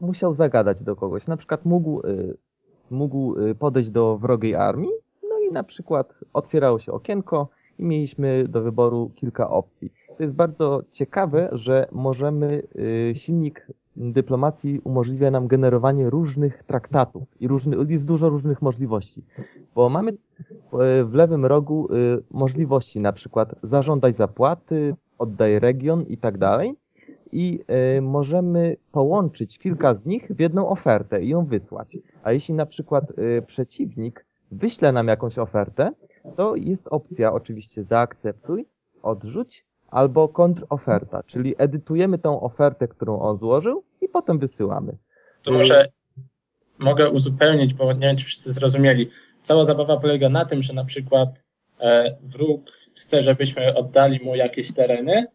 musiał 0.00 0.34
zagadać 0.34 0.82
do 0.82 0.96
kogoś. 0.96 1.26
Na 1.26 1.36
przykład 1.36 1.64
mógł, 1.64 2.06
y, 2.06 2.36
mógł 2.90 3.40
y, 3.40 3.54
podejść 3.54 3.90
do 3.90 4.18
wrogiej 4.18 4.54
armii, 4.54 4.92
no 5.30 5.38
i 5.38 5.52
na 5.52 5.62
przykład 5.62 6.20
otwierało 6.32 6.78
się 6.78 6.92
okienko, 6.92 7.48
i 7.78 7.84
mieliśmy 7.84 8.48
do 8.48 8.62
wyboru 8.62 9.10
kilka 9.14 9.50
opcji. 9.50 9.92
To 10.16 10.22
jest 10.22 10.34
bardzo 10.34 10.82
ciekawe, 10.90 11.48
że 11.52 11.88
możemy, 11.92 12.62
y, 12.76 13.14
silnik 13.14 13.66
dyplomacji 13.96 14.80
umożliwia 14.84 15.30
nam 15.30 15.46
generowanie 15.46 16.10
różnych 16.10 16.62
traktatów 16.62 17.22
i 17.40 17.48
różny, 17.48 17.76
jest 17.88 18.06
dużo 18.06 18.28
różnych 18.28 18.62
możliwości, 18.62 19.24
bo 19.74 19.88
mamy 19.88 20.12
w 21.04 21.14
lewym 21.14 21.46
rogu 21.46 21.88
y, 21.92 22.22
możliwości 22.30 23.00
na 23.00 23.12
przykład 23.12 23.54
zażądać 23.62 24.16
zapłaty, 24.16 24.94
oddaj 25.18 25.58
region 25.58 26.02
i 26.02 26.18
tak 26.18 26.38
dalej 26.38 26.74
i 27.32 27.60
y, 27.98 28.02
możemy 28.02 28.76
połączyć 28.92 29.58
kilka 29.58 29.94
z 29.94 30.06
nich 30.06 30.28
w 30.30 30.40
jedną 30.40 30.68
ofertę 30.68 31.22
i 31.22 31.28
ją 31.28 31.44
wysłać. 31.44 31.98
A 32.22 32.32
jeśli 32.32 32.54
na 32.54 32.66
przykład 32.66 33.12
przeciwnik 33.46 34.26
wyśle 34.50 34.92
nam 34.92 35.08
jakąś 35.08 35.38
ofertę, 35.38 35.92
to 36.36 36.56
jest 36.56 36.88
opcja 36.88 37.32
oczywiście 37.32 37.84
zaakceptuj, 37.84 38.66
odrzuć 39.02 39.64
albo 39.90 40.28
kontroferta, 40.28 41.22
czyli 41.22 41.54
edytujemy 41.58 42.18
tą 42.18 42.40
ofertę, 42.40 42.88
którą 42.88 43.20
on 43.20 43.38
złożył 43.38 43.82
i 44.00 44.08
potem 44.08 44.38
wysyłamy. 44.38 44.96
To 45.42 45.52
może 45.52 45.88
mogę 46.78 47.10
uzupełnić, 47.10 47.74
bo 47.74 47.92
nie 47.92 48.00
wiem, 48.00 48.16
czy 48.16 48.24
wszyscy 48.24 48.52
zrozumieli. 48.52 49.10
Cała 49.42 49.64
zabawa 49.64 49.96
polega 49.96 50.28
na 50.28 50.44
tym, 50.44 50.62
że 50.62 50.72
na 50.72 50.84
przykład 50.84 51.44
e, 51.80 52.16
wróg 52.22 52.70
chce, 52.94 53.20
żebyśmy 53.20 53.74
oddali 53.74 54.24
mu 54.24 54.36
jakieś 54.36 54.72
tereny. 54.72 55.26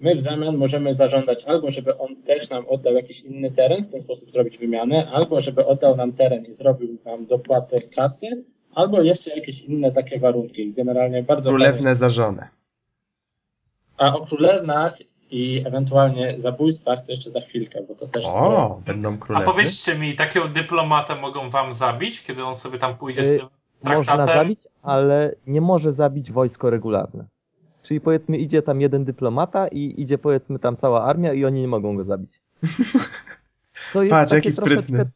My 0.00 0.14
w 0.14 0.20
zamian 0.20 0.56
możemy 0.56 0.92
zażądać 0.92 1.44
albo, 1.44 1.70
żeby 1.70 1.98
on 1.98 2.22
też 2.22 2.50
nam 2.50 2.64
oddał 2.68 2.94
jakiś 2.94 3.20
inny 3.20 3.50
teren, 3.50 3.84
w 3.84 3.88
ten 3.88 4.00
sposób 4.00 4.30
zrobić 4.30 4.58
wymianę, 4.58 5.10
albo 5.10 5.40
żeby 5.40 5.66
oddał 5.66 5.96
nam 5.96 6.12
teren 6.12 6.44
i 6.44 6.54
zrobił 6.54 6.98
nam 7.04 7.26
dopłatę 7.26 7.80
kasy, 7.80 8.44
albo 8.76 9.02
jeszcze 9.02 9.30
jakieś 9.36 9.60
inne 9.60 9.92
takie 9.92 10.18
warunki. 10.18 10.72
Generalnie 10.72 11.22
bardzo 11.22 11.48
Królewne 11.50 11.96
za 11.96 12.10
żonę. 12.10 12.48
A 13.98 14.16
o 14.16 14.26
królewnach 14.26 14.98
i 15.30 15.62
ewentualnie 15.66 16.40
zabójstwach 16.40 17.00
to 17.06 17.12
jeszcze 17.12 17.30
za 17.30 17.40
chwilkę, 17.40 17.82
bo 17.88 17.94
to 17.94 18.06
też 18.06 18.24
jest 18.24 18.38
O, 18.38 18.80
będą 18.86 19.14
A 19.14 19.18
królewny. 19.18 19.52
powiedzcie 19.52 19.98
mi, 19.98 20.16
takiego 20.16 20.48
dyplomatę 20.48 21.14
mogą 21.14 21.50
wam 21.50 21.72
zabić, 21.72 22.22
kiedy 22.22 22.44
on 22.44 22.54
sobie 22.54 22.78
tam 22.78 22.96
pójdzie 22.96 23.24
z 23.24 23.26
Y, 23.28 23.38
tym 23.38 23.48
Można 23.82 24.04
traktatem? 24.04 24.34
zabić, 24.34 24.60
ale 24.82 25.34
nie 25.46 25.60
może 25.60 25.92
zabić 25.92 26.32
wojsko 26.32 26.70
regularne. 26.70 27.24
Czyli 27.82 28.00
powiedzmy 28.00 28.36
idzie 28.36 28.62
tam 28.62 28.80
jeden 28.80 29.04
dyplomata 29.04 29.68
i 29.68 29.94
idzie 30.02 30.18
powiedzmy 30.18 30.58
tam 30.58 30.76
cała 30.76 31.04
armia 31.04 31.32
i 31.32 31.44
oni 31.44 31.60
nie 31.60 31.68
mogą 31.68 31.96
go 31.96 32.04
zabić. 32.04 32.40
To 33.92 34.02
jest 34.02 34.10
Patrz, 34.10 34.30
takie 34.30 34.48
jaki 34.48 34.52
sprytny. 34.52 35.10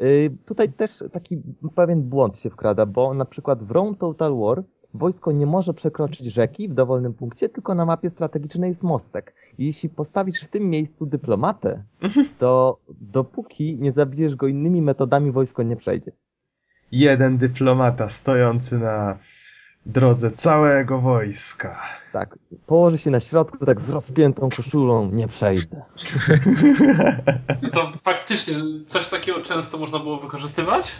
Y, 0.00 0.30
Tutaj 0.46 0.72
też 0.72 1.04
taki 1.12 1.42
pewien 1.74 2.02
błąd 2.02 2.38
się 2.38 2.50
wkrada, 2.50 2.86
bo 2.86 3.14
na 3.14 3.24
przykład 3.24 3.64
w 3.64 3.70
Rome 3.70 3.94
Total 3.94 4.36
War 4.36 4.62
wojsko 4.94 5.32
nie 5.32 5.46
może 5.46 5.74
przekroczyć 5.74 6.26
rzeki 6.26 6.68
w 6.68 6.74
dowolnym 6.74 7.14
punkcie, 7.14 7.48
tylko 7.48 7.74
na 7.74 7.84
mapie 7.84 8.10
strategicznej 8.10 8.68
jest 8.68 8.82
mostek. 8.82 9.34
I 9.58 9.66
jeśli 9.66 9.88
postawisz 9.88 10.40
w 10.40 10.48
tym 10.48 10.70
miejscu 10.70 11.06
dyplomatę, 11.06 11.82
to 12.38 12.78
dopóki 13.00 13.76
nie 13.80 13.92
zabijesz 13.92 14.36
go 14.36 14.46
innymi 14.46 14.82
metodami, 14.82 15.30
wojsko 15.32 15.62
nie 15.62 15.76
przejdzie. 15.76 16.12
Jeden 16.92 17.38
dyplomata 17.38 18.08
stojący 18.08 18.78
na 18.78 19.18
drodze 19.86 20.30
całego 20.30 20.98
wojska. 21.00 21.82
Tak, 22.12 22.38
położy 22.66 22.98
się 22.98 23.10
na 23.10 23.20
środku, 23.20 23.66
tak 23.66 23.80
z 23.80 23.90
rozpiętą 23.90 24.48
koszulą, 24.56 25.10
nie 25.12 25.28
przejdę. 25.28 25.82
To 27.72 27.92
faktycznie 28.02 28.54
coś 28.86 29.08
takiego 29.08 29.40
często 29.42 29.78
można 29.78 29.98
było 29.98 30.16
wykorzystywać? 30.20 30.96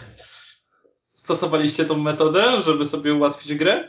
Stosowaliście 1.14 1.84
tą 1.84 1.98
metodę, 1.98 2.62
żeby 2.62 2.84
sobie 2.84 3.14
ułatwić 3.14 3.54
grę? 3.54 3.88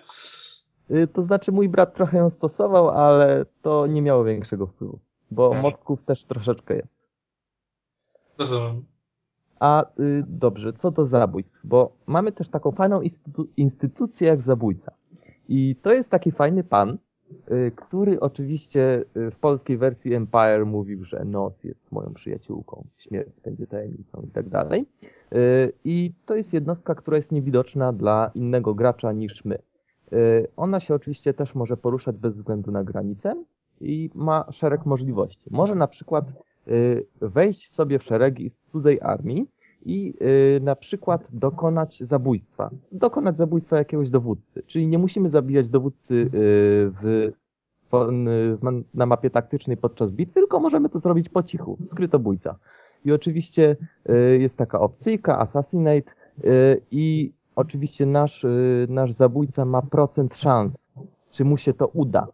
Y, 0.91 1.07
To 1.07 1.21
znaczy 1.21 1.51
mój 1.51 1.69
brat 1.69 1.95
trochę 1.95 2.17
ją 2.17 2.29
stosował, 2.29 2.89
ale 2.89 3.45
to 3.61 3.87
nie 3.87 4.01
miało 4.01 4.23
większego 4.23 4.67
wpływu, 4.67 4.99
bo 5.31 5.49
Tak. 5.49 5.61
mostków 5.61 6.03
też 6.05 6.23
troszeczkę 6.25 6.75
jest. 6.75 6.97
Rozumiem. 8.37 8.85
A 9.59 9.85
y, 9.99 10.23
dobrze, 10.27 10.73
co 10.73 10.91
do 10.91 11.05
zabójstw, 11.05 11.59
bo 11.63 11.91
mamy 12.07 12.31
też 12.31 12.49
taką 12.49 12.71
fajną 12.71 13.01
instytu- 13.01 13.47
instytucję 13.57 14.27
jak 14.27 14.41
zabójca. 14.41 14.91
I 15.49 15.75
to 15.81 15.93
jest 15.93 16.09
taki 16.09 16.31
fajny 16.31 16.63
pan, 16.63 16.97
y, 17.51 17.71
który 17.75 18.19
oczywiście 18.19 19.03
y, 19.17 19.31
w 19.31 19.35
polskiej 19.39 19.77
wersji 19.77 20.13
Empire 20.13 20.65
mówił, 20.65 21.03
że 21.03 21.25
noc 21.25 21.63
jest 21.63 21.91
moją 21.91 22.13
przyjaciółką, 22.13 22.87
śmierć 22.97 23.39
będzie 23.39 23.67
tajemnicą 23.67 24.21
i 24.21 24.31
tak 24.31 24.49
dalej. 24.49 24.85
Y, 25.33 25.73
I 25.83 26.13
to 26.25 26.35
jest 26.35 26.53
jednostka, 26.53 26.95
która 26.95 27.17
jest 27.17 27.31
niewidoczna 27.31 27.93
dla 27.93 28.31
innego 28.35 28.75
gracza 28.75 29.11
niż 29.11 29.45
my. 29.45 29.57
Y, 30.13 30.47
Ona 30.57 30.79
się 30.79 30.95
oczywiście 30.95 31.33
też 31.33 31.55
może 31.55 31.77
poruszać 31.77 32.17
bez 32.17 32.35
względu 32.35 32.71
na 32.71 32.83
granicę 32.83 33.43
i 33.81 34.09
ma 34.15 34.45
szereg 34.51 34.85
możliwości. 34.85 35.49
Może 35.51 35.75
na 35.75 35.87
przykład 35.87 36.25
wejść 37.21 37.71
sobie 37.71 37.99
w 37.99 38.03
szeregi 38.03 38.49
z 38.49 38.61
cudzej 38.61 39.01
armii 39.01 39.47
i 39.85 40.13
y, 40.57 40.59
na 40.63 40.75
przykład 40.75 41.29
dokonać 41.33 41.99
zabójstwa. 42.03 42.69
Dokonać 42.91 43.37
zabójstwa 43.37 43.77
jakiegoś 43.77 44.09
dowódcy. 44.09 44.63
Czyli 44.67 44.87
nie 44.87 44.97
musimy 44.97 45.29
zabijać 45.29 45.69
dowódcy 45.69 46.13
y, 46.13 46.29
w, 46.31 47.31
na 48.93 49.05
mapie 49.05 49.29
taktycznej 49.29 49.77
podczas 49.77 50.11
bitwy, 50.11 50.33
tylko 50.33 50.59
możemy 50.59 50.89
to 50.89 50.99
zrobić 50.99 51.29
po 51.29 51.43
cichu, 51.43 51.77
skrytobójca. 51.85 52.55
I 53.05 53.11
oczywiście 53.11 53.75
y, 54.09 54.37
jest 54.39 54.57
taka 54.57 54.79
opcyjka, 54.79 55.39
assassinate 55.39 56.11
y, 56.45 56.81
i 56.91 57.33
oczywiście 57.55 58.05
nasz, 58.05 58.43
y, 58.43 58.87
nasz 58.89 59.11
zabójca 59.11 59.65
ma 59.65 59.81
procent 59.81 60.35
szans, 60.35 60.87
czy 61.31 61.45
mu 61.45 61.57
się 61.57 61.73
to 61.73 61.87
uda. 61.87 62.27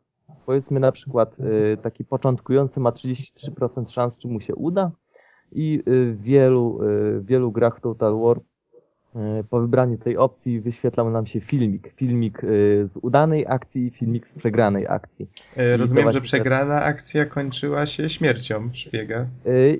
Powiedzmy 0.45 0.79
na 0.79 0.91
przykład 0.91 1.37
y, 1.39 1.77
taki 1.77 2.05
początkujący 2.05 2.79
ma 2.79 2.89
33% 2.89 3.89
szans, 3.89 4.13
czy 4.17 4.27
mu 4.27 4.41
się 4.41 4.55
uda 4.55 4.91
i 5.51 5.83
y, 5.87 6.13
w 6.13 6.21
wielu, 6.21 6.79
y, 6.83 7.19
w 7.19 7.25
wielu 7.25 7.51
grach 7.51 7.79
Total 7.81 8.19
War 8.19 8.39
po 9.49 9.59
wybraniu 9.61 9.97
tej 9.97 10.17
opcji 10.17 10.61
wyświetlał 10.61 11.09
nam 11.09 11.25
się 11.25 11.39
filmik. 11.39 11.93
Filmik 11.95 12.41
z 12.83 12.97
udanej 13.01 13.45
akcji 13.47 13.87
i 13.87 13.91
filmik 13.91 14.27
z 14.27 14.33
przegranej 14.33 14.87
akcji. 14.87 15.29
E, 15.55 15.77
Rozumiem, 15.77 16.11
że 16.11 16.21
przegrana 16.21 16.83
akcja 16.83 17.25
kończyła 17.25 17.85
się 17.85 18.09
śmiercią 18.09 18.69
szpiega, 18.73 19.27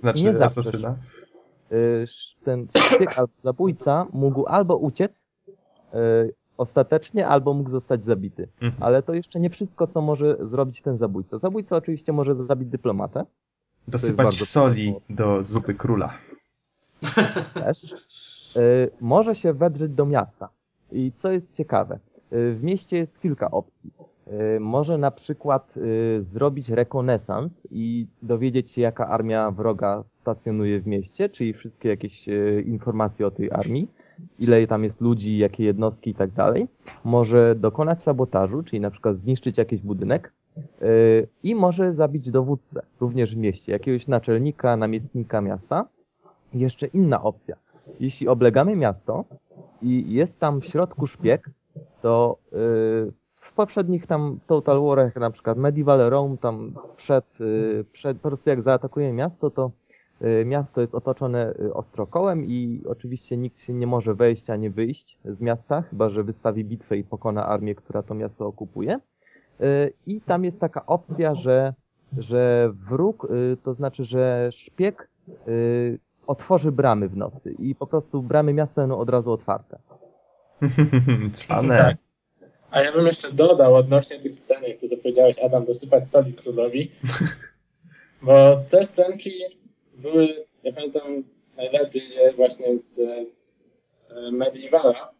znaczy 0.01 0.24
nie 0.24 0.30
asasyna. 0.30 0.95
ten 2.43 2.68
szpieg 2.78 3.18
albo 3.18 3.34
zabójca 3.39 4.07
mógł 4.14 4.45
albo 4.47 4.78
uciec 4.78 5.28
ostatecznie, 6.58 7.28
albo 7.28 7.54
mógł 7.54 7.70
zostać 7.70 8.04
zabity. 8.04 8.47
Mhm. 8.62 8.84
Ale 8.84 9.04
to 9.04 9.14
jeszcze 9.14 9.39
nie 9.39 9.49
wszystko, 9.49 9.88
co 9.88 10.01
może 10.01 10.38
zrobić 10.41 10.82
ten 10.82 10.97
zabójca. 10.97 11.38
Zabójca 11.38 11.76
oczywiście 11.76 12.14
może 12.14 12.36
zabić 12.36 12.70
dyplomatę 12.70 13.26
Dosypać 13.88 14.34
soli 14.34 14.95
do 15.10 15.43
zupy 15.43 15.74
króla. 15.74 16.14
też. 17.54 17.84
Y, 18.58 18.91
może 19.01 19.36
się 19.36 19.54
wedrzeć 19.54 19.91
do 19.91 20.06
miasta. 20.06 20.49
I 20.91 21.12
co 21.16 21.32
jest 21.32 21.56
ciekawe, 21.56 21.99
y, 22.34 22.56
w 22.56 22.64
mieście 22.64 22.97
jest 22.97 23.20
kilka 23.20 23.51
opcji. 23.51 23.91
Y, 24.56 24.60
Może 24.60 24.97
na 24.97 25.12
przykład 25.12 25.76
zrobić 26.22 26.70
rekonesans 26.70 27.68
i 27.72 28.08
dowiedzieć 28.22 28.72
się, 28.72 28.82
jaka 28.82 29.08
armia 29.08 29.51
wroga 29.51 30.04
stacjonuje 30.06 30.82
w 30.82 30.88
mieście, 30.88 31.30
czyli 31.30 31.54
wszystkie 31.54 31.89
jakieś 31.89 32.26
informacje 32.66 33.28
o 33.28 33.32
tej 33.32 33.51
armii, 33.51 33.88
ile 34.39 34.68
tam 34.68 34.84
jest 34.84 35.01
ludzi, 35.01 35.38
jakie 35.38 35.64
jednostki 35.64 36.09
i 36.09 36.16
tak 36.16 36.32
dalej. 36.32 36.68
Może 37.03 37.55
dokonać 37.55 38.01
sabotażu, 38.01 38.64
czyli 38.64 38.80
na 38.80 38.91
przykład 38.91 39.16
zniszczyć 39.16 39.57
jakiś 39.57 39.82
budynek 39.82 40.34
y, 40.82 41.28
i 41.43 41.55
może 41.55 41.93
zabić 41.93 42.32
dowódcę, 42.32 42.82
również 42.99 43.36
w 43.36 43.38
mieście, 43.38 43.72
jakiegoś 43.72 44.07
naczelnika, 44.07 44.78
namiestnika 44.78 45.41
miasta. 45.41 45.88
Jeszcze 46.53 46.88
inna 46.88 47.24
opcja. 47.24 47.55
Jeśli 47.99 48.28
oblegamy 48.28 48.76
miasto 48.76 49.26
i 49.82 50.14
jest 50.14 50.39
tam 50.39 50.61
w 50.61 50.66
środku 50.66 51.07
szpieg, 51.07 51.49
to 52.01 52.38
yy, 52.51 53.11
w 53.36 53.53
poprzednich 53.53 54.07
tam 54.07 54.39
Total 54.47 54.82
Warach, 54.82 55.16
na 55.16 55.32
przykład 55.32 55.57
Medieval 55.57 56.09
Rome, 56.09 56.38
tam 56.38 56.74
przed, 56.95 57.39
yy, 57.39 57.86
przed, 57.91 58.18
po 58.18 58.30
prostu 58.30 58.49
jak 58.49 58.61
zaatakujemy 58.61 59.14
miasto, 59.14 59.49
to 59.49 59.72
miasto 60.45 60.82
jest 60.82 60.95
otoczone 60.95 61.53
yy, 61.59 61.74
ostrokołem 61.74 62.45
i 62.45 62.82
oczywiście 62.88 63.38
nikt 63.38 63.59
się 63.59 63.74
nie 63.74 63.88
może 63.88 64.16
wejść 64.16 64.49
ani 64.49 64.70
wyjść 64.70 65.18
z 65.26 65.41
miasta, 65.41 65.82
chyba 65.82 66.09
że 66.09 66.24
wystawi 66.24 66.66
bitwę 66.66 66.97
i 66.97 67.03
pokona 67.03 67.45
armię, 67.45 67.76
która 67.76 68.03
to 68.03 68.14
miasto 68.14 68.47
okupuje. 68.47 68.99
Yy, 69.59 69.93
I 70.07 70.22
tam 70.22 70.43
jest 70.43 70.59
taka 70.59 70.86
opcja, 70.86 71.36
że, 71.36 71.74
że 72.18 72.72
wróg, 72.74 73.28
to 73.64 73.74
znaczy, 73.74 74.05
że 74.05 74.49
szpieg 74.51 75.09
otworzy 76.28 76.72
bramy 76.72 77.09
w 77.09 77.18
nocy 77.18 77.55
i 77.59 77.76
po 77.76 77.88
prostu 77.88 78.22
bramy 78.22 78.53
miasta 78.53 78.82
będą 78.82 78.97
od 78.97 79.09
razu 79.09 79.32
otwarte. 79.32 79.80
Cwane. 81.32 81.78
Tak. 81.78 81.97
A 82.72 82.82
ja 82.82 82.91
bym 82.91 83.05
jeszcze 83.05 83.32
dodał 83.32 83.76
odnośnie 83.76 84.20
tych 84.20 84.32
scen, 84.32 84.64
jak 84.64 84.78
to 84.78 84.88
zapowiedziałeś 84.88 85.39
Adam, 85.39 85.66
dosypać 85.66 86.09
soli 86.09 86.34
królowi, 86.34 86.91
bo 88.22 88.61
te 88.70 88.86
scenki 88.86 89.32
były, 89.97 90.45
ja 90.63 90.73
pamiętam 90.73 91.23
najlepiej 91.57 92.09
je 92.09 92.33
właśnie 92.33 92.75
z 92.75 92.99
e, 92.99 93.25
Medievala. 94.31 95.11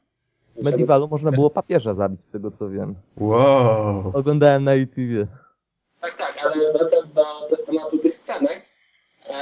W 0.55 0.65
Medievalu 0.65 1.07
można 1.07 1.32
było 1.32 1.49
papieża 1.49 1.93
zabić, 1.93 2.24
z 2.24 2.30
tego 2.30 2.51
co 2.51 2.69
wiem. 2.69 2.95
Wow. 3.17 4.11
Oglądałem 4.13 4.63
na 4.63 4.76
YouTubie. 4.76 5.28
Tak, 6.01 6.13
tak, 6.13 6.38
ale 6.43 6.74
wracając 6.74 7.11
do 7.11 7.24
te, 7.49 7.57
tematu 7.57 7.97
tych 7.97 8.15
scenek, 8.15 8.61
e, 9.30 9.34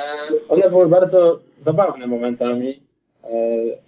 one 0.49 0.69
były 0.69 0.87
bardzo 0.87 1.39
zabawne 1.57 2.07
momentami 2.07 2.81
e, 3.23 3.29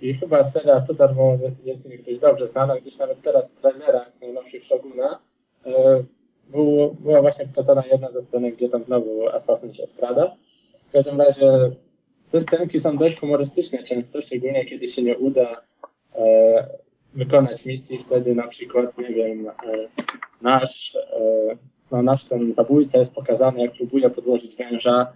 i 0.02 0.14
chyba 0.14 0.44
seria 0.44 0.82
Total 0.82 1.16
War 1.16 1.38
jest 1.64 1.90
mi 1.90 1.98
dość 1.98 2.20
dobrze 2.20 2.48
znana, 2.48 2.80
gdyż 2.80 2.98
nawet 2.98 3.22
teraz 3.22 3.52
w 3.52 3.62
trailerach 3.62 4.22
najnowszych 4.22 4.64
Shoguna 4.64 5.20
e, 5.66 6.04
było, 6.50 6.96
była 7.00 7.22
właśnie 7.22 7.48
pokazana 7.48 7.84
jedna 7.92 8.10
ze 8.10 8.22
scenek, 8.22 8.56
gdzie 8.56 8.70
tam 8.70 8.84
znowu 8.84 9.30
asasyn 9.30 9.74
się 9.74 9.86
skrada. 9.86 10.36
W 10.94 10.96
każdym 10.96 11.22
razie 11.22 11.72
te 12.32 12.40
scenki 12.40 12.80
są 12.80 12.98
dość 12.98 13.20
humorystyczne 13.20 13.84
często, 13.84 14.22
szczególnie 14.22 14.66
kiedy 14.66 14.88
się 14.88 15.02
nie 15.04 15.18
uda 15.18 15.62
e, 16.16 16.68
wykonać 17.14 17.66
misji, 17.66 17.98
wtedy 17.98 18.36
na 18.36 18.48
przykład, 18.48 18.98
nie 18.98 19.10
wiem, 19.10 19.48
e, 19.48 19.54
nasz 20.42 20.96
e, 20.96 21.58
no, 21.92 22.02
nasz 22.02 22.24
ten 22.24 22.52
zabójca 22.52 23.00
jest 23.00 23.14
pokazany, 23.14 23.62
jak 23.62 23.74
próbuje 23.74 24.10
podłożyć 24.10 24.56
węża 24.56 25.14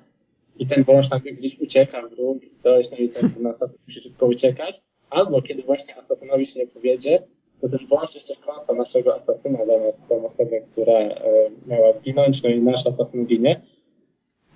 i 0.59 0.65
ten 0.67 0.83
wąż 0.83 1.09
nagle 1.09 1.31
gdzieś 1.31 1.59
ucieka 1.59 2.07
w 2.07 2.13
róg 2.13 2.43
i 2.43 2.55
coś, 2.55 2.91
no 2.91 2.97
i 2.97 3.09
ten, 3.09 3.31
ten 3.31 3.47
asasyn 3.47 3.79
musi 3.87 3.99
szybko 3.99 4.25
uciekać. 4.25 4.81
Albo 5.09 5.41
kiedy 5.41 5.63
właśnie 5.63 5.97
asasynowi 5.97 6.45
się 6.45 6.59
nie 6.59 6.67
powiedzie, 6.67 7.23
to 7.61 7.69
ten 7.69 7.87
wąż 7.87 8.15
jeszcze 8.15 8.35
kąsa 8.35 8.73
naszego 8.73 9.15
asasyna 9.15 9.65
zamiast 9.65 10.07
tą 10.07 10.25
osobę, 10.25 10.61
która 10.71 10.99
e, 10.99 11.21
miała 11.67 11.91
zginąć, 11.91 12.43
no 12.43 12.49
i 12.49 12.61
nasz 12.61 12.87
asasyn 12.87 13.25
ginie. 13.25 13.61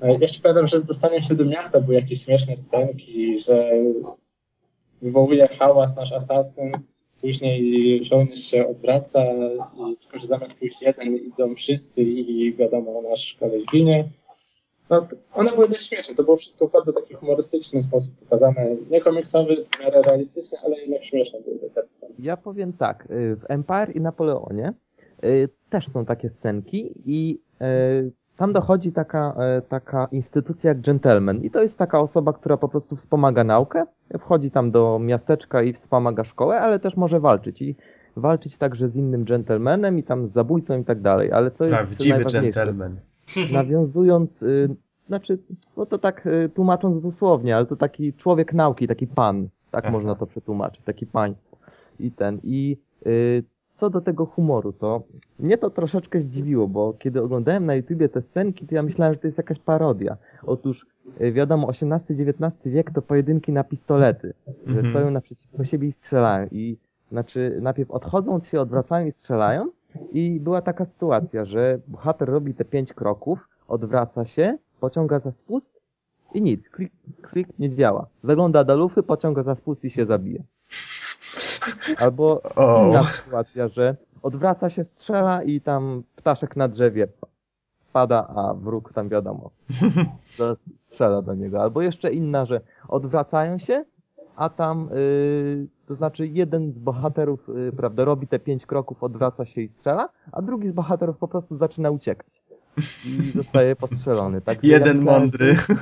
E, 0.01 0.17
jeszcze 0.21 0.41
pamiętam, 0.41 0.67
że 0.67 0.79
z 0.79 0.85
dostaniem 0.85 1.21
się 1.21 1.35
do 1.35 1.45
miasta 1.45 1.81
były 1.81 1.95
jakieś 1.95 2.23
śmieszne 2.23 2.57
scenki, 2.57 3.39
że 3.39 3.71
wywołuje 5.01 5.47
hałas 5.47 5.95
nasz 5.95 6.11
asasyn, 6.11 6.71
później 7.21 8.03
żołnierz 8.03 8.43
się 8.43 8.67
odwraca 8.67 9.23
i 9.91 9.97
tylko, 9.97 10.19
że 10.19 10.27
zamiast 10.27 10.53
pójść 10.53 10.81
jeden 10.81 11.15
idą 11.15 11.55
wszyscy 11.55 12.03
i 12.03 12.53
wiadomo, 12.53 13.01
nasz 13.09 13.37
koleś 13.39 13.65
ginie. 13.65 14.09
No, 14.89 15.07
one 15.33 15.51
były 15.51 15.67
dość 15.67 15.87
śmieszne. 15.87 16.15
To 16.15 16.23
było 16.23 16.37
wszystko 16.37 16.67
w 16.67 16.71
bardzo 16.71 16.93
taki 16.93 17.13
humorystyczny 17.13 17.81
sposób 17.81 18.15
pokazane. 18.15 18.75
Nie 18.89 19.01
komiksowy, 19.01 19.65
w 19.65 19.79
miarę 19.79 20.01
realistyczny, 20.01 20.57
ale 20.65 20.79
jednak 20.79 21.05
śmieszne 21.05 21.41
były 21.41 21.69
te 21.69 21.87
sceny. 21.87 22.13
Ja 22.19 22.37
powiem 22.37 22.73
tak, 22.73 23.07
y, 23.11 23.35
w 23.35 23.41
Empire 23.49 23.95
i 23.95 24.01
Napoleonie 24.01 24.73
y, 25.23 25.49
też 25.69 25.87
są 25.87 26.05
takie 26.05 26.29
scenki 26.29 26.93
i 27.05 27.39
y, 27.61 28.11
tam 28.41 28.53
dochodzi 28.53 28.91
taka, 28.91 29.35
y, 29.57 29.61
taka 29.61 30.07
instytucja 30.11 30.67
jak 30.67 30.81
gentleman 30.81 31.41
i 31.43 31.49
to 31.49 31.61
jest 31.61 31.77
taka 31.77 31.99
osoba, 31.99 32.33
która 32.33 32.57
po 32.57 32.69
prostu 32.69 32.95
wspomaga 32.95 33.43
naukę, 33.43 33.85
wchodzi 34.19 34.51
tam 34.51 34.71
do 34.71 34.99
miasteczka 34.99 35.61
i 35.61 35.73
wspomaga 35.73 36.23
szkołę, 36.23 36.61
ale 36.61 36.79
też 36.79 36.97
może 36.97 37.19
walczyć 37.19 37.61
i 37.61 37.75
walczyć 38.15 38.57
także 38.57 38.89
z 38.89 38.95
innym 38.95 39.23
gentlemanem 39.25 39.99
i 39.99 40.03
tam 40.03 40.27
z 40.27 40.31
zabójcą 40.31 40.79
i 40.79 40.83
tak 40.83 41.01
dalej, 41.01 41.31
ale 41.31 41.51
co 41.51 41.65
jest 41.65 41.77
Prawdziwy 41.77 42.09
najważniejsze? 42.09 42.65
gentleman. 42.65 42.95
nawiązując, 43.53 44.43
y, 44.43 44.75
znaczy, 45.07 45.37
no 45.77 45.85
to 45.85 45.97
tak 45.97 46.27
y, 46.27 46.49
tłumacząc 46.49 47.01
dosłownie, 47.01 47.55
ale 47.55 47.65
to 47.65 47.75
taki 47.75 48.13
człowiek 48.13 48.53
nauki, 48.53 48.87
taki 48.87 49.07
pan, 49.07 49.47
tak 49.71 49.85
Aha. 49.85 49.91
można 49.91 50.15
to 50.15 50.27
przetłumaczyć, 50.27 50.81
taki 50.85 51.05
państwo. 51.05 51.57
I 51.99 52.11
ten, 52.11 52.39
i 52.43 52.77
y, 53.05 53.43
co 53.73 53.89
do 53.89 54.01
tego 54.01 54.25
humoru, 54.25 54.73
to 54.73 55.03
mnie 55.39 55.57
to 55.57 55.69
troszeczkę 55.69 56.21
zdziwiło, 56.21 56.67
bo 56.67 56.93
kiedy 56.93 57.21
oglądałem 57.21 57.65
na 57.65 57.75
YouTubie 57.75 58.09
te 58.09 58.21
scenki, 58.21 58.67
to 58.67 58.75
ja 58.75 58.83
myślałem, 58.83 59.13
że 59.13 59.19
to 59.19 59.27
jest 59.27 59.37
jakaś 59.37 59.59
parodia. 59.59 60.17
Otóż, 60.43 60.85
y, 61.21 61.31
wiadomo, 61.31 61.67
XVIII-XIX 61.69 62.57
wiek 62.65 62.91
to 62.91 63.01
pojedynki 63.01 63.51
na 63.51 63.63
pistolety, 63.63 64.33
że 64.47 64.77
Mhm. 64.77 64.85
stoją 64.93 65.11
naprzeciwko 65.11 65.63
siebie 65.63 65.87
i 65.87 65.91
strzelają. 65.91 66.47
I 66.51 66.77
znaczy, 67.11 67.57
najpierw 67.61 67.91
odchodzą 67.91 68.35
od 68.35 68.45
siebie, 68.45 68.61
odwracają 68.61 69.07
i 69.07 69.11
strzelają, 69.11 69.67
i 70.11 70.39
była 70.39 70.61
taka 70.61 70.85
sytuacja, 70.85 71.45
że 71.45 71.79
bohater 71.87 72.29
robi 72.29 72.53
te 72.53 72.65
pięć 72.65 72.93
kroków, 72.93 73.49
odwraca 73.67 74.25
się, 74.25 74.57
pociąga 74.79 75.19
za 75.19 75.31
spust 75.31 75.81
i 76.33 76.41
nic. 76.41 76.69
Klik, 76.69 76.91
klik 77.21 77.47
nie 77.59 77.69
działa. 77.69 78.07
Zagląda 78.23 78.63
do 78.63 78.77
lufy, 78.77 79.03
pociąga 79.03 79.43
za 79.43 79.55
spust 79.55 79.83
i 79.85 79.89
się 79.89 80.05
zabije. 80.05 80.43
Albo 82.03 82.41
O. 82.55 82.87
inna 82.87 83.03
sytuacja, 83.03 83.67
że 83.67 83.95
odwraca 84.23 84.69
się, 84.69 84.83
strzela 84.83 85.43
i 85.43 85.61
tam 85.61 86.03
ptaszek 86.15 86.55
na 86.55 86.67
drzewie 86.67 87.07
spada, 87.73 88.27
a 88.27 88.53
wróg 88.53 88.93
tam 88.93 89.09
wiadomo. 89.09 89.51
Strzela 90.77 91.21
do 91.21 91.33
niego. 91.33 91.61
Albo 91.61 91.81
jeszcze 91.81 92.11
inna, 92.11 92.45
że 92.45 92.61
odwracają 92.87 93.57
się, 93.57 93.85
a 94.35 94.49
tam, 94.49 94.89
yy, 94.91 95.67
to 95.87 95.95
znaczy 95.95 96.27
jeden 96.27 96.71
z 96.71 96.79
bohaterów, 96.79 97.47
yy, 97.47 97.71
prawda, 97.71 98.05
robi 98.05 98.27
te 98.27 98.39
pięć 98.39 98.65
kroków, 98.65 99.03
odwraca 99.03 99.45
się 99.45 99.61
i 99.61 99.67
strzela, 99.67 100.09
a 100.31 100.41
drugi 100.41 100.69
z 100.69 100.71
bohaterów 100.71 101.17
po 101.17 101.27
prostu 101.27 101.55
zaczyna 101.55 101.91
uciekać. 101.91 102.40
I 103.05 103.31
zostaje 103.31 103.75
postrzelony. 103.75 104.41
Także 104.41 104.67
ja 104.67 104.77
Jeden 104.77 104.97
myślałem, 104.97 105.21
mądry. 105.21 105.53
Że, 105.53 105.75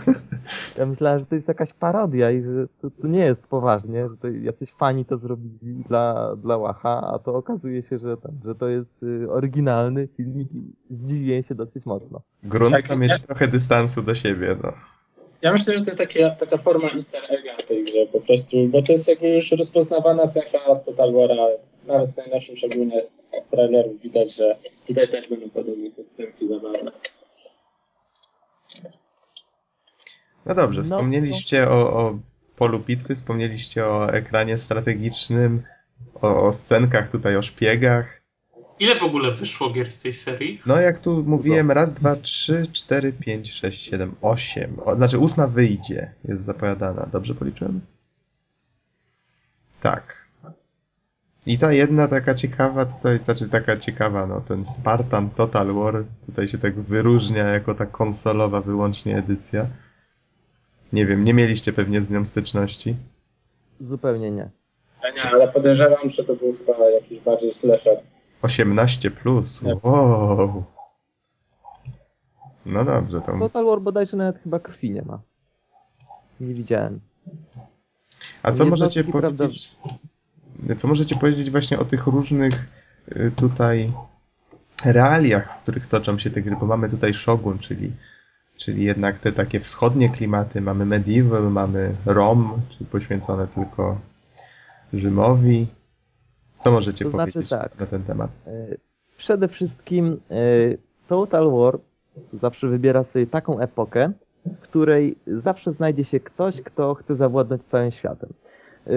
ja 0.77 0.85
myślałem, 0.85 1.19
że 1.19 1.25
to 1.25 1.35
jest 1.35 1.47
jakaś 1.47 1.73
parodia 1.73 2.31
i 2.31 2.41
że 2.41 2.67
to, 2.81 2.89
to 3.01 3.07
nie 3.07 3.19
jest 3.19 3.47
poważnie, 3.47 4.09
że 4.09 4.17
to 4.17 4.27
jacyś 4.27 4.71
fani 4.71 5.05
to 5.05 5.17
zrobili 5.17 5.83
dla, 5.87 6.35
dla 6.35 6.57
Łacha, 6.57 7.11
a 7.13 7.19
to 7.19 7.35
okazuje 7.35 7.83
się, 7.83 7.99
że, 7.99 8.17
tam, 8.17 8.31
że 8.45 8.55
to 8.55 8.67
jest 8.67 9.03
y, 9.03 9.31
oryginalny 9.31 10.07
filmik 10.17 10.51
i 10.53 10.73
zdziwiłem 10.89 11.43
się 11.43 11.55
dosyć 11.55 11.85
mocno. 11.85 12.21
Grunt 12.43 12.75
Tak, 12.75 12.87
to 12.87 12.97
mieć 12.97 13.19
trochę 13.21 13.47
dystansu 13.47 14.01
do 14.01 14.13
siebie, 14.13 14.57
no. 14.63 14.73
Ja 15.41 15.53
myślę, 15.53 15.73
że 15.73 15.81
to 15.81 15.85
jest 15.85 15.97
takie, 15.97 16.35
taka 16.39 16.57
forma 16.57 16.89
easter 16.89 17.21
egga 17.29 17.55
w 17.57 17.63
tej 17.63 17.83
grze 17.83 18.05
po 18.11 18.21
prostu, 18.21 18.67
bo 18.67 18.81
to 18.81 18.91
jest 18.91 19.07
jakby 19.07 19.29
już 19.29 19.51
rozpoznawana 19.51 20.27
cecha 20.27 20.75
Total 20.85 21.13
War'a, 21.13 21.47
nawet 21.93 22.13
w 22.13 22.17
najnowszym 22.17 22.57
szczególnie 22.57 23.03
z 23.03 23.27
trailerów 23.51 24.01
widać, 24.01 24.35
że 24.35 24.57
tutaj 24.87 25.09
też 25.09 25.29
będą 25.29 25.49
podobne 25.49 25.91
systemki 25.91 26.47
zabawne. 26.47 26.91
No 30.45 30.55
dobrze, 30.55 30.81
No, 30.81 30.83
wspomnieliście 30.83 31.69
o, 31.69 31.93
o 31.99 32.19
polu 32.55 32.79
bitwy, 32.79 33.15
wspomnieliście 33.15 33.85
o 33.85 34.13
ekranie 34.13 34.57
strategicznym, 34.57 35.63
o, 36.21 36.47
o 36.47 36.53
scenkach 36.53 37.11
tutaj, 37.11 37.37
o 37.37 37.41
szpiegach. 37.41 38.21
Ile 38.79 38.95
w 38.95 39.03
ogóle 39.03 39.31
wyszło 39.31 39.69
gier 39.69 39.91
z 39.91 40.01
tej 40.01 40.13
serii? 40.13 40.61
No 40.65 40.79
jak 40.79 40.99
tu 40.99 41.23
mówiłem, 41.23 41.71
raz, 41.71 41.93
dwa, 41.93 42.15
trzy, 42.15 42.63
cztery, 42.73 43.13
pięć, 43.13 43.53
sześć, 43.53 43.89
siedem, 43.89 44.15
osiem. 44.21 44.77
O, 44.85 44.95
znaczy 44.95 45.17
ósma 45.17 45.47
wyjdzie, 45.47 46.13
jest 46.27 46.43
zapowiadana. 46.43 47.05
Dobrze 47.11 47.35
policzyłem? 47.35 47.81
Tak. 49.81 50.28
I 51.45 51.57
ta 51.57 51.71
jedna 51.73 52.07
taka 52.07 52.33
ciekawa 52.35 52.85
tutaj, 52.85 53.19
znaczy 53.23 53.49
taka 53.49 53.77
ciekawa, 53.77 54.27
no 54.27 54.41
ten 54.41 54.65
Spartan 54.65 55.29
Total 55.29 55.73
War 55.73 56.03
tutaj 56.25 56.47
się 56.47 56.57
tak 56.57 56.79
wyróżnia 56.79 57.43
jako 57.43 57.75
ta 57.75 57.85
konsolowa 57.85 58.61
wyłącznie 58.61 59.17
edycja. 59.17 59.67
Nie 60.93 61.05
wiem, 61.05 61.23
nie 61.23 61.33
mieliście 61.33 61.73
pewnie 61.73 62.01
z 62.01 62.11
nią 62.11 62.25
styczności. 62.25 62.95
Zupełnie 63.79 64.31
nie. 64.31 64.49
Ja 65.03 65.09
nie, 65.23 65.31
ale 65.31 65.47
podejrzewam, 65.47 66.09
że 66.09 66.23
to 66.23 66.35
był 66.35 66.53
chyba 66.53 66.89
jakiś 66.89 67.19
bardziej 67.19 67.53
slasher. 67.53 67.97
18 68.41 69.11
plus. 69.11 69.61
Nie. 69.61 69.75
Wow. 69.83 70.63
No 72.65 72.85
dobrze, 72.85 73.21
to. 73.21 73.39
Total 73.39 73.65
War 73.65 73.81
bodajże 73.81 74.17
nawet 74.17 74.39
chyba 74.43 74.59
krwi 74.59 74.91
nie 74.91 75.01
ma. 75.01 75.19
Nie 76.39 76.53
widziałem. 76.53 76.99
A 78.43 78.51
co 78.51 78.65
możecie 78.65 78.99
jednostki, 78.99 79.19
prawda- 79.21 79.45
powiedzieć? 79.45 79.75
Co 80.77 80.87
możecie 80.87 81.15
powiedzieć 81.15 81.51
właśnie 81.51 81.79
o 81.79 81.85
tych 81.85 82.07
różnych 82.07 82.67
y, 83.11 83.31
tutaj 83.35 83.91
realiach, 84.85 85.59
w 85.59 85.61
których 85.61 85.87
toczą 85.87 86.19
się 86.19 86.29
te 86.29 86.41
gry? 86.41 86.55
Bo 86.59 86.65
mamy 86.65 86.89
tutaj 86.89 87.13
Shogun, 87.13 87.59
czyli, 87.59 87.91
czyli 88.57 88.83
jednak 88.83 89.19
te 89.19 89.31
takie 89.31 89.59
wschodnie 89.59 90.09
klimaty, 90.09 90.61
mamy 90.61 90.85
Medieval, 90.85 91.51
mamy 91.51 91.95
Rom, 92.05 92.61
czyli 92.69 92.85
poświęcone 92.85 93.47
tylko 93.47 93.99
Rzymowi. 94.93 95.67
Co 96.59 96.71
możecie 96.71 97.05
To 97.05 97.11
znaczy 97.11 97.31
powiedzieć 97.31 97.49
tak. 97.49 97.79
na 97.79 97.85
ten 97.85 98.03
temat? 98.03 98.31
E, 98.47 98.51
Przede 99.17 99.47
wszystkim 99.47 100.19
e, 100.31 100.35
Total 101.07 101.51
War 101.51 101.79
zawsze 102.33 102.67
wybiera 102.67 103.03
sobie 103.03 103.27
taką 103.27 103.59
epokę, 103.59 104.11
w 104.45 104.57
której 104.59 105.15
zawsze 105.27 105.71
znajdzie 105.71 106.03
się 106.03 106.19
ktoś, 106.19 106.61
kto 106.61 106.95
chce 106.95 107.15
zawładnąć 107.15 107.63
całym 107.63 107.91
światem. 107.91 108.29
E, 108.89 108.91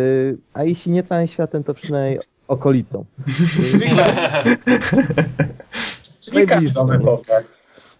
A 0.55 0.65
jeśli 0.65 0.93
nie 0.93 1.03
całym 1.03 1.27
światem, 1.27 1.65
to 1.65 1.75
przynajmniej 1.75 2.21
okolicą. 2.49 3.05
Czyli. 6.21 6.37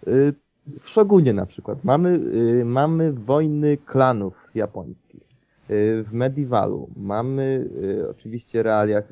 Y, 0.09 0.35
W 0.83 0.89
Shogunie 0.89 1.33
na 1.33 1.47
przykład 1.47 1.85
mamy, 1.85 2.21
y, 2.61 2.65
mamy 2.65 3.13
wojny 3.13 3.77
klanów 3.77 4.35
japońskich. 4.55 5.23
Y, 5.71 6.05
W 6.09 6.13
Medievalu 6.13 6.89
mamy 6.97 7.69
y, 7.83 8.09
oczywiście 8.11 8.63
realia, 8.63 8.99
y, 8.99 9.05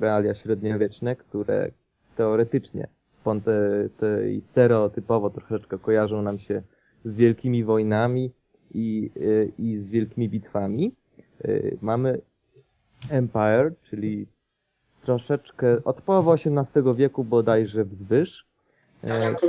realia 0.00 0.34
średniowieczne, 0.34 1.16
które 1.16 1.70
teoretycznie 2.16 2.86
sponte, 3.08 3.52
te, 3.98 4.32
i 4.32 4.40
stereotypowo 4.40 5.30
troszeczkę 5.30 5.78
kojarzą 5.78 6.22
nam 6.22 6.38
się 6.38 6.62
z 7.04 7.16
wielkimi 7.16 7.64
wojnami 7.64 8.30
i, 8.74 9.10
y, 9.16 9.52
i 9.58 9.76
z 9.76 9.88
wielkimi 9.88 10.28
bitwami. 10.28 10.92
Y, 11.44 11.78
Mamy 11.82 12.20
Empire, 13.10 13.72
czyli 13.82 14.26
troszeczkę 15.02 15.84
od 15.84 16.02
połowy 16.02 16.32
XVIII 16.32 16.94
wieku 16.94 17.24
bodajże 17.24 17.84
wzwyż. 17.84 18.46
E, 19.02 19.34
tak 19.34 19.40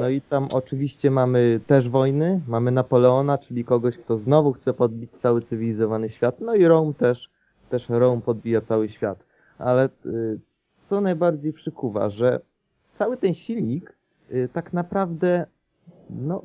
no 0.00 0.08
i 0.08 0.20
tam 0.20 0.48
oczywiście 0.52 1.10
mamy 1.10 1.60
też 1.66 1.88
wojny, 1.88 2.40
mamy 2.48 2.70
Napoleona, 2.70 3.38
czyli 3.38 3.64
kogoś, 3.64 3.96
kto 3.96 4.16
znowu 4.16 4.52
chce 4.52 4.74
podbić 4.74 5.10
cały 5.16 5.42
cywilizowany 5.42 6.08
świat, 6.08 6.40
no 6.40 6.54
i 6.54 6.64
Rome 6.64 6.94
też, 6.94 7.30
też 7.70 7.88
Rome 7.88 8.22
podbija 8.22 8.60
cały 8.60 8.88
świat. 8.88 9.24
Ale 9.58 9.88
y, 10.06 10.38
co 10.82 11.00
najbardziej 11.00 11.52
przykuwa, 11.52 12.10
że 12.10 12.40
cały 12.98 13.16
ten 13.16 13.34
silnik 13.34 13.96
y, 14.30 14.48
tak 14.52 14.72
naprawdę, 14.72 15.46
no, 16.10 16.42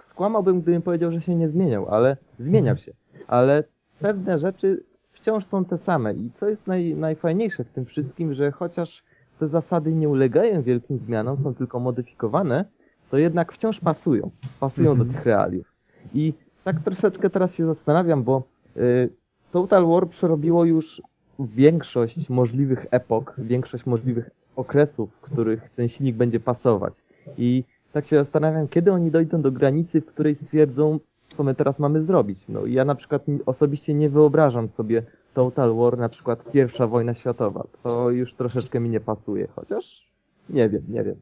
skłamałbym, 0.00 0.60
gdybym 0.60 0.82
powiedział, 0.82 1.10
że 1.10 1.20
się 1.20 1.34
nie 1.34 1.48
zmieniał, 1.48 1.88
ale 1.94 2.16
zmieniał 2.38 2.76
się. 2.76 2.92
Ale 3.26 3.64
pewne 4.00 4.38
rzeczy 4.38 4.82
wciąż 5.12 5.44
są 5.44 5.64
te 5.64 5.78
same 5.78 6.14
i 6.14 6.30
co 6.30 6.48
jest 6.48 6.66
naj, 6.66 6.94
najfajniejsze 6.94 7.64
w 7.64 7.70
tym 7.70 7.84
wszystkim, 7.86 8.34
że 8.34 8.50
chociaż 8.50 9.02
te 9.38 9.48
zasady 9.48 9.94
nie 9.94 10.08
ulegają 10.08 10.62
wielkim 10.62 10.98
zmianom, 10.98 11.36
są 11.36 11.54
tylko 11.54 11.80
modyfikowane, 11.80 12.64
to 13.10 13.18
jednak 13.18 13.52
wciąż 13.52 13.80
pasują. 13.80 14.30
Pasują 14.60 14.96
do 14.96 15.02
Mhm. 15.02 15.10
tych 15.12 15.26
realiów. 15.26 15.72
I 16.14 16.34
tak 16.64 16.80
troszeczkę 16.80 17.30
teraz 17.30 17.54
się 17.54 17.64
zastanawiam, 17.66 18.22
bo 18.22 18.42
y, 18.76 19.08
Total 19.52 19.86
War 19.86 20.08
przerobiło 20.08 20.64
już 20.64 21.02
większość 21.38 22.28
możliwych 22.28 22.86
epok, 22.90 23.34
większość 23.38 23.86
możliwych 23.86 24.30
okresów, 24.56 25.10
w 25.14 25.20
których 25.20 25.70
ten 25.76 25.88
silnik 25.88 26.16
będzie 26.16 26.40
pasować. 26.40 26.94
I 27.38 27.64
tak 27.92 28.06
się 28.06 28.16
zastanawiam, 28.16 28.68
kiedy 28.68 28.92
oni 28.92 29.10
dojdą 29.10 29.42
do 29.42 29.52
granicy, 29.52 30.00
w 30.00 30.06
której 30.06 30.34
stwierdzą, 30.34 31.00
co 31.28 31.42
my 31.42 31.54
teraz 31.54 31.78
mamy 31.78 32.02
zrobić. 32.02 32.48
No 32.48 32.64
i 32.64 32.72
ja 32.72 32.84
na 32.84 32.94
przykład 32.94 33.22
osobiście 33.46 33.94
nie 33.94 34.10
wyobrażam 34.10 34.68
sobie 34.68 35.02
Total 35.34 35.74
War, 35.74 35.98
na 35.98 36.08
przykład 36.08 36.50
pierwsza 36.52 36.86
wojna 36.86 37.14
światowa. 37.14 37.64
To 37.82 38.10
już 38.10 38.34
troszeczkę 38.34 38.80
mi 38.80 38.90
nie 38.90 39.00
pasuje, 39.00 39.48
chociaż 39.56 40.08
nie 40.50 40.68
wiem, 40.68 40.82
nie 40.88 41.04
wiem. 41.04 41.16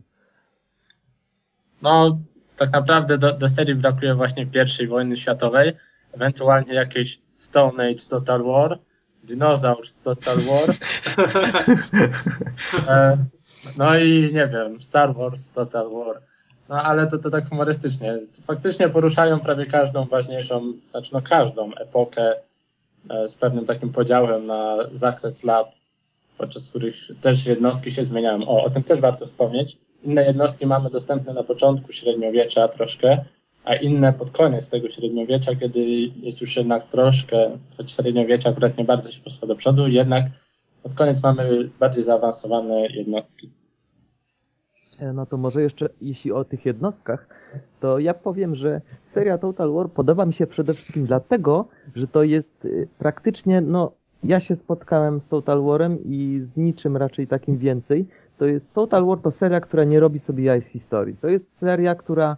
No, 1.82 2.18
tak 2.56 2.72
naprawdę 2.72 3.18
do, 3.18 3.32
do 3.32 3.48
serii 3.48 3.74
brakuje 3.74 4.14
właśnie 4.14 4.46
pierwszej 4.46 4.88
wojny 4.88 5.16
światowej, 5.16 5.72
ewentualnie 6.12 6.74
jakieś 6.74 7.20
Stone 7.36 7.84
Age 7.84 8.08
Total 8.08 8.42
War, 8.42 8.78
Dinosaurs 9.24 9.96
Total 9.96 10.36
War, 10.36 10.68
e, 12.88 13.18
no 13.78 13.98
i 13.98 14.30
nie 14.34 14.48
wiem, 14.48 14.82
Star 14.82 15.14
Wars 15.14 15.48
Total 15.48 15.90
War. 15.90 16.22
No 16.68 16.82
ale 16.82 17.06
to, 17.06 17.18
to 17.18 17.30
tak 17.30 17.48
humorystycznie. 17.48 18.18
Faktycznie 18.46 18.88
poruszają 18.88 19.40
prawie 19.40 19.66
każdą 19.66 20.04
ważniejszą, 20.04 20.72
znaczy 20.90 21.10
no 21.12 21.22
każdą 21.22 21.74
epokę 21.74 22.34
e, 23.10 23.28
z 23.28 23.34
pewnym 23.34 23.64
takim 23.64 23.92
podziałem 23.92 24.46
na 24.46 24.76
zakres 24.92 25.44
lat, 25.44 25.80
podczas 26.38 26.70
których 26.70 26.96
też 27.20 27.46
jednostki 27.46 27.90
się 27.90 28.04
zmieniają. 28.04 28.48
O, 28.48 28.64
o 28.64 28.70
tym 28.70 28.82
też 28.82 29.00
warto 29.00 29.26
wspomnieć. 29.26 29.78
Inne 30.04 30.24
jednostki 30.24 30.66
mamy 30.66 30.90
dostępne 30.90 31.34
na 31.34 31.42
początku 31.42 31.92
średniowiecza 31.92 32.68
troszkę, 32.68 33.24
a 33.64 33.74
inne 33.74 34.12
pod 34.12 34.30
koniec 34.30 34.68
tego 34.68 34.88
średniowiecza, 34.88 35.56
kiedy 35.56 35.80
jest 36.22 36.40
już 36.40 36.56
jednak 36.56 36.84
troszkę, 36.84 37.58
choć 37.76 37.92
średniowiecza 37.92 38.50
akurat 38.50 38.78
nie 38.78 38.84
bardzo 38.84 39.12
się 39.12 39.20
poszło 39.20 39.48
do 39.48 39.56
przodu, 39.56 39.88
jednak 39.88 40.26
pod 40.82 40.94
koniec 40.94 41.22
mamy 41.22 41.70
bardziej 41.78 42.02
zaawansowane 42.02 42.86
jednostki. 42.86 43.50
E, 45.00 45.12
No 45.12 45.26
to 45.26 45.36
może 45.36 45.62
jeszcze, 45.62 45.88
jeśli 46.00 46.32
o 46.32 46.44
tych 46.44 46.66
jednostkach, 46.66 47.26
to 47.80 47.98
ja 47.98 48.14
powiem, 48.14 48.54
że 48.54 48.80
seria 49.04 49.38
Total 49.38 49.72
War 49.72 49.90
podoba 49.90 50.26
mi 50.26 50.32
się 50.32 50.46
przede 50.46 50.74
wszystkim 50.74 51.06
dlatego, 51.06 51.64
że 51.94 52.06
to 52.08 52.22
jest 52.22 52.64
y, 52.64 52.88
praktycznie, 52.98 53.60
no, 53.60 53.92
ja 54.24 54.40
się 54.40 54.56
spotkałem 54.56 55.20
z 55.20 55.28
Total 55.28 55.62
Warem 55.62 55.98
i 56.04 56.40
z 56.42 56.56
niczym 56.56 56.96
raczej 56.96 57.26
takim 57.26 57.58
więcej. 57.58 58.06
To 58.38 58.46
jest 58.46 58.72
Total 58.72 59.06
War 59.06 59.18
to 59.18 59.30
seria, 59.30 59.60
która 59.60 59.84
nie 59.84 60.00
robi 60.00 60.18
sobie 60.18 60.44
jaj 60.44 60.62
z 60.62 60.66
historii. 60.66 61.16
To 61.16 61.28
jest 61.28 61.52
seria, 61.58 61.94
która 61.94 62.36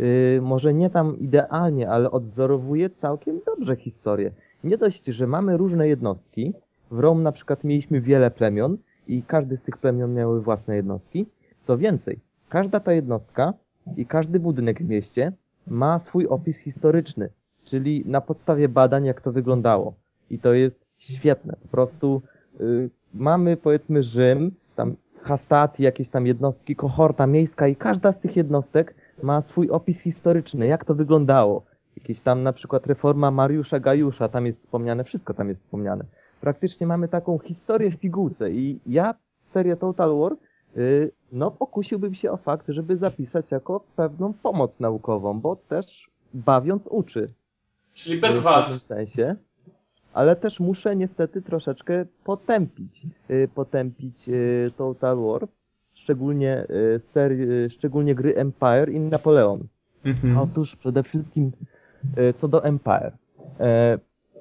y, 0.00 0.40
może 0.42 0.74
nie 0.74 0.90
tam 0.90 1.18
idealnie, 1.18 1.90
ale 1.90 2.10
odwzorowuje 2.10 2.90
całkiem 2.90 3.40
dobrze 3.46 3.76
historię. 3.76 4.30
Nie 4.64 4.78
dość, 4.78 5.04
że 5.04 5.26
mamy 5.26 5.56
różne 5.56 5.88
jednostki. 5.88 6.52
W 6.90 6.98
Rome 6.98 7.22
na 7.22 7.32
przykład 7.32 7.64
mieliśmy 7.64 8.00
wiele 8.00 8.30
plemion 8.30 8.76
i 9.08 9.22
każdy 9.22 9.56
z 9.56 9.62
tych 9.62 9.78
plemion 9.78 10.14
miały 10.14 10.40
własne 10.42 10.76
jednostki. 10.76 11.26
Co 11.70 11.78
więcej, 11.78 12.18
każda 12.48 12.80
ta 12.80 12.92
jednostka 12.92 13.54
i 13.96 14.06
każdy 14.06 14.40
budynek 14.40 14.82
w 14.82 14.88
mieście 14.88 15.32
ma 15.66 15.98
swój 15.98 16.26
opis 16.26 16.58
historyczny, 16.58 17.28
czyli 17.64 18.02
na 18.06 18.20
podstawie 18.20 18.68
badań, 18.68 19.04
jak 19.04 19.20
to 19.20 19.32
wyglądało. 19.32 19.94
I 20.30 20.38
to 20.38 20.52
jest 20.52 20.84
świetne. 20.98 21.56
Po 21.62 21.68
prostu 21.68 22.22
y, 22.60 22.90
mamy 23.14 23.56
powiedzmy 23.56 24.02
Rzym, 24.02 24.54
tam 24.76 24.96
Hastati, 25.22 25.82
jakieś 25.82 26.08
tam 26.08 26.26
jednostki, 26.26 26.76
kohorta 26.76 27.26
miejska 27.26 27.68
i 27.68 27.76
każda 27.76 28.12
z 28.12 28.18
tych 28.18 28.36
jednostek 28.36 28.94
ma 29.22 29.42
swój 29.42 29.70
opis 29.70 30.00
historyczny, 30.00 30.66
jak 30.66 30.84
to 30.84 30.94
wyglądało. 30.94 31.62
Jakieś 31.96 32.20
tam 32.20 32.42
na 32.42 32.52
przykład 32.52 32.86
reforma 32.86 33.30
Mariusza 33.30 33.80
Gajusza, 33.80 34.28
tam 34.28 34.46
jest 34.46 34.60
wspomniane, 34.60 35.04
wszystko 35.04 35.34
tam 35.34 35.48
jest 35.48 35.62
wspomniane. 35.62 36.04
Praktycznie 36.40 36.86
mamy 36.86 37.08
taką 37.08 37.38
historię 37.38 37.90
w 37.90 37.96
pigułce 37.96 38.50
i 38.50 38.80
ja 38.86 39.14
serię 39.40 39.76
Total 39.76 40.18
War 40.18 40.32
no 41.32 41.50
pokusiłbym 41.50 42.14
się 42.14 42.30
o 42.30 42.36
fakt, 42.36 42.68
żeby 42.68 42.96
zapisać 42.96 43.50
jako 43.50 43.80
pewną 43.96 44.32
pomoc 44.32 44.80
naukową, 44.80 45.40
bo 45.40 45.56
też 45.56 46.10
bawiąc 46.34 46.86
uczy. 46.90 47.32
Czyli 47.94 48.20
bez 48.20 48.38
w 48.38 48.42
wad. 48.42 48.62
pewnym 48.64 48.80
sensie. 48.80 49.36
Ale 50.12 50.36
też 50.36 50.60
muszę 50.60 50.96
niestety 50.96 51.42
troszeczkę 51.42 52.04
potępić, 52.24 53.06
y, 53.30 53.48
potępić 53.54 54.28
y, 54.28 54.70
Total 54.76 55.16
War, 55.16 55.48
szczególnie, 55.94 56.66
y, 56.94 56.98
seri- 56.98 57.50
y, 57.50 57.70
szczególnie 57.70 58.14
gry 58.14 58.34
Empire 58.36 58.88
i 58.92 59.00
Napoleon. 59.00 59.66
Mhm. 60.04 60.38
Otóż 60.38 60.76
przede 60.76 61.02
wszystkim 61.02 61.52
co 62.34 62.48
do 62.48 62.64
Empire. 62.64 63.12
E, 63.60 63.98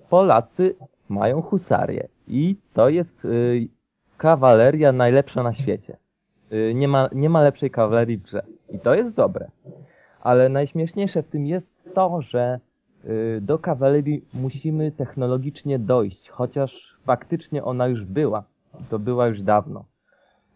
Polacy 0.09 0.75
mają 1.09 1.41
husarię 1.41 2.07
i 2.27 2.55
to 2.73 2.89
jest 2.89 3.27
kawaleria 4.17 4.91
najlepsza 4.91 5.43
na 5.43 5.53
świecie. 5.53 5.97
E, 6.51 6.73
Nie 6.73 6.87
ma, 6.87 7.09
nie 7.11 7.29
ma 7.29 7.41
lepszej 7.41 7.71
kawalerii 7.71 8.17
w 8.17 8.21
grze. 8.23 8.41
I 8.73 8.79
to 8.79 8.95
jest 8.95 9.13
dobre. 9.15 9.51
Ale 10.21 10.49
najśmieszniejsze 10.49 11.23
w 11.23 11.27
tym 11.27 11.45
jest 11.45 11.73
to, 11.93 12.21
że 12.21 12.59
e, 13.03 13.41
do 13.41 13.59
kawalerii 13.59 14.25
musimy 14.33 14.91
technologicznie 14.91 15.79
dojść, 15.79 16.29
chociaż 16.29 16.97
faktycznie 17.05 17.63
ona 17.63 17.87
już 17.87 18.05
była. 18.05 18.43
To 18.89 18.99
była 18.99 19.27
już 19.27 19.41
dawno. 19.41 19.85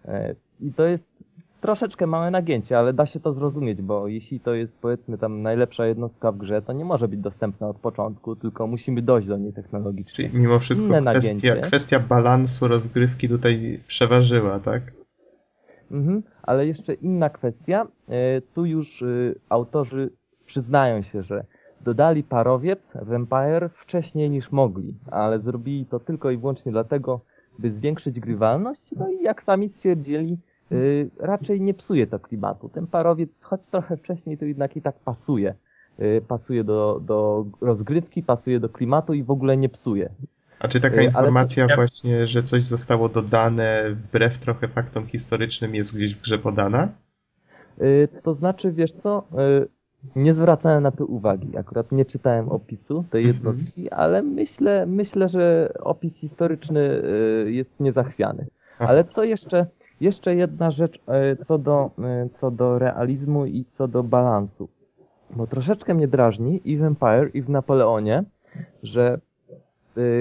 E, 0.06 0.36
I 0.62 0.72
to 0.74 0.84
jest 0.86 1.14
troszeczkę 1.62 2.08
małe 2.08 2.32
nagięcie, 2.32 2.80
ale 2.80 2.94
da 2.94 3.06
się 3.06 3.20
to 3.20 3.34
zrozumieć, 3.34 3.82
bo 3.82 4.08
jeśli 4.08 4.40
to 4.40 4.54
jest 4.54 4.78
powiedzmy 4.82 5.18
tam 5.18 5.42
najlepsza 5.42 5.86
jednostka 5.86 6.32
w 6.32 6.38
grze, 6.38 6.62
to 6.62 6.74
nie 6.74 6.86
może 6.86 7.08
być 7.08 7.20
dostępna 7.20 7.68
od 7.68 7.78
początku, 7.78 8.36
tylko 8.36 8.68
musimy 8.68 9.02
dojść 9.02 9.28
do 9.28 9.38
niej 9.38 9.54
technologicznie. 9.54 10.14
Czyli 10.16 10.30
mimo 10.40 10.60
wszystko 10.60 10.88
Inne 10.88 11.12
kwestia, 11.12 11.34
nagięcie. 11.34 11.68
kwestia 11.68 12.00
balansu 12.00 12.68
rozgrywki 12.68 13.30
tutaj 13.30 13.80
przeważyła, 13.88 14.60
tak? 14.60 14.82
Mhm, 15.94 16.24
ale 16.44 16.68
jeszcze 16.68 16.94
inna 16.94 17.30
kwestia, 17.30 17.88
e, 18.10 18.42
tu 18.42 18.66
już 18.66 19.02
e, 19.02 19.06
autorzy 19.50 20.10
przyznają 20.46 21.02
się, 21.02 21.24
że 21.24 21.46
dodali 21.82 22.24
parowiec 22.24 22.94
w 23.02 23.14
Empire 23.14 23.70
wcześniej 23.70 24.30
niż 24.30 24.52
mogli, 24.52 24.94
ale 25.12 25.40
zrobili 25.40 25.86
to 25.86 26.00
tylko 26.00 26.32
i 26.32 26.38
wyłącznie 26.38 26.72
dlatego, 26.72 27.22
by 27.60 27.72
zwiększyć 27.72 28.20
grywalność, 28.20 28.92
no 28.98 29.10
i 29.10 29.24
jak 29.24 29.44
sami 29.44 29.70
stwierdzili, 29.70 30.38
e, 30.72 30.76
raczej 31.20 31.62
nie 31.62 31.74
psuje 31.74 32.08
to 32.08 32.20
klimatu. 32.20 32.70
Ten 32.70 32.88
parowiec, 32.88 33.44
choć 33.44 33.68
trochę 33.68 33.98
wcześniej, 33.98 34.38
to 34.38 34.46
jednak 34.46 34.78
i 34.78 34.82
tak 34.82 34.96
pasuje. 35.00 35.56
Pasuje 36.28 36.64
do, 36.64 37.02
do 37.06 37.46
rozgrywki, 37.62 38.24
pasuje 38.24 38.60
do 38.60 38.70
klimatu 38.70 39.14
i 39.14 39.24
w 39.24 39.32
ogóle 39.32 39.58
nie 39.58 39.70
psuje. 39.70 40.10
A 40.64 40.68
czy 40.68 40.82
taka 40.82 40.96
co- 40.96 41.02
informacja 41.02 41.66
ja- 41.70 41.76
właśnie, 41.76 42.28
że 42.28 42.44
coś 42.44 42.62
zostało 42.62 43.10
dodane 43.10 43.84
wbrew 43.92 44.38
trochę 44.38 44.68
faktom 44.68 45.08
historycznym 45.08 45.76
jest 45.76 45.96
gdzieś 45.96 46.16
w 46.16 46.22
grze 46.22 46.40
podana? 46.40 46.90
Y, 47.82 48.08
To 48.24 48.34
znaczy, 48.34 48.72
wiesz 48.72 48.92
co, 48.92 49.24
y, 49.64 49.68
nie 50.16 50.34
zwracałem 50.34 50.84
na 50.84 50.92
to 50.92 51.06
uwagi. 51.06 51.58
Akurat 51.58 51.92
nie 51.92 52.06
czytałem 52.06 52.50
opisu 52.50 53.06
tej 53.10 53.26
Mhm. 53.26 53.36
jednostki, 53.36 53.90
ale 53.90 54.22
myślę, 54.22 54.86
myślę, 54.86 55.30
że 55.30 55.74
opis 55.80 56.18
historyczny 56.20 57.02
jest 57.46 57.80
niezachwiany. 57.80 58.46
Ale 58.80 59.04
co 59.04 59.24
jeszcze, 59.24 59.66
jeszcze 60.02 60.36
jedna 60.36 60.72
rzecz 60.72 61.00
co 61.40 61.58
do, 61.58 61.92
co 62.32 62.52
do 62.52 62.80
realizmu 62.80 63.46
i 63.46 63.66
co 63.66 63.88
do 63.88 64.04
balansu. 64.04 64.70
Bo 65.36 65.48
troszeczkę 65.48 65.94
mnie 65.94 66.08
drażni 66.08 66.62
i 66.66 66.78
w 66.78 66.84
Empire, 66.84 67.30
i 67.34 67.42
w 67.42 67.50
Napoleonie, 67.50 68.24
że 68.84 69.20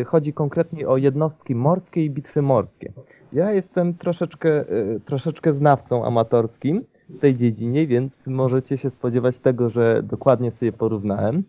chodzi 0.06 0.32
konkretnie 0.32 0.88
o 0.88 0.96
jednostki 0.96 1.54
morskie 1.54 2.04
i 2.04 2.10
bitwy 2.10 2.42
morskie. 2.42 2.92
Ja 3.32 3.52
jestem 3.52 3.94
troszeczkę, 3.94 4.72
y, 4.72 5.00
troszeczkę 5.04 5.52
znawcą 5.52 6.04
amatorskim 6.04 6.84
w 7.08 7.18
tej 7.18 7.36
dziedzinie, 7.36 7.86
więc 7.86 8.26
możecie 8.26 8.78
się 8.78 8.90
spodziewać 8.90 9.38
tego, 9.38 9.70
że 9.70 10.02
dokładnie 10.02 10.50
sobie 10.50 10.72
porównałem. 10.72 11.44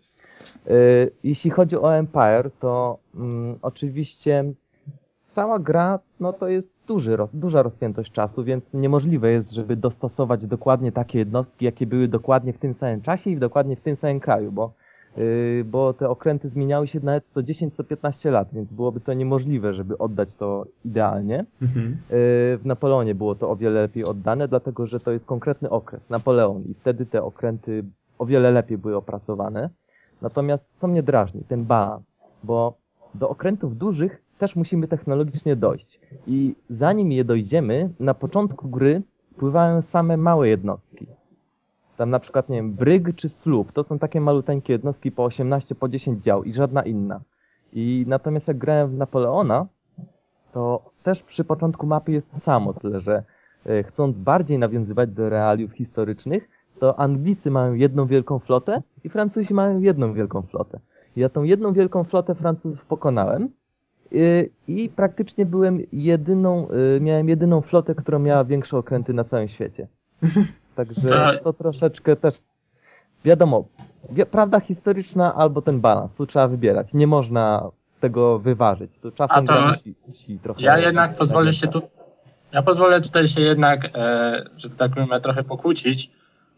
Y, 0.70 1.10
Jeśli 1.24 1.50
chodzi 1.50 1.76
o 1.76 1.96
Empire, 1.96 2.50
to 2.60 2.98
mm, 3.14 3.58
oczywiście 3.62 4.44
cała 5.28 5.58
gra, 5.58 5.98
no 6.20 6.32
to 6.32 6.48
jest 6.48 6.76
duży, 6.86 7.16
duża 7.32 7.62
rozpiętość 7.62 8.12
czasu, 8.12 8.44
więc 8.44 8.72
niemożliwe 8.72 9.30
jest, 9.30 9.50
żeby 9.52 9.76
dostosować 9.76 10.46
dokładnie 10.46 10.92
takie 10.92 11.18
jednostki, 11.18 11.64
jakie 11.64 11.86
były 11.86 12.08
dokładnie 12.08 12.52
w 12.52 12.58
tym 12.58 12.74
samym 12.74 13.00
czasie 13.02 13.30
i 13.30 13.36
dokładnie 13.36 13.76
w 13.76 13.80
tym 13.80 13.96
samym 13.96 14.20
kraju, 14.20 14.52
bo, 14.52 14.72
bo 15.64 15.92
te 15.92 16.08
okręty 16.08 16.48
zmieniały 16.48 16.88
się 16.88 17.00
nawet 17.02 17.24
co 17.24 17.42
10, 17.42 17.74
co 17.74 17.84
15 17.84 18.30
lat, 18.30 18.48
więc 18.52 18.72
byłoby 18.72 19.00
to 19.00 19.12
niemożliwe, 19.12 19.74
żeby 19.74 19.98
oddać 19.98 20.34
to 20.34 20.66
idealnie. 20.84 21.44
Mhm. 21.62 21.86
Yy, 21.86 21.96
W 22.58 22.60
Napoleonie 22.64 23.14
było 23.14 23.34
to 23.34 23.50
o 23.50 23.56
wiele 23.56 23.80
lepiej 23.80 24.04
oddane, 24.04 24.48
dlatego 24.48 24.86
że 24.86 25.00
to 25.00 25.12
jest 25.12 25.26
konkretny 25.26 25.70
okres, 25.70 26.10
Napoleon, 26.10 26.62
i 26.62 26.74
wtedy 26.74 27.06
te 27.06 27.22
okręty 27.22 27.84
o 28.18 28.26
wiele 28.26 28.50
lepiej 28.50 28.78
były 28.78 28.96
opracowane. 28.96 29.70
Natomiast 30.22 30.66
co 30.76 30.88
mnie 30.88 31.02
drażni, 31.02 31.42
ten 31.48 31.64
balans, 31.64 32.14
bo 32.44 32.74
do 33.14 33.28
okrętów 33.28 33.76
dużych 33.78 34.22
też 34.38 34.56
musimy 34.56 34.88
technologicznie 34.88 35.56
dojść. 35.56 36.00
I 36.26 36.54
zanim 36.68 37.12
je 37.12 37.24
dojdziemy, 37.24 37.90
na 38.00 38.14
początku 38.14 38.68
gry 38.68 39.02
pływają 39.36 39.82
same 39.82 40.16
małe 40.16 40.48
jednostki. 40.48 41.06
Tam 41.96 42.10
na 42.10 42.20
przykład, 42.20 42.48
nie 42.48 42.56
wiem, 42.56 42.72
bryg 42.72 43.16
czy 43.16 43.28
słup, 43.28 43.72
to 43.72 43.84
są 43.84 43.98
takie 43.98 44.20
maluteńkie 44.20 44.72
jednostki 44.72 45.12
po 45.12 45.24
18, 45.24 45.74
po 45.74 45.88
10 45.88 46.24
dział 46.24 46.44
i 46.44 46.52
żadna 46.52 46.82
inna. 46.82 47.20
I 47.72 48.04
natomiast 48.08 48.48
jak 48.48 48.58
grałem 48.58 48.90
w 48.90 48.94
Napoleona, 48.94 49.66
to 50.52 50.90
też 51.02 51.22
przy 51.22 51.44
początku 51.44 51.86
mapy 51.86 52.12
jest 52.12 52.30
to 52.30 52.36
samo, 52.36 52.72
tyle 52.74 53.00
że 53.00 53.22
e, 53.66 53.82
chcąc 53.82 54.16
bardziej 54.16 54.58
nawiązywać 54.58 55.10
do 55.10 55.28
realiów 55.28 55.72
historycznych, 55.72 56.48
to 56.80 56.98
Anglicy 56.98 57.50
mają 57.50 57.74
jedną 57.74 58.06
wielką 58.06 58.38
flotę 58.38 58.82
i 59.04 59.08
Francuzi 59.08 59.54
mają 59.54 59.80
jedną 59.80 60.12
wielką 60.12 60.42
flotę. 60.42 60.80
Ja 61.16 61.28
tą 61.28 61.42
jedną 61.42 61.72
wielką 61.72 62.04
flotę 62.04 62.34
Francuzów 62.34 62.84
pokonałem 62.84 63.48
y, 64.12 64.50
i 64.68 64.88
praktycznie 64.88 65.46
byłem 65.46 65.80
jedyną, 65.92 66.68
y, 66.96 67.00
miałem 67.00 67.28
jedyną 67.28 67.60
flotę, 67.60 67.94
która 67.94 68.18
miała 68.18 68.44
większe 68.44 68.78
okręty 68.78 69.12
na 69.14 69.24
całym 69.24 69.48
świecie. 69.48 69.88
Także 70.76 71.08
Tak. 71.08 71.42
to 71.42 71.52
troszeczkę 71.52 72.16
też, 72.16 72.34
wiadomo, 73.24 73.64
wi- 74.10 74.26
prawda 74.26 74.60
historyczna 74.60 75.34
albo 75.34 75.62
ten 75.62 75.80
balans, 75.80 76.16
tu 76.16 76.26
trzeba 76.26 76.48
wybierać. 76.48 76.94
Nie 76.94 77.06
można 77.06 77.70
tego 78.00 78.38
wyważyć. 78.38 78.98
Tu 78.98 79.10
czasem 79.10 79.38
A 79.38 79.42
to 79.42 79.68
musi, 79.68 79.94
musi 80.08 80.38
trochę... 80.38 80.62
Ja 80.62 80.78
jednak 80.78 81.16
pozwolę 81.16 81.52
się 81.52 81.68
tu. 81.68 81.82
Ja 82.52 82.62
pozwolę 82.62 83.00
tutaj 83.00 83.28
się 83.28 83.40
jednak, 83.40 83.84
e, 83.94 84.44
że 84.56 84.68
to 84.68 84.76
tak 84.76 84.92
powiem, 84.94 85.20
trochę 85.22 85.44
pokłócić, 85.44 86.10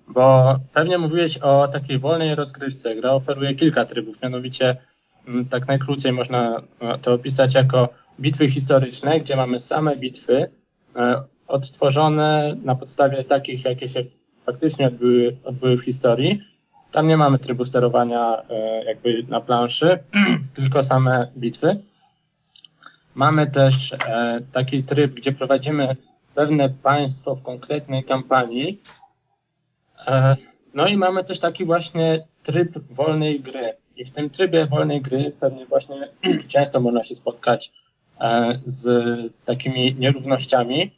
bo 0.09 0.57
pewnie 0.75 0.99
mówiłeś 0.99 1.39
o 1.39 1.69
takiej 1.69 1.99
wolnej 1.99 2.35
rozgrywce. 2.35 2.95
Gra 2.97 3.11
oferuje 3.11 3.55
kilka 3.55 3.85
trybów, 3.85 4.23
mianowicie 4.23 4.77
m, 5.29 5.45
tak 5.51 5.67
najkrócej 5.69 6.12
można 6.12 6.62
e, 6.81 6.99
to 6.99 7.12
opisać 7.12 7.55
jako 7.55 7.89
bitwy 8.21 8.49
historyczne, 8.49 9.21
gdzie 9.21 9.37
mamy 9.37 9.61
same 9.61 9.97
bitwy 9.97 10.51
e, 10.97 11.23
odtworzone 11.49 12.57
na 12.63 12.75
podstawie 12.75 13.25
takich, 13.25 13.65
jakie 13.65 13.89
się 13.89 14.05
faktycznie 14.47 14.87
odbyły, 14.87 15.37
odbyły 15.45 15.77
w 15.77 15.85
historii. 15.85 16.43
Tam 16.91 17.09
nie 17.09 17.17
mamy 17.17 17.39
trybu 17.39 17.65
sterowania 17.65 18.43
e, 18.51 18.85
jakby 18.85 19.25
na 19.29 19.41
planszy, 19.41 19.99
tylko 20.55 20.83
same 20.83 21.31
bitwy. 21.37 21.81
Mamy 23.15 23.47
też 23.47 23.93
e, 23.93 24.41
taki 24.53 24.85
tryb, 24.85 25.15
gdzie 25.15 25.33
prowadzimy 25.33 25.97
pewne 26.35 26.69
państwo 26.71 27.35
w 27.35 27.43
konkretnej 27.43 28.05
kampanii. 28.05 28.83
E, 30.07 30.37
no 30.75 30.87
i 30.87 30.97
mamy 30.97 31.25
też 31.25 31.39
taki 31.39 31.65
właśnie 31.65 32.27
tryb 32.43 32.79
wolnej 32.91 33.41
gry. 33.41 33.77
I 33.97 34.05
w 34.05 34.11
tym 34.11 34.31
trybie 34.31 34.67
wolnej 34.67 35.01
gry 35.01 35.33
pewnie 35.41 35.67
właśnie 35.67 36.09
często 36.53 36.81
można 36.81 37.03
się 37.03 37.15
spotkać 37.15 37.73
z 38.65 38.89
takimi 39.45 39.95
nierównościami, 39.95 40.93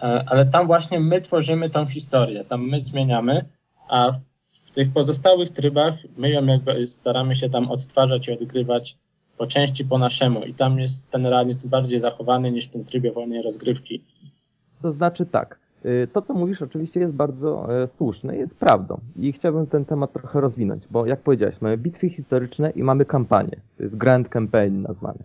ale 0.00 0.46
tam 0.46 0.66
właśnie 0.66 1.00
my 1.00 1.20
tworzymy 1.20 1.70
tą 1.70 1.86
historię, 1.86 2.44
tam 2.44 2.68
my 2.68 2.80
zmieniamy, 2.80 3.44
a 3.88 4.12
w 4.48 4.70
tych 4.70 4.92
pozostałych 4.92 5.50
trybach 5.50 5.94
my 6.16 6.30
ją 6.30 6.46
jakby 6.46 6.86
staramy 6.86 7.36
się 7.36 7.50
tam 7.50 7.70
odtwarzać 7.70 8.28
i 8.28 8.32
odgrywać 8.32 8.96
po 9.38 9.46
części 9.46 9.84
po 9.84 9.98
naszemu 9.98 10.44
i 10.44 10.54
tam 10.54 10.78
jest 10.78 11.10
ten 11.10 11.26
realizm 11.26 11.68
bardziej 11.68 12.00
zachowany 12.00 12.52
niż 12.52 12.64
w 12.64 12.70
tym 12.70 12.84
trybie 12.84 13.12
wolnej 13.12 13.42
rozgrywki. 13.42 14.04
To 14.82 14.92
znaczy 14.92 15.26
tak. 15.26 15.58
y, 15.84 16.08
To, 16.12 16.22
co 16.22 16.34
mówisz, 16.34 16.62
oczywiście 16.62 17.00
jest 17.00 17.14
bardzo 17.14 17.82
e, 17.82 17.88
słuszne, 17.88 18.36
jest 18.36 18.58
prawdą. 18.58 19.00
I 19.16 19.32
chciałbym 19.32 19.66
ten 19.66 19.84
temat 19.84 20.12
trochę 20.12 20.40
rozwinąć, 20.40 20.82
bo 20.90 21.06
jak 21.06 21.20
powiedziałeś, 21.20 21.60
mamy 21.60 21.76
bitwy 21.76 22.08
historyczne 22.08 22.70
i 22.70 22.82
mamy 22.82 23.04
kampanię. 23.04 23.56
To 23.76 23.82
jest 23.82 23.96
Grand 23.96 24.28
Campaign 24.28 24.82
nazwane. 24.82 25.18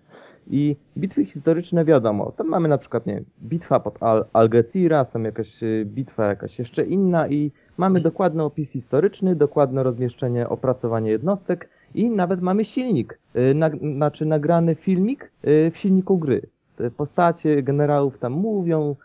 I 0.47 0.75
bitwy 0.97 1.25
historyczne 1.25 1.85
wiadomo, 1.85 2.31
tam 2.31 2.47
mamy 2.47 2.67
na 2.67 2.77
przykład, 2.77 3.05
nie 3.05 3.23
bitwa 3.43 3.79
pod 3.79 4.03
Al 4.03 4.25
Algeciras, 4.33 5.11
tam 5.11 5.25
jakaś 5.25 5.63
y, 5.63 5.85
bitwa 5.85 6.27
jakaś 6.27 6.59
jeszcze 6.59 6.83
inna 6.83 7.27
i 7.27 7.51
mamy 7.77 8.01
dokładny 8.01 8.43
opis 8.43 8.71
historyczny, 8.71 9.35
dokładne 9.35 9.83
rozmieszczenie, 9.83 10.49
opracowanie 10.49 11.11
jednostek 11.11 11.69
i 11.95 12.11
nawet 12.11 12.41
mamy 12.41 12.65
silnik, 12.65 13.19
y, 13.35 13.53
na, 13.55 13.69
znaczy 13.69 14.25
nagrany 14.25 14.75
filmik 14.75 15.31
y, 15.47 15.71
w 15.71 15.77
silniku 15.77 16.17
gry. 16.17 16.41
Te 16.75 16.91
postacie 16.91 17.63
generałów 17.63 18.17
tam 18.17 18.33
mówią, 18.33 18.95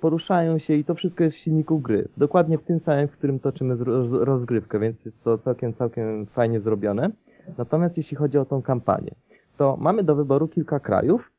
poruszają 0.00 0.58
się 0.58 0.74
i 0.74 0.84
to 0.84 0.94
wszystko 0.94 1.24
jest 1.24 1.36
w 1.36 1.40
silniku 1.40 1.78
gry. 1.78 2.08
Dokładnie 2.16 2.58
w 2.58 2.62
tym 2.62 2.78
samym, 2.78 3.08
w 3.08 3.12
którym 3.12 3.38
toczymy 3.38 3.76
rozgrywkę, 4.12 4.78
więc 4.78 5.04
jest 5.04 5.24
to 5.24 5.38
całkiem, 5.38 5.74
całkiem 5.74 6.26
fajnie 6.26 6.60
zrobione. 6.60 7.10
Natomiast 7.58 7.96
jeśli 7.96 8.16
chodzi 8.16 8.38
o 8.38 8.44
tą 8.44 8.62
kampanię, 8.62 9.14
to 9.56 9.76
mamy 9.80 10.02
do 10.04 10.14
wyboru 10.14 10.48
kilka 10.48 10.80
krajów. 10.80 11.30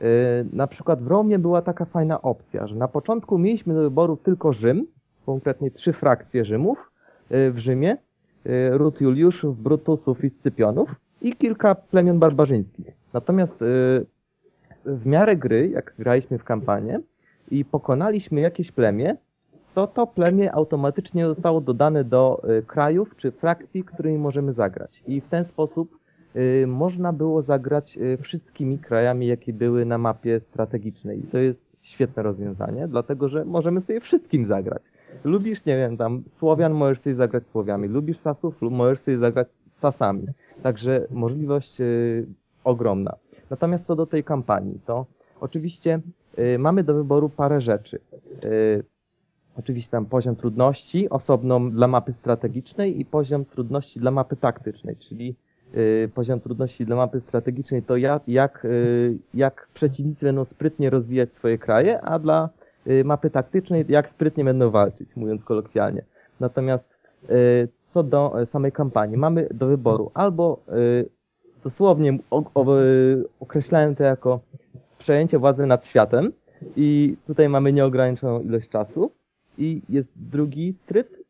Y, 0.00 0.02
Na 0.52 0.66
przykład 0.66 1.02
w 1.02 1.06
Romie 1.06 1.38
była 1.38 1.62
taka 1.62 1.84
fajna 1.84 2.22
opcja, 2.22 2.66
że 2.66 2.76
na 2.76 2.88
początku 2.88 3.38
mieliśmy 3.38 3.74
do 3.74 3.80
wyboru 3.80 4.16
tylko 4.16 4.52
Rzym, 4.52 4.86
konkretnie 5.26 5.70
trzy 5.70 5.92
frakcje 5.92 6.44
Rzymów 6.44 6.90
y, 7.32 7.52
w 7.52 7.58
Rzymie, 7.58 7.96
y, 8.46 8.78
ród 8.78 9.00
Juliuszów, 9.00 9.62
Brutusów 9.62 10.24
i 10.24 10.30
Scypionów 10.30 10.94
i 11.22 11.32
kilka 11.32 11.74
plemion 11.74 12.18
barbarzyńskich. 12.18 12.86
Natomiast 13.12 13.64
w 14.84 15.06
miarę 15.06 15.36
gry, 15.36 15.68
jak 15.68 15.94
graliśmy 15.98 16.38
w 16.38 16.44
kampanię 16.44 17.00
i 17.50 17.64
pokonaliśmy 17.64 18.40
jakieś 18.40 18.72
plemię, 18.72 19.16
to 19.74 19.86
to 19.86 20.06
plemię 20.06 20.52
automatycznie 20.52 21.28
zostało 21.28 21.60
dodane 21.60 22.04
do 22.04 22.42
krajów 22.66 23.16
czy 23.16 23.32
frakcji, 23.32 23.84
którymi 23.84 24.18
możemy 24.18 24.52
zagrać. 24.52 25.02
I 25.06 25.20
w 25.20 25.28
ten 25.28 25.44
sposób 25.44 25.98
można 26.66 27.12
było 27.12 27.42
zagrać 27.42 27.98
y, 27.98 28.18
wszystkimi 28.22 28.78
krajami, 28.78 29.26
jakie 29.26 29.52
były 29.52 29.84
na 29.84 29.98
mapie 29.98 30.40
strategicznej. 30.40 31.18
I 31.18 31.22
to 31.22 31.38
jest 31.38 31.76
świetne 31.82 32.22
rozwiązanie, 32.22 32.88
dlatego 32.88 33.28
że 33.28 33.44
możemy 33.44 33.80
sobie 33.80 34.00
wszystkim 34.00 34.46
zagrać. 34.46 34.82
Lubisz, 35.24 35.64
nie 35.64 35.76
wiem, 35.76 35.96
tam 35.96 36.22
Słowian, 36.26 36.72
możesz 36.72 37.00
sobie 37.00 37.16
zagrać 37.16 37.46
Słowiami. 37.46 37.88
Lubisz 37.88 38.18
Sasów, 38.18 38.62
możesz 38.62 39.00
sobie 39.00 39.18
zagrać 39.18 39.48
Sasami. 39.48 40.26
Także 40.62 41.06
możliwość 41.10 41.80
y, 41.80 42.26
ogromna. 42.64 43.16
Natomiast 43.50 43.86
co 43.86 43.96
do 43.96 44.06
tej 44.06 44.24
kampanii, 44.24 44.80
to 44.86 45.06
oczywiście 45.40 46.00
y, 46.38 46.58
mamy 46.58 46.84
do 46.84 46.94
wyboru 46.94 47.28
parę 47.28 47.60
rzeczy. 47.60 48.00
Y, 48.44 48.84
oczywiście 49.56 49.90
tam 49.90 50.06
poziom 50.06 50.36
trudności 50.36 51.10
osobną 51.10 51.70
dla 51.70 51.88
mapy 51.88 52.12
strategicznej 52.12 53.00
i 53.00 53.04
poziom 53.04 53.44
trudności 53.44 54.00
dla 54.00 54.10
mapy 54.10 54.36
taktycznej, 54.36 54.96
czyli 54.96 55.30
y, 55.30 55.43
poziom 56.14 56.40
trudności 56.40 56.86
dla 56.86 56.96
mapy 56.96 57.20
strategicznej 57.20 57.82
to 57.82 57.96
jak, 57.96 58.22
jak, 58.28 58.64
y, 58.64 59.18
jak 59.34 59.68
przeciwnicy 59.74 60.26
będą 60.26 60.44
sprytnie 60.44 60.90
rozwijać 60.90 61.32
swoje 61.32 61.58
kraje, 61.58 62.00
a 62.00 62.18
dla 62.18 62.48
y, 62.86 63.04
mapy 63.04 63.30
taktycznej 63.30 63.84
jak 63.88 64.08
sprytnie 64.08 64.44
będą 64.44 64.70
walczyć, 64.70 65.16
mówiąc 65.16 65.44
kolokwialnie. 65.44 66.02
Natomiast 66.40 66.90
y, 67.30 67.68
co 67.84 68.02
do 68.02 68.42
y, 68.42 68.46
samej 68.46 68.72
kampanii, 68.72 69.16
mamy 69.16 69.48
do 69.54 69.66
wyboru 69.66 70.10
albo 70.14 70.60
y, 70.68 71.08
dosłownie 71.64 72.12
y, 72.12 72.18
określałem 73.40 73.96
to 73.96 74.02
jako 74.02 74.40
przejęcie 74.98 75.38
władzy 75.38 75.66
nad 75.66 75.86
światem 75.86 76.32
i 76.76 77.16
tutaj 77.26 77.48
mamy 77.48 77.72
nieograniczoną 77.72 78.40
ilość 78.40 78.68
czasu 78.68 79.10
i 79.58 79.82
jest 79.88 80.12
drugi 80.16 80.74
tryb, 80.86 81.12
y, 81.12 81.23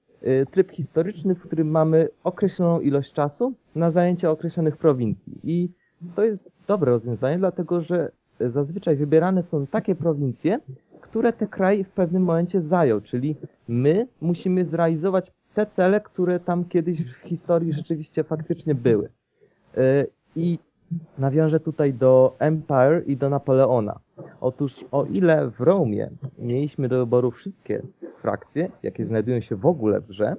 tryb 0.51 0.73
historyczny, 0.73 1.35
w 1.35 1.41
którym 1.41 1.71
mamy 1.71 2.09
określoną 2.25 2.81
ilość 2.81 3.13
czasu 3.13 3.53
na 3.75 3.91
zajęcie 3.91 4.31
określonych 4.31 4.77
prowincji 4.77 5.41
i 5.45 5.69
to 6.15 6.25
jest 6.25 6.51
dobre 6.67 6.91
rozwiązanie, 6.93 7.39
dlatego 7.39 7.81
że 7.81 8.11
zazwyczaj 8.41 8.97
wybierane 8.97 9.43
są 9.43 9.67
takie 9.67 9.95
prowincje, 9.95 10.61
które 11.01 11.33
te 11.33 11.47
kraj 11.47 11.85
w 11.85 11.91
pewnym 11.91 12.23
momencie 12.23 12.61
zajął, 12.61 13.01
czyli 13.01 13.37
my 13.69 14.09
musimy 14.21 14.65
zrealizować 14.65 15.33
te 15.55 15.67
cele, 15.67 16.01
które 16.01 16.41
tam 16.41 16.65
kiedyś 16.65 17.05
w 17.05 17.17
historii 17.17 17.73
rzeczywiście 17.73 18.25
faktycznie 18.25 18.75
były. 18.75 19.09
Y, 19.79 20.07
I 20.37 20.59
nawiążę 21.19 21.61
tutaj 21.61 21.95
do 21.95 22.37
Empire 22.39 23.03
i 23.07 23.17
do 23.17 23.31
Napoleona. 23.31 24.01
Otóż 24.41 24.85
o 24.93 25.05
ile 25.05 25.51
w 25.51 25.61
Romie 25.61 26.11
mieliśmy 26.39 26.89
do 26.89 26.99
wyboru 26.99 27.31
wszystkie 27.31 27.83
frakcje, 28.21 28.71
jakie 28.83 29.05
znajdują 29.05 29.41
się 29.41 29.57
w 29.57 29.67
ogóle 29.67 30.01
w 30.01 30.07
grze, 30.07 30.37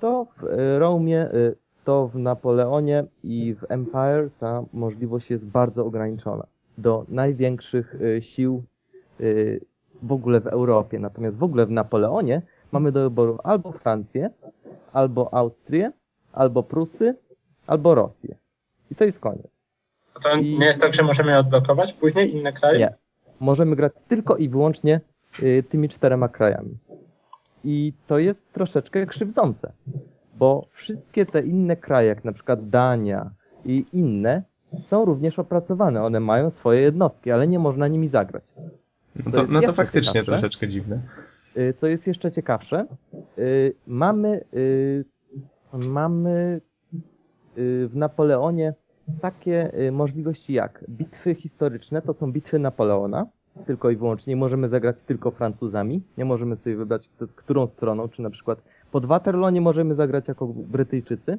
to 0.00 0.26
w 0.36 0.44
y, 0.44 0.78
Romie, 0.78 1.32
y, 1.34 1.56
to 1.84 2.08
w 2.08 2.16
Napoleonie 2.18 3.04
i 3.24 3.54
w 3.54 3.64
Empire 3.68 4.30
ta 4.40 4.62
możliwość 4.72 5.30
jest 5.30 5.46
bardzo 5.46 5.86
ograniczona 5.86 6.46
do 6.78 7.04
największych 7.08 7.94
y, 7.94 8.22
sił 8.22 8.62
w 10.02 10.12
ogóle 10.12 10.40
w 10.40 10.46
Europie. 10.46 10.98
Natomiast 10.98 11.38
w 11.38 11.42
ogóle 11.42 11.66
w 11.66 11.70
Napoleonie 11.70 12.42
mamy 12.72 12.92
do 12.92 13.02
wyboru 13.02 13.38
albo 13.44 13.72
Francję, 13.72 14.30
albo 14.92 15.34
Austrię, 15.34 15.92
albo 16.32 16.62
Prusy, 16.62 17.14
albo 17.66 17.94
Rosję. 17.94 18.36
I 18.90 18.94
to 18.94 19.04
jest 19.04 19.20
koniec. 19.20 19.68
To 20.22 20.34
I- 20.34 20.58
nie 20.58 20.66
jest 20.66 20.80
tak, 20.80 20.94
że 20.94 21.02
możemy 21.02 21.38
odblokować 21.38 21.92
później 21.92 22.36
inne 22.36 22.52
kraje? 22.52 22.78
Nie. 22.78 22.94
Możemy 23.42 23.76
grać 23.76 23.92
tylko 24.08 24.36
i 24.36 24.48
wyłącznie 24.48 25.00
y, 25.42 25.64
tymi 25.68 25.88
czterema 25.88 26.28
krajami. 26.28 26.78
I 27.64 27.92
to 28.06 28.18
jest 28.18 28.52
troszeczkę 28.52 29.06
krzywdzące, 29.06 29.72
bo 30.38 30.66
wszystkie 30.70 31.26
te 31.26 31.40
inne 31.40 31.76
kraje, 31.76 32.08
jak 32.08 32.24
na 32.24 32.32
przykład 32.32 32.68
Dania 32.68 33.30
i 33.64 33.84
inne, 33.92 34.42
są 34.78 35.04
również 35.04 35.38
opracowane. 35.38 36.04
One 36.04 36.20
mają 36.20 36.50
swoje 36.50 36.80
jednostki, 36.80 37.30
ale 37.30 37.48
nie 37.48 37.58
można 37.58 37.88
nimi 37.88 38.08
zagrać. 38.08 38.52
No 39.26 39.32
to, 39.32 39.44
no 39.48 39.60
to 39.60 39.72
faktycznie 39.72 40.12
ciekawsze? 40.12 40.32
troszeczkę 40.32 40.68
dziwne. 40.68 41.00
Y, 41.56 41.74
Co 41.74 41.86
jest 41.86 42.06
jeszcze 42.06 42.30
ciekawsze, 42.30 42.86
y, 43.38 43.74
mamy, 43.86 44.44
mamy 45.72 46.60
w 47.56 47.90
Napoleonie 47.94 48.74
takie 49.20 49.80
y, 49.80 49.92
możliwości 49.92 50.52
jak 50.52 50.84
bitwy 50.88 51.34
historyczne, 51.34 52.02
to 52.02 52.12
są 52.12 52.32
bitwy 52.32 52.58
Napoleona, 52.58 53.26
tylko 53.66 53.90
i 53.90 53.96
wyłącznie, 53.96 54.30
nie 54.30 54.40
możemy 54.40 54.68
zagrać 54.68 55.02
tylko 55.02 55.30
Francuzami, 55.30 56.02
nie 56.18 56.24
możemy 56.24 56.56
sobie 56.56 56.76
wybrać 56.76 57.10
którą 57.36 57.66
stroną, 57.66 58.08
czy 58.08 58.22
na 58.22 58.30
przykład 58.30 58.62
pod 58.90 59.06
Waterloo 59.06 59.50
nie 59.50 59.60
możemy 59.60 59.94
zagrać 59.94 60.28
jako 60.28 60.46
Brytyjczycy, 60.46 61.38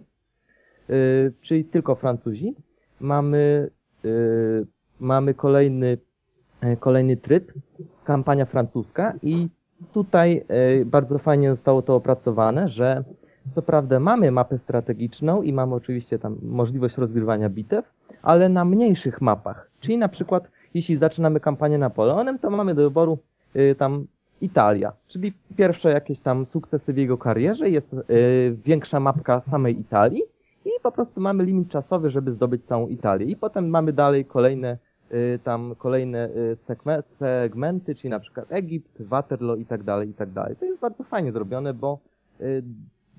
y, 0.89 1.33
czyli 1.41 1.65
tylko 1.65 1.95
Francuzi. 1.95 2.55
Mamy 2.99 3.69
y, 4.05 4.67
mamy 4.99 5.33
kolejny, 5.33 5.97
e, 6.61 6.77
kolejny 6.77 7.17
tryb, 7.17 7.53
kampania 8.03 8.45
francuska 8.45 9.13
i 9.23 9.47
tutaj 9.91 10.45
e, 10.47 10.85
bardzo 10.85 11.19
fajnie 11.19 11.49
zostało 11.49 11.81
to 11.81 11.95
opracowane, 11.95 12.67
że 12.67 13.03
co 13.51 13.61
prawda 13.61 13.99
mamy 13.99 14.31
mapę 14.31 14.57
strategiczną 14.57 15.41
i 15.41 15.53
mamy 15.53 15.75
oczywiście 15.75 16.19
tam 16.19 16.37
możliwość 16.41 16.97
rozgrywania 16.97 17.49
bitew, 17.49 17.85
ale 18.21 18.49
na 18.49 18.65
mniejszych 18.65 19.21
mapach. 19.21 19.69
Czyli 19.79 19.97
na 19.97 20.07
przykład 20.07 20.47
jeśli 20.73 20.95
zaczynamy 20.95 21.39
kampanię 21.39 21.77
Napoleonem, 21.77 22.39
to 22.39 22.49
mamy 22.49 22.75
do 22.75 22.81
wyboru 22.83 23.17
y, 23.55 23.75
tam 23.75 24.05
Italia, 24.41 24.93
czyli 25.07 25.33
pierwsze 25.57 25.89
jakieś 25.89 26.19
tam 26.19 26.45
sukcesy 26.45 26.93
w 26.93 26.97
jego 26.97 27.17
karierze, 27.17 27.69
jest 27.69 27.93
y, 27.93 28.57
większa 28.65 28.99
mapka 28.99 29.41
samej 29.41 29.79
Italii 29.79 30.23
i 30.65 30.69
po 30.83 30.91
prostu 30.91 31.21
mamy 31.21 31.43
limit 31.43 31.69
czasowy, 31.69 32.09
żeby 32.09 32.31
zdobyć 32.31 32.65
całą 32.65 32.87
Italię. 32.87 33.25
I 33.25 33.35
potem 33.35 33.69
mamy 33.69 33.93
dalej 33.93 34.25
kolejne 34.25 34.77
y, 35.13 35.39
tam 35.43 35.75
kolejne 35.77 36.29
y, 36.29 36.55
segme- 36.55 37.01
segmenty, 37.01 37.95
czyli 37.95 38.09
na 38.09 38.19
przykład 38.19 38.51
Egipt, 38.51 39.01
Waterloo 39.01 39.55
i 39.55 39.65
tak 39.65 39.83
dalej, 39.83 40.09
i 40.09 40.13
tak 40.13 40.31
dalej. 40.31 40.55
To 40.55 40.65
jest 40.65 40.79
bardzo 40.79 41.03
fajnie 41.03 41.31
zrobione, 41.31 41.73
bo 41.73 41.99
y, 42.41 42.63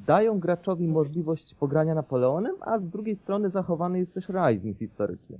dają 0.06 0.38
graczowi 0.38 0.88
możliwość 0.88 1.54
pogrania 1.54 1.94
Napoleonem, 1.94 2.54
a 2.60 2.78
z 2.78 2.88
drugiej 2.88 3.16
strony 3.16 3.50
zachowany 3.50 3.98
jest 3.98 4.14
też 4.14 4.28
realizm 4.28 4.74
historyczny. 4.74 5.38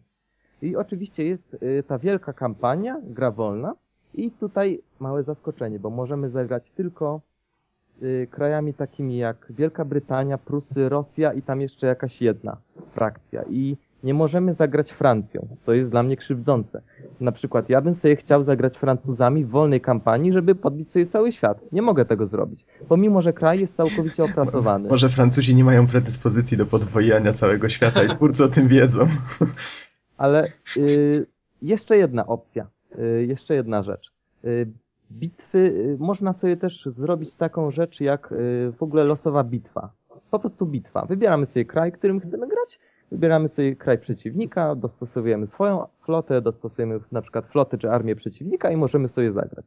I 0.62 0.76
oczywiście 0.76 1.24
jest 1.24 1.54
y, 1.54 1.82
ta 1.86 1.98
wielka 1.98 2.32
kampania, 2.32 3.00
gra 3.02 3.30
wolna 3.30 3.74
i 4.14 4.30
tutaj 4.30 4.80
małe 5.00 5.22
zaskoczenie, 5.22 5.78
bo 5.78 5.90
możemy 5.90 6.30
zagrać 6.30 6.70
tylko 6.70 7.20
y, 8.02 8.28
krajami 8.30 8.74
takimi 8.74 9.16
jak 9.16 9.46
Wielka 9.50 9.84
Brytania, 9.84 10.38
Prusy, 10.38 10.88
Rosja 10.88 11.32
i 11.32 11.42
tam 11.42 11.60
jeszcze 11.60 11.86
jakaś 11.86 12.22
jedna 12.22 12.56
frakcja. 12.92 13.42
I 13.50 13.76
nie 14.04 14.14
możemy 14.14 14.54
zagrać 14.54 14.90
Francją, 14.90 15.48
co 15.60 15.72
jest 15.72 15.90
dla 15.90 16.02
mnie 16.02 16.16
krzywdzące. 16.16 16.82
Na 17.20 17.32
przykład 17.32 17.68
ja 17.68 17.80
bym 17.80 17.94
sobie 17.94 18.16
chciał 18.16 18.42
zagrać 18.42 18.76
Francuzami 18.76 19.44
w 19.44 19.48
wolnej 19.48 19.80
kampanii, 19.80 20.32
żeby 20.32 20.54
podbić 20.54 20.90
sobie 20.90 21.06
cały 21.06 21.32
świat. 21.32 21.60
Nie 21.72 21.82
mogę 21.82 22.04
tego 22.04 22.26
zrobić, 22.26 22.66
pomimo 22.88 23.22
że 23.22 23.32
kraj 23.32 23.60
jest 23.60 23.76
całkowicie 23.76 24.24
opracowany. 24.24 24.88
Może 24.88 25.08
Francuzi 25.08 25.54
nie 25.54 25.64
mają 25.64 25.86
predyspozycji 25.86 26.56
do 26.56 26.66
podwojenia 26.66 27.32
całego 27.32 27.68
świata 27.68 28.02
i 28.02 28.08
twórcy 28.08 28.44
o 28.44 28.48
tym 28.48 28.68
wiedzą. 28.68 29.06
Ale 30.16 30.48
y, 30.76 31.26
jeszcze 31.62 31.96
jedna 31.96 32.26
opcja, 32.26 32.66
y, 32.98 33.26
jeszcze 33.26 33.54
jedna 33.54 33.82
rzecz. 33.82 34.12
Y, 34.44 34.66
bitwy, 35.12 35.58
y, 35.58 35.96
można 35.98 36.32
sobie 36.32 36.56
też 36.56 36.84
zrobić 36.86 37.36
taką 37.36 37.70
rzecz 37.70 38.00
jak 38.00 38.32
y, 38.32 38.72
w 38.78 38.82
ogóle 38.82 39.04
losowa 39.04 39.44
bitwa. 39.44 39.92
Po 40.30 40.38
prostu 40.38 40.66
bitwa. 40.66 41.06
Wybieramy 41.06 41.46
sobie 41.46 41.64
kraj, 41.64 41.92
którym 41.92 42.20
chcemy 42.20 42.48
grać, 42.48 42.78
wybieramy 43.14 43.48
sobie 43.48 43.76
kraj 43.76 43.98
przeciwnika, 43.98 44.74
dostosowujemy 44.74 45.46
swoją 45.46 45.86
flotę, 46.00 46.42
dostosujemy 46.42 47.00
na 47.12 47.22
przykład 47.22 47.46
flotę 47.46 47.78
czy 47.78 47.90
armię 47.90 48.16
przeciwnika 48.16 48.70
i 48.70 48.76
możemy 48.76 49.08
sobie 49.08 49.32
zagrać. 49.32 49.64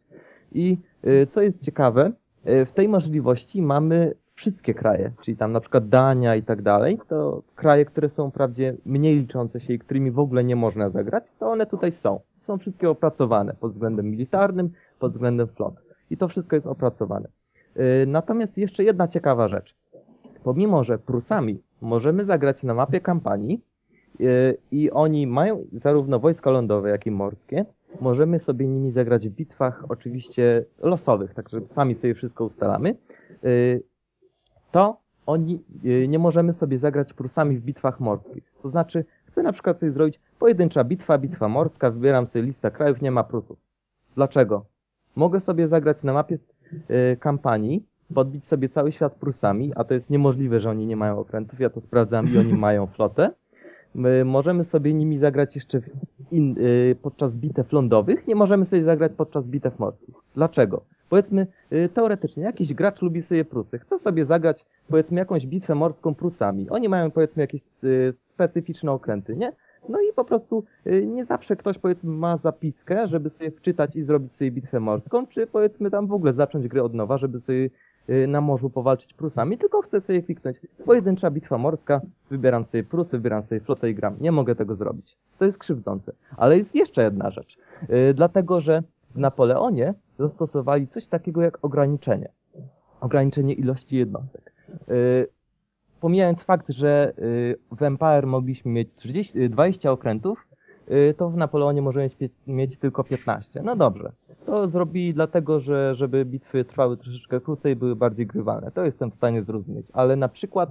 I 0.51 0.77
y, 1.07 1.25
co 1.25 1.41
jest 1.41 1.63
ciekawe, 1.63 2.11
y, 2.47 2.65
w 2.65 2.71
tej 2.71 2.87
możliwości 2.87 3.61
mamy 3.61 4.13
wszystkie 4.35 4.73
kraje, 4.73 5.11
czyli 5.21 5.37
tam 5.37 5.51
na 5.51 5.59
przykład 5.59 5.89
Dania 5.89 6.35
i 6.35 6.43
tak 6.43 6.61
dalej, 6.61 6.99
to 7.07 7.41
kraje, 7.55 7.85
które 7.85 8.09
są 8.09 8.29
wprawdzie 8.29 8.77
mniej 8.85 9.19
liczące 9.19 9.59
się 9.59 9.73
i 9.73 9.79
którymi 9.79 10.11
w 10.11 10.19
ogóle 10.19 10.43
nie 10.43 10.55
można 10.55 10.89
zagrać, 10.89 11.31
to 11.39 11.51
one 11.51 11.65
tutaj 11.65 11.91
są. 11.91 12.19
Są 12.37 12.57
wszystkie 12.57 12.89
opracowane 12.89 13.53
pod 13.53 13.71
względem 13.71 14.11
militarnym, 14.11 14.69
pod 14.99 15.11
względem 15.11 15.47
flot. 15.47 15.73
I 16.09 16.17
to 16.17 16.27
wszystko 16.27 16.55
jest 16.55 16.67
opracowane. 16.67 17.29
Yy, 17.75 17.83
Natomiast 18.07 18.57
jeszcze 18.57 18.83
jedna 18.83 19.07
ciekawa 19.07 19.47
rzecz. 19.47 19.75
Pomimo, 20.43 20.83
że 20.83 20.97
Prusami 20.97 21.61
możemy 21.82 22.25
zagrać 22.25 22.63
na 22.63 22.73
mapie 22.73 23.01
kampanii 23.01 23.61
yy, 24.19 24.57
i 24.71 24.91
oni 24.91 25.28
mają 25.28 25.65
zarówno 25.71 26.19
wojska 26.19 26.51
lądowe, 26.51 26.89
jak 26.89 27.05
i 27.05 27.11
morskie, 27.11 27.65
możemy 28.01 28.39
sobie 28.39 28.67
nimi 28.67 28.91
zagrać 28.91 29.30
w 29.30 29.32
bitwach 29.32 29.84
oczywiście 29.89 30.65
losowych, 30.80 31.34
także 31.34 31.67
sami 31.67 31.95
sobie 31.95 32.15
wszystko 32.15 32.45
ustalamy. 32.45 32.95
Yy, 33.43 33.84
to 34.71 34.97
oni 35.25 35.63
y, 35.86 36.07
nie 36.07 36.19
możemy 36.19 36.53
sobie 36.53 36.78
zagrać 36.78 37.13
Prusami 37.13 37.57
w 37.57 37.61
bitwach 37.61 37.99
morskich. 37.99 38.53
To 38.61 38.69
znaczy, 38.69 39.05
chcę 39.25 39.43
na 39.43 39.51
przykład 39.51 39.80
sobie 39.80 39.91
zrobić 39.91 40.19
pojedyncza 40.39 40.84
bitwa, 40.84 41.17
bitwa 41.17 41.47
morska, 41.47 41.91
wybieram 41.91 42.28
sobie 42.28 42.45
listę 42.45 42.71
krajów, 42.71 43.01
nie 43.01 43.11
ma 43.11 43.23
Prusów. 43.23 43.57
Dlaczego? 44.15 44.65
Mogę 45.15 45.39
sobie 45.39 45.67
zagrać 45.67 46.03
na 46.03 46.13
mapie 46.13 46.36
kampanii, 47.19 47.86
podbić 48.13 48.43
sobie 48.43 48.69
cały 48.69 48.91
świat 48.91 49.15
Prusami, 49.15 49.71
a 49.75 49.83
to 49.83 49.93
jest 49.93 50.09
niemożliwe, 50.09 50.59
że 50.59 50.69
oni 50.69 50.85
nie 50.85 50.95
mają 50.95 51.19
okrętów, 51.19 51.59
ja 51.59 51.69
to 51.69 51.81
sprawdzam 51.81 52.27
i 52.33 52.37
oni 52.37 52.53
mają 52.53 52.87
flotę. 52.87 53.29
My 53.95 54.25
możemy 54.25 54.63
sobie 54.63 54.93
nimi 54.93 55.17
zagrać 55.17 55.55
jeszcze 55.55 55.81
in, 56.31 56.55
y, 56.57 56.95
podczas 57.01 57.35
bitew 57.35 57.71
lądowych, 57.71 58.27
nie 58.27 58.35
możemy 58.35 58.65
sobie 58.65 58.83
zagrać 58.83 59.11
podczas 59.17 59.47
bitew 59.47 59.79
morskich. 59.79 60.15
Dlaczego? 60.35 60.81
Powiedzmy, 61.09 61.47
y, 61.73 61.89
teoretycznie, 61.89 62.43
jakiś 62.43 62.73
gracz 62.73 63.01
lubi 63.01 63.21
sobie 63.21 63.45
Prusy, 63.45 63.79
chce 63.79 63.99
sobie 63.99 64.25
zagrać, 64.25 64.65
powiedzmy, 64.87 65.19
jakąś 65.19 65.47
bitwę 65.47 65.75
morską 65.75 66.15
Prusami. 66.15 66.69
Oni 66.69 66.89
mają, 66.89 67.11
powiedzmy, 67.11 67.43
jakieś 67.43 67.83
y, 67.83 68.09
specyficzne 68.13 68.91
okręty, 68.91 69.35
nie? 69.35 69.51
No 69.89 70.01
i 70.01 70.13
po 70.13 70.25
prostu 70.25 70.63
y, 70.87 71.05
nie 71.05 71.25
zawsze 71.25 71.55
ktoś, 71.55 71.77
powiedzmy, 71.77 72.11
ma 72.11 72.37
zapiskę, 72.37 73.07
żeby 73.07 73.29
sobie 73.29 73.51
wczytać 73.51 73.95
i 73.95 74.03
zrobić 74.03 74.33
sobie 74.33 74.51
bitwę 74.51 74.79
morską, 74.79 75.27
czy 75.27 75.47
powiedzmy 75.47 75.91
tam 75.91 76.07
w 76.07 76.13
ogóle 76.13 76.33
zacząć 76.33 76.67
grę 76.67 76.83
od 76.83 76.93
nowa, 76.93 77.17
żeby 77.17 77.39
sobie 77.39 77.69
na 78.27 78.41
morzu 78.41 78.69
powalczyć 78.69 79.13
Prusami, 79.13 79.57
tylko 79.57 79.81
chcę 79.81 80.01
sobie 80.01 80.21
kliknąć 80.21 80.57
pojedyncza 80.85 81.31
bitwa 81.31 81.57
morska, 81.57 82.01
wybieram 82.29 82.65
sobie 82.65 82.83
Prusy, 82.83 83.17
wybieram 83.17 83.41
sobie 83.41 83.61
flotę 83.61 83.89
i 83.89 83.95
gram. 83.95 84.15
Nie 84.19 84.31
mogę 84.31 84.55
tego 84.55 84.75
zrobić. 84.75 85.17
To 85.39 85.45
jest 85.45 85.57
krzywdzące. 85.57 86.13
Ale 86.37 86.57
jest 86.57 86.75
jeszcze 86.75 87.03
jedna 87.03 87.31
rzecz. 87.31 87.57
Y, 88.09 88.13
Dlatego, 88.13 88.61
że 88.61 88.83
w 89.15 89.19
Napoleonie 89.19 89.93
zastosowali 90.19 90.87
coś 90.87 91.07
takiego 91.07 91.41
jak 91.41 91.65
ograniczenie. 91.65 92.29
Ograniczenie 93.01 93.53
ilości 93.53 93.97
jednostek. 93.97 94.53
Y, 94.89 95.27
Pomijając 96.01 96.43
fakt, 96.43 96.69
że 96.69 97.13
y, 97.19 97.57
w 97.71 97.83
Empire 97.83 98.27
mogliśmy 98.27 98.71
mieć 98.71 98.95
30, 98.95 99.39
y, 99.39 99.49
20 99.49 99.91
okrętów, 99.91 100.47
y, 100.91 101.13
to 101.17 101.29
w 101.29 101.37
Napoleonie 101.37 101.81
możemy 101.81 102.09
mieć 102.47 102.77
tylko 102.77 103.03
15. 103.03 103.61
No 103.63 103.75
dobrze. 103.75 104.11
To 104.47 104.67
zrobili 104.67 105.13
dlatego, 105.13 105.59
że 105.59 105.95
żeby 105.95 106.25
bitwy 106.25 106.65
trwały 106.65 106.97
troszeczkę 106.97 107.41
krócej, 107.41 107.75
były 107.75 107.95
bardziej 107.95 108.27
grywalne. 108.27 108.71
To 108.71 108.85
jestem 108.85 109.11
w 109.11 109.15
stanie 109.15 109.41
zrozumieć. 109.41 109.87
Ale 109.93 110.15
na 110.15 110.29
przykład 110.29 110.69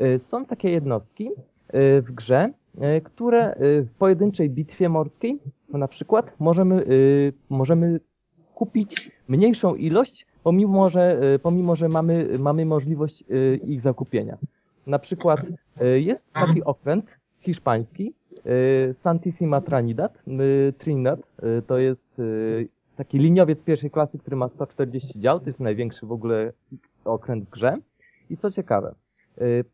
y, 0.00 0.18
są 0.18 0.44
takie 0.44 0.70
jednostki 0.70 1.28
y, 1.28 2.02
w 2.02 2.12
grze, 2.12 2.52
y, 2.74 3.00
które 3.00 3.56
w 3.60 3.88
pojedynczej 3.98 4.50
bitwie 4.50 4.88
morskiej 4.88 5.38
na 5.68 5.88
przykład 5.88 6.32
możemy, 6.38 6.84
możemy 7.48 8.00
kupić 8.54 9.10
mniejszą 9.28 9.74
ilość, 9.74 10.26
pomimo 10.42 10.88
że, 10.88 11.20
pomimo, 11.42 11.76
że 11.76 11.88
mamy, 11.88 12.38
mamy 12.38 12.66
możliwość 12.66 13.24
ich 13.64 13.80
zakupienia. 13.80 14.38
Na 14.86 14.98
przykład 14.98 15.40
jest 15.94 16.32
taki 16.32 16.64
okręt 16.64 17.18
hiszpański, 17.40 18.14
Santissima 18.92 19.60
Trinidad, 19.60 20.24
Trinidad, 20.78 21.20
to 21.66 21.78
jest 21.78 22.20
taki 22.96 23.18
liniowiec 23.18 23.62
pierwszej 23.62 23.90
klasy, 23.90 24.18
który 24.18 24.36
ma 24.36 24.48
140 24.48 25.20
dział, 25.20 25.40
to 25.40 25.46
jest 25.46 25.60
największy 25.60 26.06
w 26.06 26.12
ogóle 26.12 26.52
okręt 27.04 27.44
w 27.44 27.50
grze. 27.50 27.76
I 28.30 28.36
co 28.36 28.50
ciekawe, 28.50 28.94
y, 29.40 29.64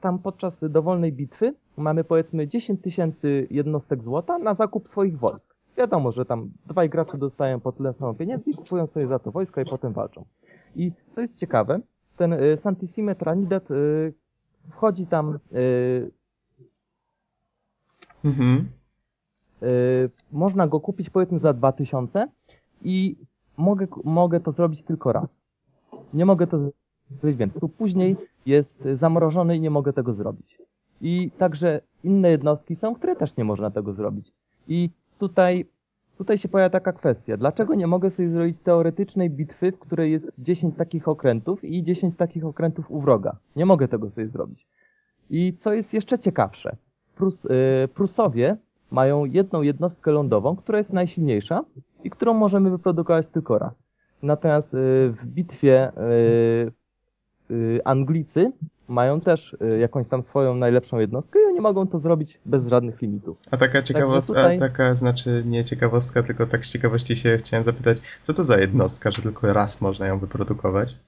tam 0.00 0.18
podczas 0.18 0.64
dowolnej 0.70 1.12
bitwy 1.12 1.54
mamy 1.76 2.04
powiedzmy 2.04 2.48
10 2.48 2.82
tysięcy 2.82 3.46
jednostek 3.50 4.02
złota 4.02 4.38
na 4.38 4.54
zakup 4.54 4.88
swoich 4.88 5.18
wojsk. 5.18 5.56
Wiadomo, 5.76 6.12
że 6.12 6.24
tam 6.24 6.50
dwaj 6.66 6.90
gracze 6.90 7.18
dostają 7.18 7.60
po 7.60 7.72
tyle 7.72 7.92
samo 7.92 8.14
pieniędzy 8.14 8.50
i 8.50 8.54
kupują 8.54 8.86
sobie 8.86 9.06
za 9.06 9.18
to 9.18 9.30
wojsko 9.32 9.60
i 9.60 9.64
potem 9.64 9.92
walczą. 9.92 10.24
I 10.76 10.92
co 11.10 11.20
jest 11.20 11.38
ciekawe, 11.38 11.80
ten 12.16 12.32
y, 12.32 12.56
Santissime 12.56 13.14
Trinidad 13.14 13.70
y, 13.70 14.14
wchodzi 14.70 15.06
tam, 15.06 15.38
Mhm. 18.24 18.68
Y, 19.62 20.10
można 20.32 20.66
go 20.66 20.80
kupić 20.80 21.10
powiedzmy 21.10 21.38
za 21.38 21.52
2000 21.52 22.28
i 22.82 23.16
mogę, 23.56 23.86
mogę 24.04 24.40
to 24.40 24.52
zrobić 24.52 24.82
tylko 24.82 25.12
raz. 25.12 25.44
Nie 26.14 26.26
mogę 26.26 26.46
to 26.46 26.58
zrobić 27.10 27.38
więcej. 27.38 27.60
Tu 27.60 27.68
później 27.68 28.16
jest 28.46 28.88
zamrożony 28.92 29.56
i 29.56 29.60
nie 29.60 29.70
mogę 29.70 29.92
tego 29.92 30.14
zrobić. 30.14 30.58
I 31.00 31.30
także 31.38 31.80
inne 32.04 32.30
jednostki 32.30 32.74
są, 32.74 32.94
które 32.94 33.16
też 33.16 33.36
nie 33.36 33.44
można 33.44 33.70
tego 33.70 33.92
zrobić. 33.92 34.32
I 34.68 34.90
tutaj, 35.18 35.66
tutaj 36.18 36.38
się 36.38 36.48
pojawia 36.48 36.70
taka 36.70 36.92
kwestia. 36.92 37.36
Dlaczego 37.36 37.74
nie 37.74 37.86
mogę 37.86 38.10
sobie 38.10 38.30
zrobić 38.30 38.58
teoretycznej 38.58 39.30
bitwy, 39.30 39.72
w 39.72 39.78
której 39.78 40.12
jest 40.12 40.30
10 40.38 40.76
takich 40.76 41.08
okrętów 41.08 41.64
i 41.64 41.82
10 41.82 42.16
takich 42.16 42.44
okrętów 42.44 42.90
u 42.90 43.00
wroga? 43.00 43.36
Nie 43.56 43.66
mogę 43.66 43.88
tego 43.88 44.10
sobie 44.10 44.28
zrobić. 44.28 44.66
I 45.30 45.54
co 45.54 45.72
jest 45.72 45.94
jeszcze 45.94 46.18
ciekawsze, 46.18 46.76
Prus, 47.14 47.44
y, 47.44 47.48
Prusowie 47.94 48.56
mają 48.90 49.24
jedną 49.24 49.62
jednostkę 49.62 50.10
lądową, 50.10 50.56
która 50.56 50.78
jest 50.78 50.92
najsilniejsza 50.92 51.64
i 52.04 52.10
którą 52.10 52.34
możemy 52.34 52.70
wyprodukować 52.70 53.28
tylko 53.28 53.58
raz. 53.58 53.86
Natomiast 54.22 54.74
y, 54.74 54.76
w 55.10 55.26
bitwie 55.26 55.90
y, 55.90 56.72
y, 57.50 57.80
Anglicy 57.84 58.52
mają 58.88 59.20
też 59.20 59.56
jakąś 59.80 60.06
tam 60.08 60.22
swoją 60.22 60.54
najlepszą 60.54 60.98
jednostkę 60.98 61.38
i 61.38 61.44
oni 61.44 61.56
oni 61.56 61.62
mogą 61.62 61.86
to 61.86 61.98
zrobić 61.98 62.38
bez 62.46 62.68
żadnych 62.68 63.02
limitów. 63.02 63.38
A 63.50 63.56
taka 63.56 63.82
ciekawostka, 63.82 64.34
tutaj- 64.34 64.56
a 64.56 64.60
taka 64.60 64.94
znaczy 64.94 65.42
nie 65.46 65.64
ciekawostka, 65.64 66.22
tylko 66.22 66.46
tak 66.46 66.64
z 66.64 66.72
ciekawości 66.72 67.16
się 67.16 67.36
chciałem 67.36 67.64
zapytać, 67.64 67.98
co 68.22 68.34
to 68.34 68.44
za 68.44 68.58
jednostka, 68.58 69.10
że 69.10 69.22
tylko 69.22 69.52
raz 69.52 69.80
można 69.80 70.06
ją 70.06 70.18
wyprodukować? 70.18 70.98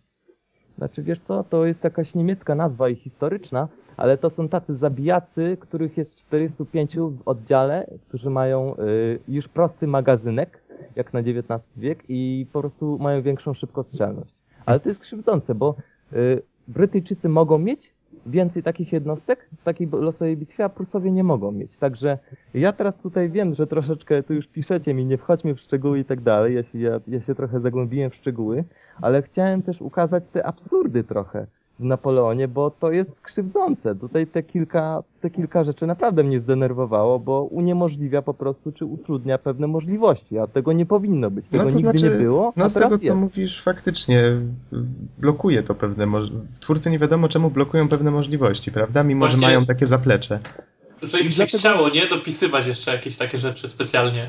Znaczy, 0.78 1.02
wiesz 1.02 1.20
co, 1.20 1.44
to 1.44 1.66
jest 1.66 1.84
jakaś 1.84 2.14
niemiecka 2.14 2.54
nazwa 2.54 2.88
i 2.88 2.94
historyczna, 2.96 3.68
ale 3.98 4.18
to 4.18 4.30
są 4.30 4.48
tacy 4.48 4.74
zabijacy, 4.74 5.56
których 5.60 5.96
jest 5.96 6.16
45 6.16 6.96
w 6.96 7.28
oddziale, 7.28 7.86
którzy 8.08 8.30
mają 8.30 8.76
y, 8.76 9.18
już 9.28 9.48
prosty 9.48 9.86
magazynek, 9.86 10.62
jak 10.96 11.12
na 11.12 11.20
XIX 11.20 11.68
wiek 11.76 12.04
i 12.08 12.46
po 12.52 12.60
prostu 12.60 12.98
mają 12.98 13.22
większą 13.22 13.54
szybkostrzelność. 13.54 14.34
Ale 14.66 14.80
to 14.80 14.88
jest 14.88 15.00
krzywdzące, 15.00 15.54
bo 15.54 15.74
y, 16.12 16.42
Brytyjczycy 16.68 17.28
mogą 17.28 17.58
mieć 17.58 17.94
więcej 18.26 18.62
takich 18.62 18.92
jednostek 18.92 19.48
w 19.58 19.62
takiej 19.62 19.88
losowej 19.92 20.36
bitwie, 20.36 20.64
a 20.64 20.68
Prusowie 20.68 21.12
nie 21.12 21.24
mogą 21.24 21.52
mieć. 21.52 21.76
Także 21.76 22.18
ja 22.54 22.72
teraz 22.72 22.98
tutaj 22.98 23.30
wiem, 23.30 23.54
że 23.54 23.66
troszeczkę 23.66 24.22
tu 24.22 24.34
już 24.34 24.46
piszecie 24.46 24.94
mi, 24.94 25.06
nie 25.06 25.18
wchodźmy 25.18 25.54
w 25.54 25.60
szczegóły 25.60 25.98
i 25.98 26.04
tak 26.04 26.20
dalej, 26.20 26.54
ja 26.54 26.62
się, 26.62 26.78
ja, 26.78 27.00
ja 27.08 27.20
się 27.20 27.34
trochę 27.34 27.60
zagłębiłem 27.60 28.10
w 28.10 28.14
szczegóły, 28.14 28.64
ale 29.00 29.22
chciałem 29.22 29.62
też 29.62 29.82
ukazać 29.82 30.28
te 30.28 30.46
absurdy 30.46 31.04
trochę 31.04 31.46
w 31.78 31.84
Napoleonie, 31.84 32.48
bo 32.48 32.70
to 32.70 32.90
jest 32.92 33.20
krzywdzące. 33.22 33.94
Tutaj 33.94 34.26
te 34.26 34.42
kilka, 34.42 35.02
te 35.20 35.30
kilka 35.30 35.64
rzeczy 35.64 35.86
naprawdę 35.86 36.24
mnie 36.24 36.40
zdenerwowało, 36.40 37.18
bo 37.18 37.42
uniemożliwia 37.42 38.22
po 38.22 38.34
prostu, 38.34 38.72
czy 38.72 38.84
utrudnia 38.84 39.38
pewne 39.38 39.66
możliwości, 39.66 40.38
a 40.38 40.46
tego 40.46 40.72
nie 40.72 40.86
powinno 40.86 41.30
być. 41.30 41.48
Tego 41.48 41.64
no 41.64 41.70
to 41.70 41.76
nigdy 41.76 41.98
znaczy, 41.98 42.14
nie 42.14 42.22
było, 42.24 42.52
no 42.56 42.64
a 42.64 42.68
z 42.68 42.74
tego 42.74 42.86
teraz 42.86 43.00
co 43.00 43.06
jest. 43.06 43.16
mówisz, 43.20 43.62
faktycznie 43.62 44.20
y, 44.26 44.40
blokuje 45.18 45.62
to 45.62 45.74
pewne. 45.74 46.06
Twórcy 46.60 46.90
nie 46.90 46.98
wiadomo 46.98 47.28
czemu 47.28 47.50
blokują 47.50 47.88
pewne 47.88 48.10
możliwości, 48.10 48.72
prawda? 48.72 49.02
Mimo, 49.02 49.26
że 49.26 49.30
Właśnie- 49.32 49.46
mają 49.46 49.66
takie 49.66 49.86
zaplecze. 49.86 50.40
Że 51.02 51.20
im 51.20 51.30
się 51.30 51.36
Dlatego- 51.36 51.58
chciało, 51.58 51.88
nie? 51.88 52.06
Dopisywać 52.08 52.66
jeszcze 52.66 52.92
jakieś 52.92 53.16
takie 53.16 53.38
rzeczy 53.38 53.68
specjalnie. 53.68 54.28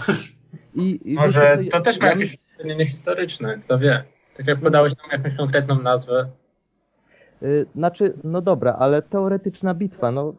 I, 0.75 0.99
i 1.11 1.13
Może 1.13 1.57
wiecie 1.57 1.71
co, 1.71 1.77
to 1.77 1.83
też 1.83 1.99
ma 1.99 2.05
ja 2.05 2.11
jakieś 2.11 2.33
uzasadnienie 2.33 2.85
historyczne, 2.85 3.57
kto 3.57 3.79
wie. 3.79 4.03
Tak 4.37 4.47
jak 4.47 4.59
podałeś 4.61 4.93
nam 4.97 5.11
jakąś 5.23 5.37
konkretną 5.37 5.81
nazwę, 5.81 6.29
Znaczy, 7.75 8.13
no 8.23 8.41
dobra, 8.41 8.73
ale 8.73 9.01
teoretyczna 9.01 9.73
bitwa, 9.73 10.11
no 10.11 10.33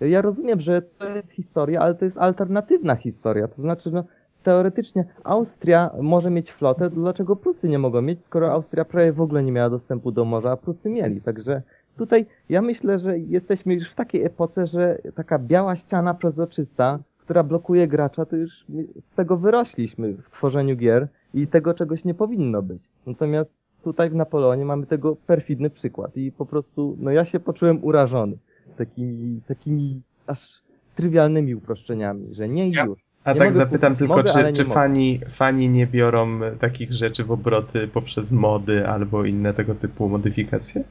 ja 0.00 0.22
rozumiem, 0.22 0.60
że 0.60 0.82
to 0.82 1.08
jest 1.08 1.32
historia, 1.32 1.80
ale 1.80 1.94
to 1.94 2.04
jest 2.04 2.18
alternatywna 2.18 2.96
historia. 2.96 3.48
To 3.48 3.62
znaczy, 3.62 3.90
no 3.90 4.04
teoretycznie 4.42 5.04
Austria 5.24 5.90
może 6.00 6.30
mieć 6.30 6.52
flotę, 6.52 6.90
dlaczego 6.90 7.36
Prusy 7.36 7.68
nie 7.68 7.78
mogą 7.78 8.02
mieć, 8.02 8.22
skoro 8.22 8.52
Austria 8.52 8.84
prawie 8.84 9.12
w 9.12 9.20
ogóle 9.20 9.42
nie 9.42 9.52
miała 9.52 9.70
dostępu 9.70 10.12
do 10.12 10.24
morza, 10.24 10.50
a 10.50 10.56
Prusy 10.56 10.90
mieli. 10.90 11.20
Także 11.20 11.62
tutaj 11.96 12.26
ja 12.48 12.62
myślę, 12.62 12.98
że 12.98 13.18
jesteśmy 13.18 13.74
już 13.74 13.90
w 13.90 13.94
takiej 13.94 14.24
epoce, 14.24 14.66
że 14.66 14.98
taka 15.14 15.38
biała 15.38 15.76
ściana 15.76 16.14
przezroczysta, 16.14 16.98
która 17.18 17.42
blokuje 17.42 17.88
gracza, 17.88 18.24
to 18.24 18.36
już 18.36 18.64
z 19.00 19.12
tego 19.12 19.36
wyrośliśmy 19.36 20.12
w 20.12 20.30
tworzeniu 20.30 20.76
gier 20.76 21.08
i 21.34 21.46
tego 21.46 21.74
czegoś 21.74 22.04
nie 22.04 22.14
powinno 22.14 22.62
być. 22.62 22.82
Natomiast 23.06 23.58
tutaj 23.84 24.10
w 24.10 24.14
Napoleonie 24.14 24.64
mamy 24.64 24.86
tego 24.86 25.16
perfidny 25.16 25.70
przykład 25.70 26.16
i 26.16 26.32
po 26.32 26.46
prostu, 26.46 26.96
no 27.00 27.10
ja 27.10 27.24
się 27.24 27.40
poczułem 27.40 27.84
urażony 27.84 28.36
takimi, 28.76 29.40
takimi 29.48 30.00
aż 30.26 30.62
trywialnymi 30.94 31.54
uproszczeniami, 31.54 32.34
że 32.34 32.48
nie 32.48 32.70
Ja- 32.70 32.84
już. 32.84 32.98
A 33.24 33.32
Nie 33.32 33.38
tak 33.38 33.52
zapytam 33.52 33.96
tylko, 33.96 34.24
czy, 34.24 34.44
nie 34.44 34.52
czy 34.52 34.62
mogę. 34.62 34.74
fani, 34.74 35.20
fani 35.28 35.68
nie 35.68 35.86
biorą 35.86 36.40
takich 36.58 36.92
rzeczy 36.92 37.24
w 37.24 37.30
obroty 37.32 37.88
poprzez 37.88 38.32
mody 38.32 38.86
albo 38.86 39.24
inne 39.24 39.54
tego 39.54 39.74
typu 39.74 40.08
modyfikacje? 40.08 40.84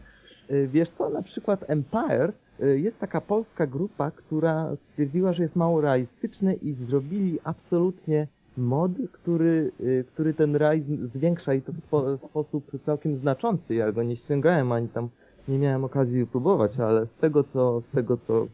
Y, 0.51 0.67
Wiesz 0.73 0.89
co, 0.89 1.09
na 1.09 1.21
przykład 1.21 1.65
Empire 1.67 2.31
y, 2.63 2.79
jest 2.79 2.99
taka 2.99 3.21
polska 3.21 3.67
grupa, 3.67 4.11
która 4.11 4.75
stwierdziła, 4.75 5.33
że 5.33 5.43
jest 5.43 5.55
mało 5.55 5.81
realistyczny 5.81 6.53
i 6.53 6.73
zrobili 6.73 7.39
absolutnie 7.43 8.27
mod, 8.57 8.91
który, 9.11 9.71
y, 9.79 10.05
który 10.07 10.33
ten 10.33 10.55
realizm 10.55 11.07
zwiększa 11.07 11.53
i 11.53 11.61
to 11.61 11.73
w, 11.73 11.79
spo, 11.79 12.17
w 12.17 12.21
sposób 12.21 12.71
całkiem 12.81 13.15
znaczący. 13.15 13.75
Ja 13.75 13.91
go 13.91 14.03
nie 14.03 14.15
ściągałem 14.17 14.71
ani 14.71 14.87
tam 14.87 15.09
nie 15.47 15.59
miałem 15.59 15.83
okazji 15.83 16.25
próbować, 16.25 16.79
ale 16.79 17.07
z 17.07 17.15
tego 17.15 17.43
co, 17.43 17.81
z 17.81 17.89
tego 17.89 18.17
co 18.17 18.47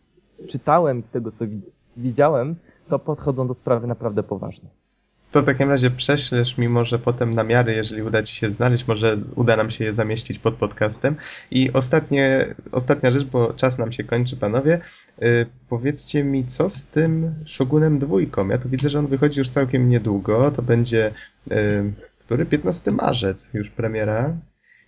czytałem, 0.48 1.04
z 1.04 1.10
tego 1.10 1.32
co 1.32 1.48
wi- 1.48 1.62
widziałem, 1.98 2.56
to 2.88 3.00
podchodzą 3.00 3.48
do 3.48 3.54
sprawy 3.54 3.88
naprawdę 3.88 4.24
poważnie. 4.24 4.70
To 5.36 5.42
w 5.42 5.46
takim 5.46 5.70
razie 5.70 5.92
prześlesz 5.92 6.58
mi 6.58 6.70
może 6.70 7.00
potem 7.00 7.34
namiary, 7.34 7.74
jeżeli 7.74 8.02
uda 8.02 8.24
Ci 8.24 8.36
się 8.36 8.52
znaleźć, 8.52 8.88
może 8.88 9.18
uda 9.36 9.56
nam 9.56 9.72
się 9.72 9.86
je 9.86 9.94
zamieścić 9.94 10.40
pod 10.40 10.56
podcastem. 10.56 11.16
I 11.52 11.74
ostatnie, 11.74 12.56
ostatnia 12.72 13.12
rzecz, 13.12 13.24
bo 13.24 13.54
czas 13.54 13.78
nam 13.78 13.92
się 13.92 14.04
kończy, 14.04 14.38
panowie. 14.38 14.82
Yy, 15.22 15.46
powiedzcie 15.70 16.24
mi, 16.24 16.46
co 16.46 16.70
z 16.70 16.88
tym 16.88 17.34
Shogunem 17.46 18.00
dwójką? 18.00 18.50
Ja 18.50 18.58
tu 18.58 18.70
widzę, 18.70 18.90
że 18.90 19.00
on 19.00 19.08
wychodzi 19.08 19.40
już 19.40 19.50
całkiem 19.50 19.90
niedługo. 19.90 20.52
To 20.52 20.62
będzie, 20.62 21.14
yy, 21.48 21.94
który? 22.20 22.46
15 22.46 22.92
marzec 22.92 23.54
już 23.54 23.70
premiera. 23.70 24.34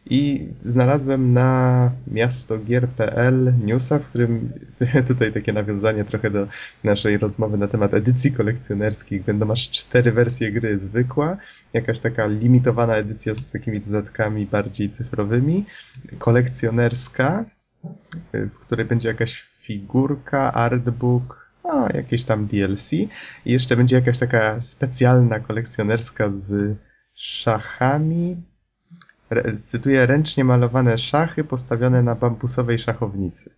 I 0.09 0.47
znalazłem 0.59 1.33
na 1.33 1.91
miastogier.pl 2.07 3.53
newsa, 3.65 3.99
w 3.99 4.05
którym 4.05 4.51
tutaj 5.07 5.33
takie 5.33 5.53
nawiązanie 5.53 6.05
trochę 6.05 6.31
do 6.31 6.47
naszej 6.83 7.17
rozmowy 7.17 7.57
na 7.57 7.67
temat 7.67 7.93
edycji 7.93 8.31
kolekcjonerskich. 8.31 9.23
Będą 9.23 9.51
aż 9.51 9.69
cztery 9.69 10.11
wersje 10.11 10.51
gry 10.51 10.79
zwykła, 10.79 11.37
jakaś 11.73 11.99
taka 11.99 12.25
limitowana 12.25 12.95
edycja 12.95 13.35
z 13.35 13.51
takimi 13.51 13.81
dodatkami 13.81 14.45
bardziej 14.45 14.89
cyfrowymi, 14.89 15.65
kolekcjonerska, 16.19 17.45
y, 18.35 18.49
w 18.49 18.59
której 18.59 18.85
będzie 18.85 19.07
jakaś 19.07 19.41
figurka, 19.61 20.53
artbook, 20.53 21.47
a 21.63 21.89
jakieś 21.93 22.23
tam 22.23 22.47
DLC 22.47 22.93
i 22.93 23.07
jeszcze 23.45 23.77
będzie 23.77 23.95
jakaś 23.95 24.17
taka 24.17 24.61
specjalna 24.61 25.39
kolekcjonerska 25.39 26.31
z 26.31 26.77
szachami, 27.13 28.37
Re, 29.29 29.53
cytuję, 29.53 30.05
ręcznie 30.05 30.43
malowane 30.43 30.97
szachy 30.97 31.43
postawione 31.43 32.03
na 32.03 32.15
bambusowej 32.15 32.79
szachownicy. 32.79 33.51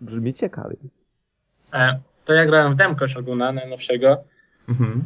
Brzmi 0.00 0.34
ciekawie. 0.34 0.76
e, 1.74 2.00
to 2.24 2.32
ja 2.34 2.46
grałem 2.46 2.72
w 2.72 2.76
demko 2.76 3.08
Shoguna 3.08 3.52
najnowszego. 3.52 4.24
Mhm. 4.68 5.04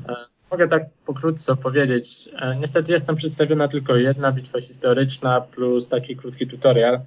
Mogę 0.50 0.68
tak 0.68 0.82
pokrótce 1.07 1.53
opowiedzieć. 1.53 2.28
E, 2.38 2.57
Niestety 2.57 2.92
jest 2.92 3.07
tam 3.07 3.16
przedstawiona 3.16 3.68
tylko 3.68 3.96
jedna 3.96 4.32
bitwa 4.32 4.61
historyczna 4.61 5.40
plus 5.40 5.88
taki 5.88 6.16
krótki 6.16 6.46
tutorial. 6.46 7.00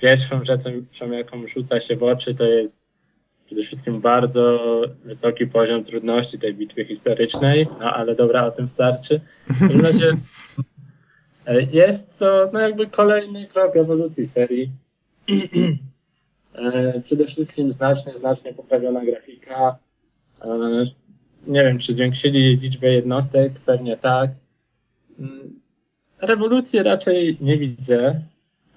Pierwszą 0.00 0.44
rzeczą, 0.44 0.70
jaką 1.12 1.46
rzuca 1.46 1.80
się 1.80 1.96
w 1.96 2.02
oczy, 2.02 2.34
to 2.34 2.44
jest 2.44 2.94
przede 3.46 3.62
wszystkim 3.62 4.00
bardzo 4.00 4.60
wysoki 5.04 5.46
poziom 5.46 5.84
trudności 5.84 6.38
tej 6.38 6.54
bitwy 6.54 6.84
historycznej, 6.84 7.68
no 7.80 7.92
ale 7.92 8.14
dobra, 8.14 8.44
o 8.46 8.50
tym 8.50 8.68
starczy. 8.68 9.20
W 9.50 9.60
każdym 9.60 9.80
razie 9.80 10.08
e, 10.08 10.16
jest 11.72 12.18
to 12.18 12.50
no 12.52 12.60
jakby 12.60 12.86
kolejny 12.86 13.46
krok 13.46 13.76
ewolucji 13.76 14.24
serii. 14.26 14.70
E, 16.54 17.00
Przede 17.00 17.26
wszystkim 17.26 17.72
znacznie, 17.72 18.16
znacznie 18.16 18.54
poprawiona 18.54 19.04
grafika. 19.04 19.78
E, 20.44 20.84
Nie 21.46 21.62
wiem, 21.64 21.78
czy 21.78 21.94
zwiększyli 21.94 22.56
liczbę 22.56 22.92
jednostek, 22.92 23.52
pewnie 23.66 23.96
tak. 23.96 24.30
Mm, 25.18 25.60
Rewolucji 26.20 26.82
raczej 26.82 27.38
nie 27.40 27.58
widzę. 27.58 28.20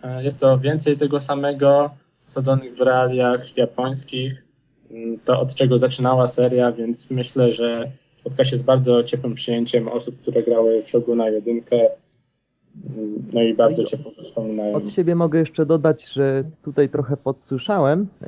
E, 0.04 0.24
Jest 0.24 0.40
to 0.40 0.60
więcej 0.60 0.98
tego 0.98 1.20
samego, 1.20 1.92
osadzonych 2.28 2.76
w 2.76 2.82
realiach 2.82 3.58
japońskich. 3.58 4.46
Mm, 4.92 5.20
To 5.20 5.40
od 5.40 5.56
czego 5.56 5.78
zaczynała 5.78 6.28
seria, 6.28 6.72
więc 6.72 7.10
myślę, 7.10 7.52
że 7.52 7.92
spotka 8.14 8.46
się 8.46 8.58
z 8.58 8.62
bardzo 8.62 9.04
ciepłym 9.04 9.36
przyjęciem 9.36 9.88
osób, 9.88 10.22
które 10.22 10.44
grały 10.44 10.84
w 10.84 10.90
Shoguna 10.90 11.30
1. 11.30 11.62
No 13.34 13.42
i 13.42 13.54
bardzo 13.54 13.84
ciepło 13.84 14.12
wspominają. 14.22 14.76
Od 14.76 14.90
siebie 14.90 15.16
mogę 15.16 15.40
jeszcze 15.40 15.66
dodać, 15.66 16.14
że 16.14 16.44
tutaj 16.64 16.90
trochę 16.90 17.18
podsłyszałem, 17.18 18.08
e, 18.22 18.28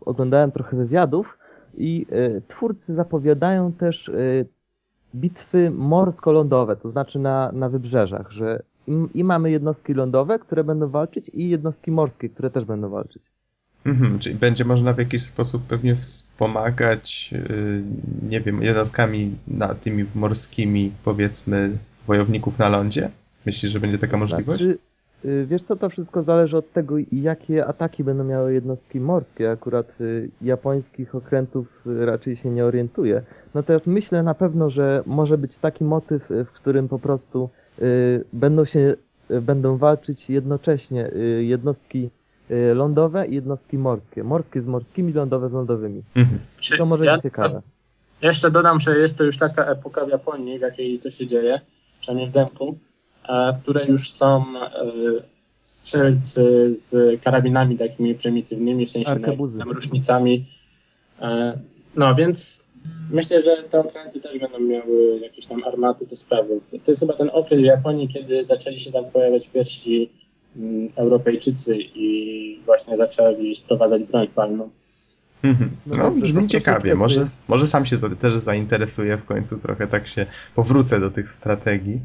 oglądałem 0.00 0.52
trochę 0.52 0.76
wywiadów 0.76 1.38
i 1.78 2.06
e, 2.10 2.40
twórcy 2.40 2.94
zapowiadają 2.94 3.72
też 3.72 4.08
e, 4.08 4.12
bitwy 5.14 5.70
morsko-lądowe, 5.70 6.76
to 6.76 6.88
znaczy 6.88 7.18
na, 7.18 7.52
na 7.52 7.68
wybrzeżach, 7.68 8.30
że 8.30 8.62
i, 8.86 9.18
i 9.18 9.24
mamy 9.24 9.50
jednostki 9.50 9.94
lądowe, 9.94 10.38
które 10.38 10.64
będą 10.64 10.88
walczyć 10.88 11.30
i 11.34 11.48
jednostki 11.48 11.90
morskie, 11.90 12.28
które 12.28 12.50
też 12.50 12.64
będą 12.64 12.88
walczyć. 12.88 13.22
Mhm, 13.84 14.18
czyli 14.18 14.34
będzie 14.34 14.64
można 14.64 14.92
w 14.92 14.98
jakiś 14.98 15.22
sposób 15.22 15.62
pewnie 15.62 15.96
wspomagać, 15.96 17.32
yy, 17.32 17.82
nie 18.28 18.40
wiem, 18.40 18.62
jednostkami 18.62 19.36
na 19.48 19.74
tymi 19.74 20.04
morskimi, 20.14 20.92
powiedzmy, 21.04 21.78
wojowników 22.06 22.58
na 22.58 22.68
lądzie? 22.68 23.10
Myślisz, 23.50 23.72
że 23.72 23.80
będzie 23.80 23.98
taka 23.98 24.16
możliwość? 24.16 24.62
Znaczy, 24.62 24.78
y, 25.24 25.46
wiesz 25.46 25.62
co, 25.62 25.76
to 25.76 25.88
wszystko 25.88 26.22
zależy 26.22 26.56
od 26.56 26.72
tego, 26.72 26.94
jakie 27.12 27.66
ataki 27.66 28.04
będą 28.04 28.24
miały 28.24 28.54
jednostki 28.54 29.00
morskie. 29.00 29.50
Akurat 29.50 30.00
y, 30.00 30.30
japońskich 30.42 31.14
okrętów 31.14 31.66
y, 31.86 32.06
raczej 32.06 32.36
się 32.36 32.50
nie 32.50 32.64
orientuję. 32.64 33.22
Natomiast 33.54 33.86
myślę 33.86 34.22
na 34.22 34.34
pewno, 34.34 34.70
że 34.70 35.02
może 35.06 35.38
być 35.38 35.58
taki 35.58 35.84
motyw, 35.84 36.22
w 36.28 36.52
którym 36.52 36.88
po 36.88 36.98
prostu 36.98 37.48
będą 38.32 38.64
się, 38.64 38.94
będą 39.42 39.76
walczyć 39.76 40.30
jednocześnie 40.30 41.10
jednostki 41.40 42.10
lądowe 42.74 43.26
i 43.26 43.34
jednostki 43.34 43.78
morskie. 43.78 44.24
Morskie 44.24 44.62
z 44.62 44.66
morskimi, 44.66 45.12
lądowe 45.12 45.48
z 45.48 45.52
lądowymi. 45.52 46.02
Mhm. 46.16 46.38
To 46.78 46.86
może 46.86 47.04
Ja- 47.04 47.14
być 47.14 47.22
ciekawe. 47.22 47.62
Jeszcze 48.22 48.50
dodam, 48.50 48.80
że 48.80 48.98
jest 48.98 49.16
to 49.16 49.24
już 49.24 49.36
taka 49.36 49.64
epoka 49.64 50.04
w 50.06 50.08
Japonii, 50.08 50.58
w 50.58 50.62
jakiej 50.62 50.98
to 50.98 51.10
się 51.10 51.26
dzieje, 51.26 51.60
przynajmniej 52.00 52.28
w 52.28 52.32
demku, 52.32 52.78
w 53.28 53.62
której 53.62 53.88
już 53.88 54.12
są 54.12 54.44
e, 54.58 54.70
strzelcy 55.64 56.72
z 56.72 57.20
karabinami 57.22 57.76
takimi 57.78 58.14
prymitywnymi, 58.14 58.86
w 58.86 58.90
sensie 58.90 59.10
no, 59.10 59.16
Arkebuzy. 59.16 59.58
tam 59.58 59.70
różnicami. 59.70 60.46
E, 61.20 61.58
No 61.96 62.14
więc 62.14 62.64
myślę, 63.10 63.42
że 63.42 63.56
te 63.62 63.80
okręty 63.80 64.20
też 64.20 64.38
będą 64.38 64.60
miały 64.60 65.18
jakieś 65.22 65.46
tam 65.46 65.64
armaty 65.64 66.06
do 66.06 66.16
sprawy. 66.16 66.60
To, 66.70 66.78
to 66.78 66.90
jest 66.90 67.00
chyba 67.00 67.14
ten 67.14 67.30
okres 67.32 67.60
w 67.60 67.64
Japonii, 67.64 68.08
kiedy 68.08 68.44
zaczęli 68.44 68.80
się 68.80 68.92
tam 68.92 69.04
pojawiać 69.04 69.48
pierwsi 69.48 70.10
mm, 70.56 70.88
Europejczycy 70.96 71.76
i 71.78 72.60
właśnie 72.64 72.96
zaczęli 72.96 73.54
sprowadzać 73.54 74.02
broń 74.02 74.28
palną. 74.28 74.70
Mhm. 75.42 75.70
No 75.86 75.96
No, 75.96 76.02
dobrze, 76.02 76.20
brzmi 76.22 76.42
to 76.42 76.48
ciekawie. 76.48 76.94
Może, 76.94 77.24
może 77.48 77.66
sam 77.66 77.86
się 77.86 77.96
też 78.20 78.34
zainteresuję 78.34 79.16
w 79.16 79.24
końcu, 79.24 79.58
trochę 79.58 79.86
tak 79.86 80.06
się 80.06 80.26
powrócę 80.54 81.00
do 81.00 81.10
tych 81.10 81.28
strategii. 81.28 82.00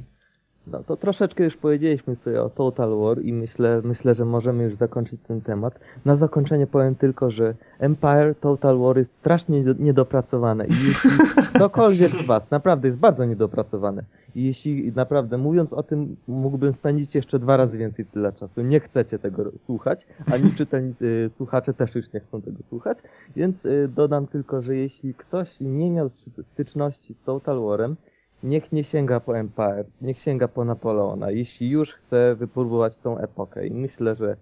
No 0.67 0.83
to 0.83 0.97
troszeczkę 0.97 1.43
już 1.43 1.57
powiedzieliśmy 1.57 2.15
sobie 2.15 2.43
o 2.43 2.49
Total 2.49 2.97
War 2.99 3.21
i 3.21 3.33
myślę, 3.33 3.81
myślę, 3.83 4.13
że 4.13 4.25
możemy 4.25 4.63
już 4.63 4.75
zakończyć 4.75 5.21
ten 5.27 5.41
temat. 5.41 5.79
Na 6.05 6.15
zakończenie 6.15 6.67
powiem 6.67 6.95
tylko, 6.95 7.31
że 7.31 7.55
Empire 7.79 8.35
Total 8.41 8.77
War 8.79 8.97
jest 8.97 9.13
strasznie 9.13 9.63
niedo- 9.63 9.79
niedopracowane 9.79 10.67
i 10.67 10.71
jeśli 10.87 11.09
ktokolwiek 11.55 12.11
z 12.11 12.25
Was 12.25 12.51
naprawdę 12.51 12.87
jest 12.87 12.97
bardzo 12.99 13.25
niedopracowane 13.25 14.03
i 14.35 14.45
jeśli 14.45 14.91
naprawdę 14.95 15.37
mówiąc 15.37 15.73
o 15.73 15.83
tym 15.83 16.15
mógłbym 16.27 16.73
spędzić 16.73 17.15
jeszcze 17.15 17.39
dwa 17.39 17.57
razy 17.57 17.77
więcej 17.77 18.05
tyle 18.05 18.33
czasu, 18.33 18.61
nie 18.61 18.79
chcecie 18.79 19.19
tego 19.19 19.51
słuchać, 19.57 20.07
ani 20.31 20.51
czytelnicy, 20.51 21.29
słuchacze 21.31 21.73
też 21.73 21.95
już 21.95 22.13
nie 22.13 22.19
chcą 22.19 22.41
tego 22.41 22.57
słuchać, 22.63 22.97
więc 23.35 23.65
y, 23.65 23.89
dodam 23.95 24.27
tylko, 24.27 24.61
że 24.61 24.75
jeśli 24.75 25.13
ktoś 25.13 25.59
nie 25.61 25.91
miał 25.91 26.09
sty- 26.09 26.43
styczności 26.43 27.13
z 27.13 27.21
Total 27.21 27.61
Warem, 27.61 27.95
niech 28.45 28.71
nie 28.71 28.83
sięga 28.83 29.19
po 29.19 29.37
Empire, 29.37 29.85
niech 30.01 30.19
sięga 30.19 30.47
po 30.47 30.65
Napoleona, 30.65 31.31
jeśli 31.31 31.69
już 31.69 31.93
chce 31.93 32.35
wypróbować 32.35 32.97
tą 32.97 33.17
epokę. 33.17 33.67
I 33.67 33.73
myślę, 33.73 34.15
że 34.15 34.37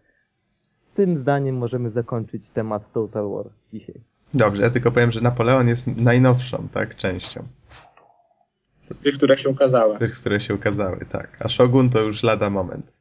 tym 0.93 1.17
zdaniem 1.17 1.57
możemy 1.57 1.89
zakończyć 1.89 2.49
temat 2.49 2.91
Total 2.91 3.29
War 3.29 3.45
dzisiaj. 3.73 3.95
Dobrze, 4.33 4.63
ja 4.63 4.69
tylko 4.69 4.91
powiem, 4.91 5.11
że 5.11 5.21
Napoleon 5.21 5.67
jest 5.67 5.87
najnowszą, 5.87 6.67
tak, 6.73 6.95
częścią. 6.95 7.43
Z 8.89 8.99
tych, 8.99 9.15
które 9.17 9.37
się 9.37 9.49
ukazały. 9.49 9.99
Tych, 9.99 10.11
które 10.19 10.39
się 10.39 10.55
ukazały, 10.55 11.05
tak. 11.09 11.37
A 11.39 11.47
Shogun 11.47 11.89
to 11.89 12.01
już 12.01 12.23
lada 12.23 12.49
moment. 12.49 12.93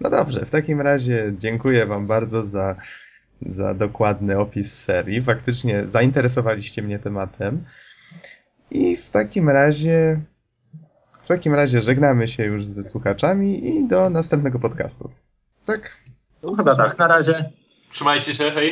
No 0.00 0.10
dobrze, 0.10 0.46
w 0.46 0.50
takim 0.50 0.80
razie 0.80 1.32
dziękuję 1.38 1.86
Wam 1.86 2.06
bardzo 2.06 2.44
za, 2.44 2.76
za 3.42 3.74
dokładny 3.74 4.38
opis 4.38 4.82
serii. 4.82 5.22
Faktycznie 5.22 5.82
zainteresowaliście 5.86 6.82
mnie 6.82 6.98
tematem. 6.98 7.64
I 8.70 8.96
w 8.96 9.10
takim 9.10 9.48
razie. 9.50 10.20
W 11.22 11.28
takim 11.28 11.54
razie 11.54 11.82
żegnamy 11.82 12.28
się 12.28 12.44
już 12.44 12.64
ze 12.64 12.84
słuchaczami 12.84 13.76
i 13.76 13.88
do 13.88 14.10
następnego 14.10 14.58
podcastu. 14.58 15.10
Tak? 15.66 15.96
No, 16.42 16.54
chyba 16.54 16.74
tak, 16.74 16.98
na 16.98 17.08
razie. 17.08 17.52
Trzymajcie 17.90 18.34
się, 18.34 18.50
hej. 18.50 18.70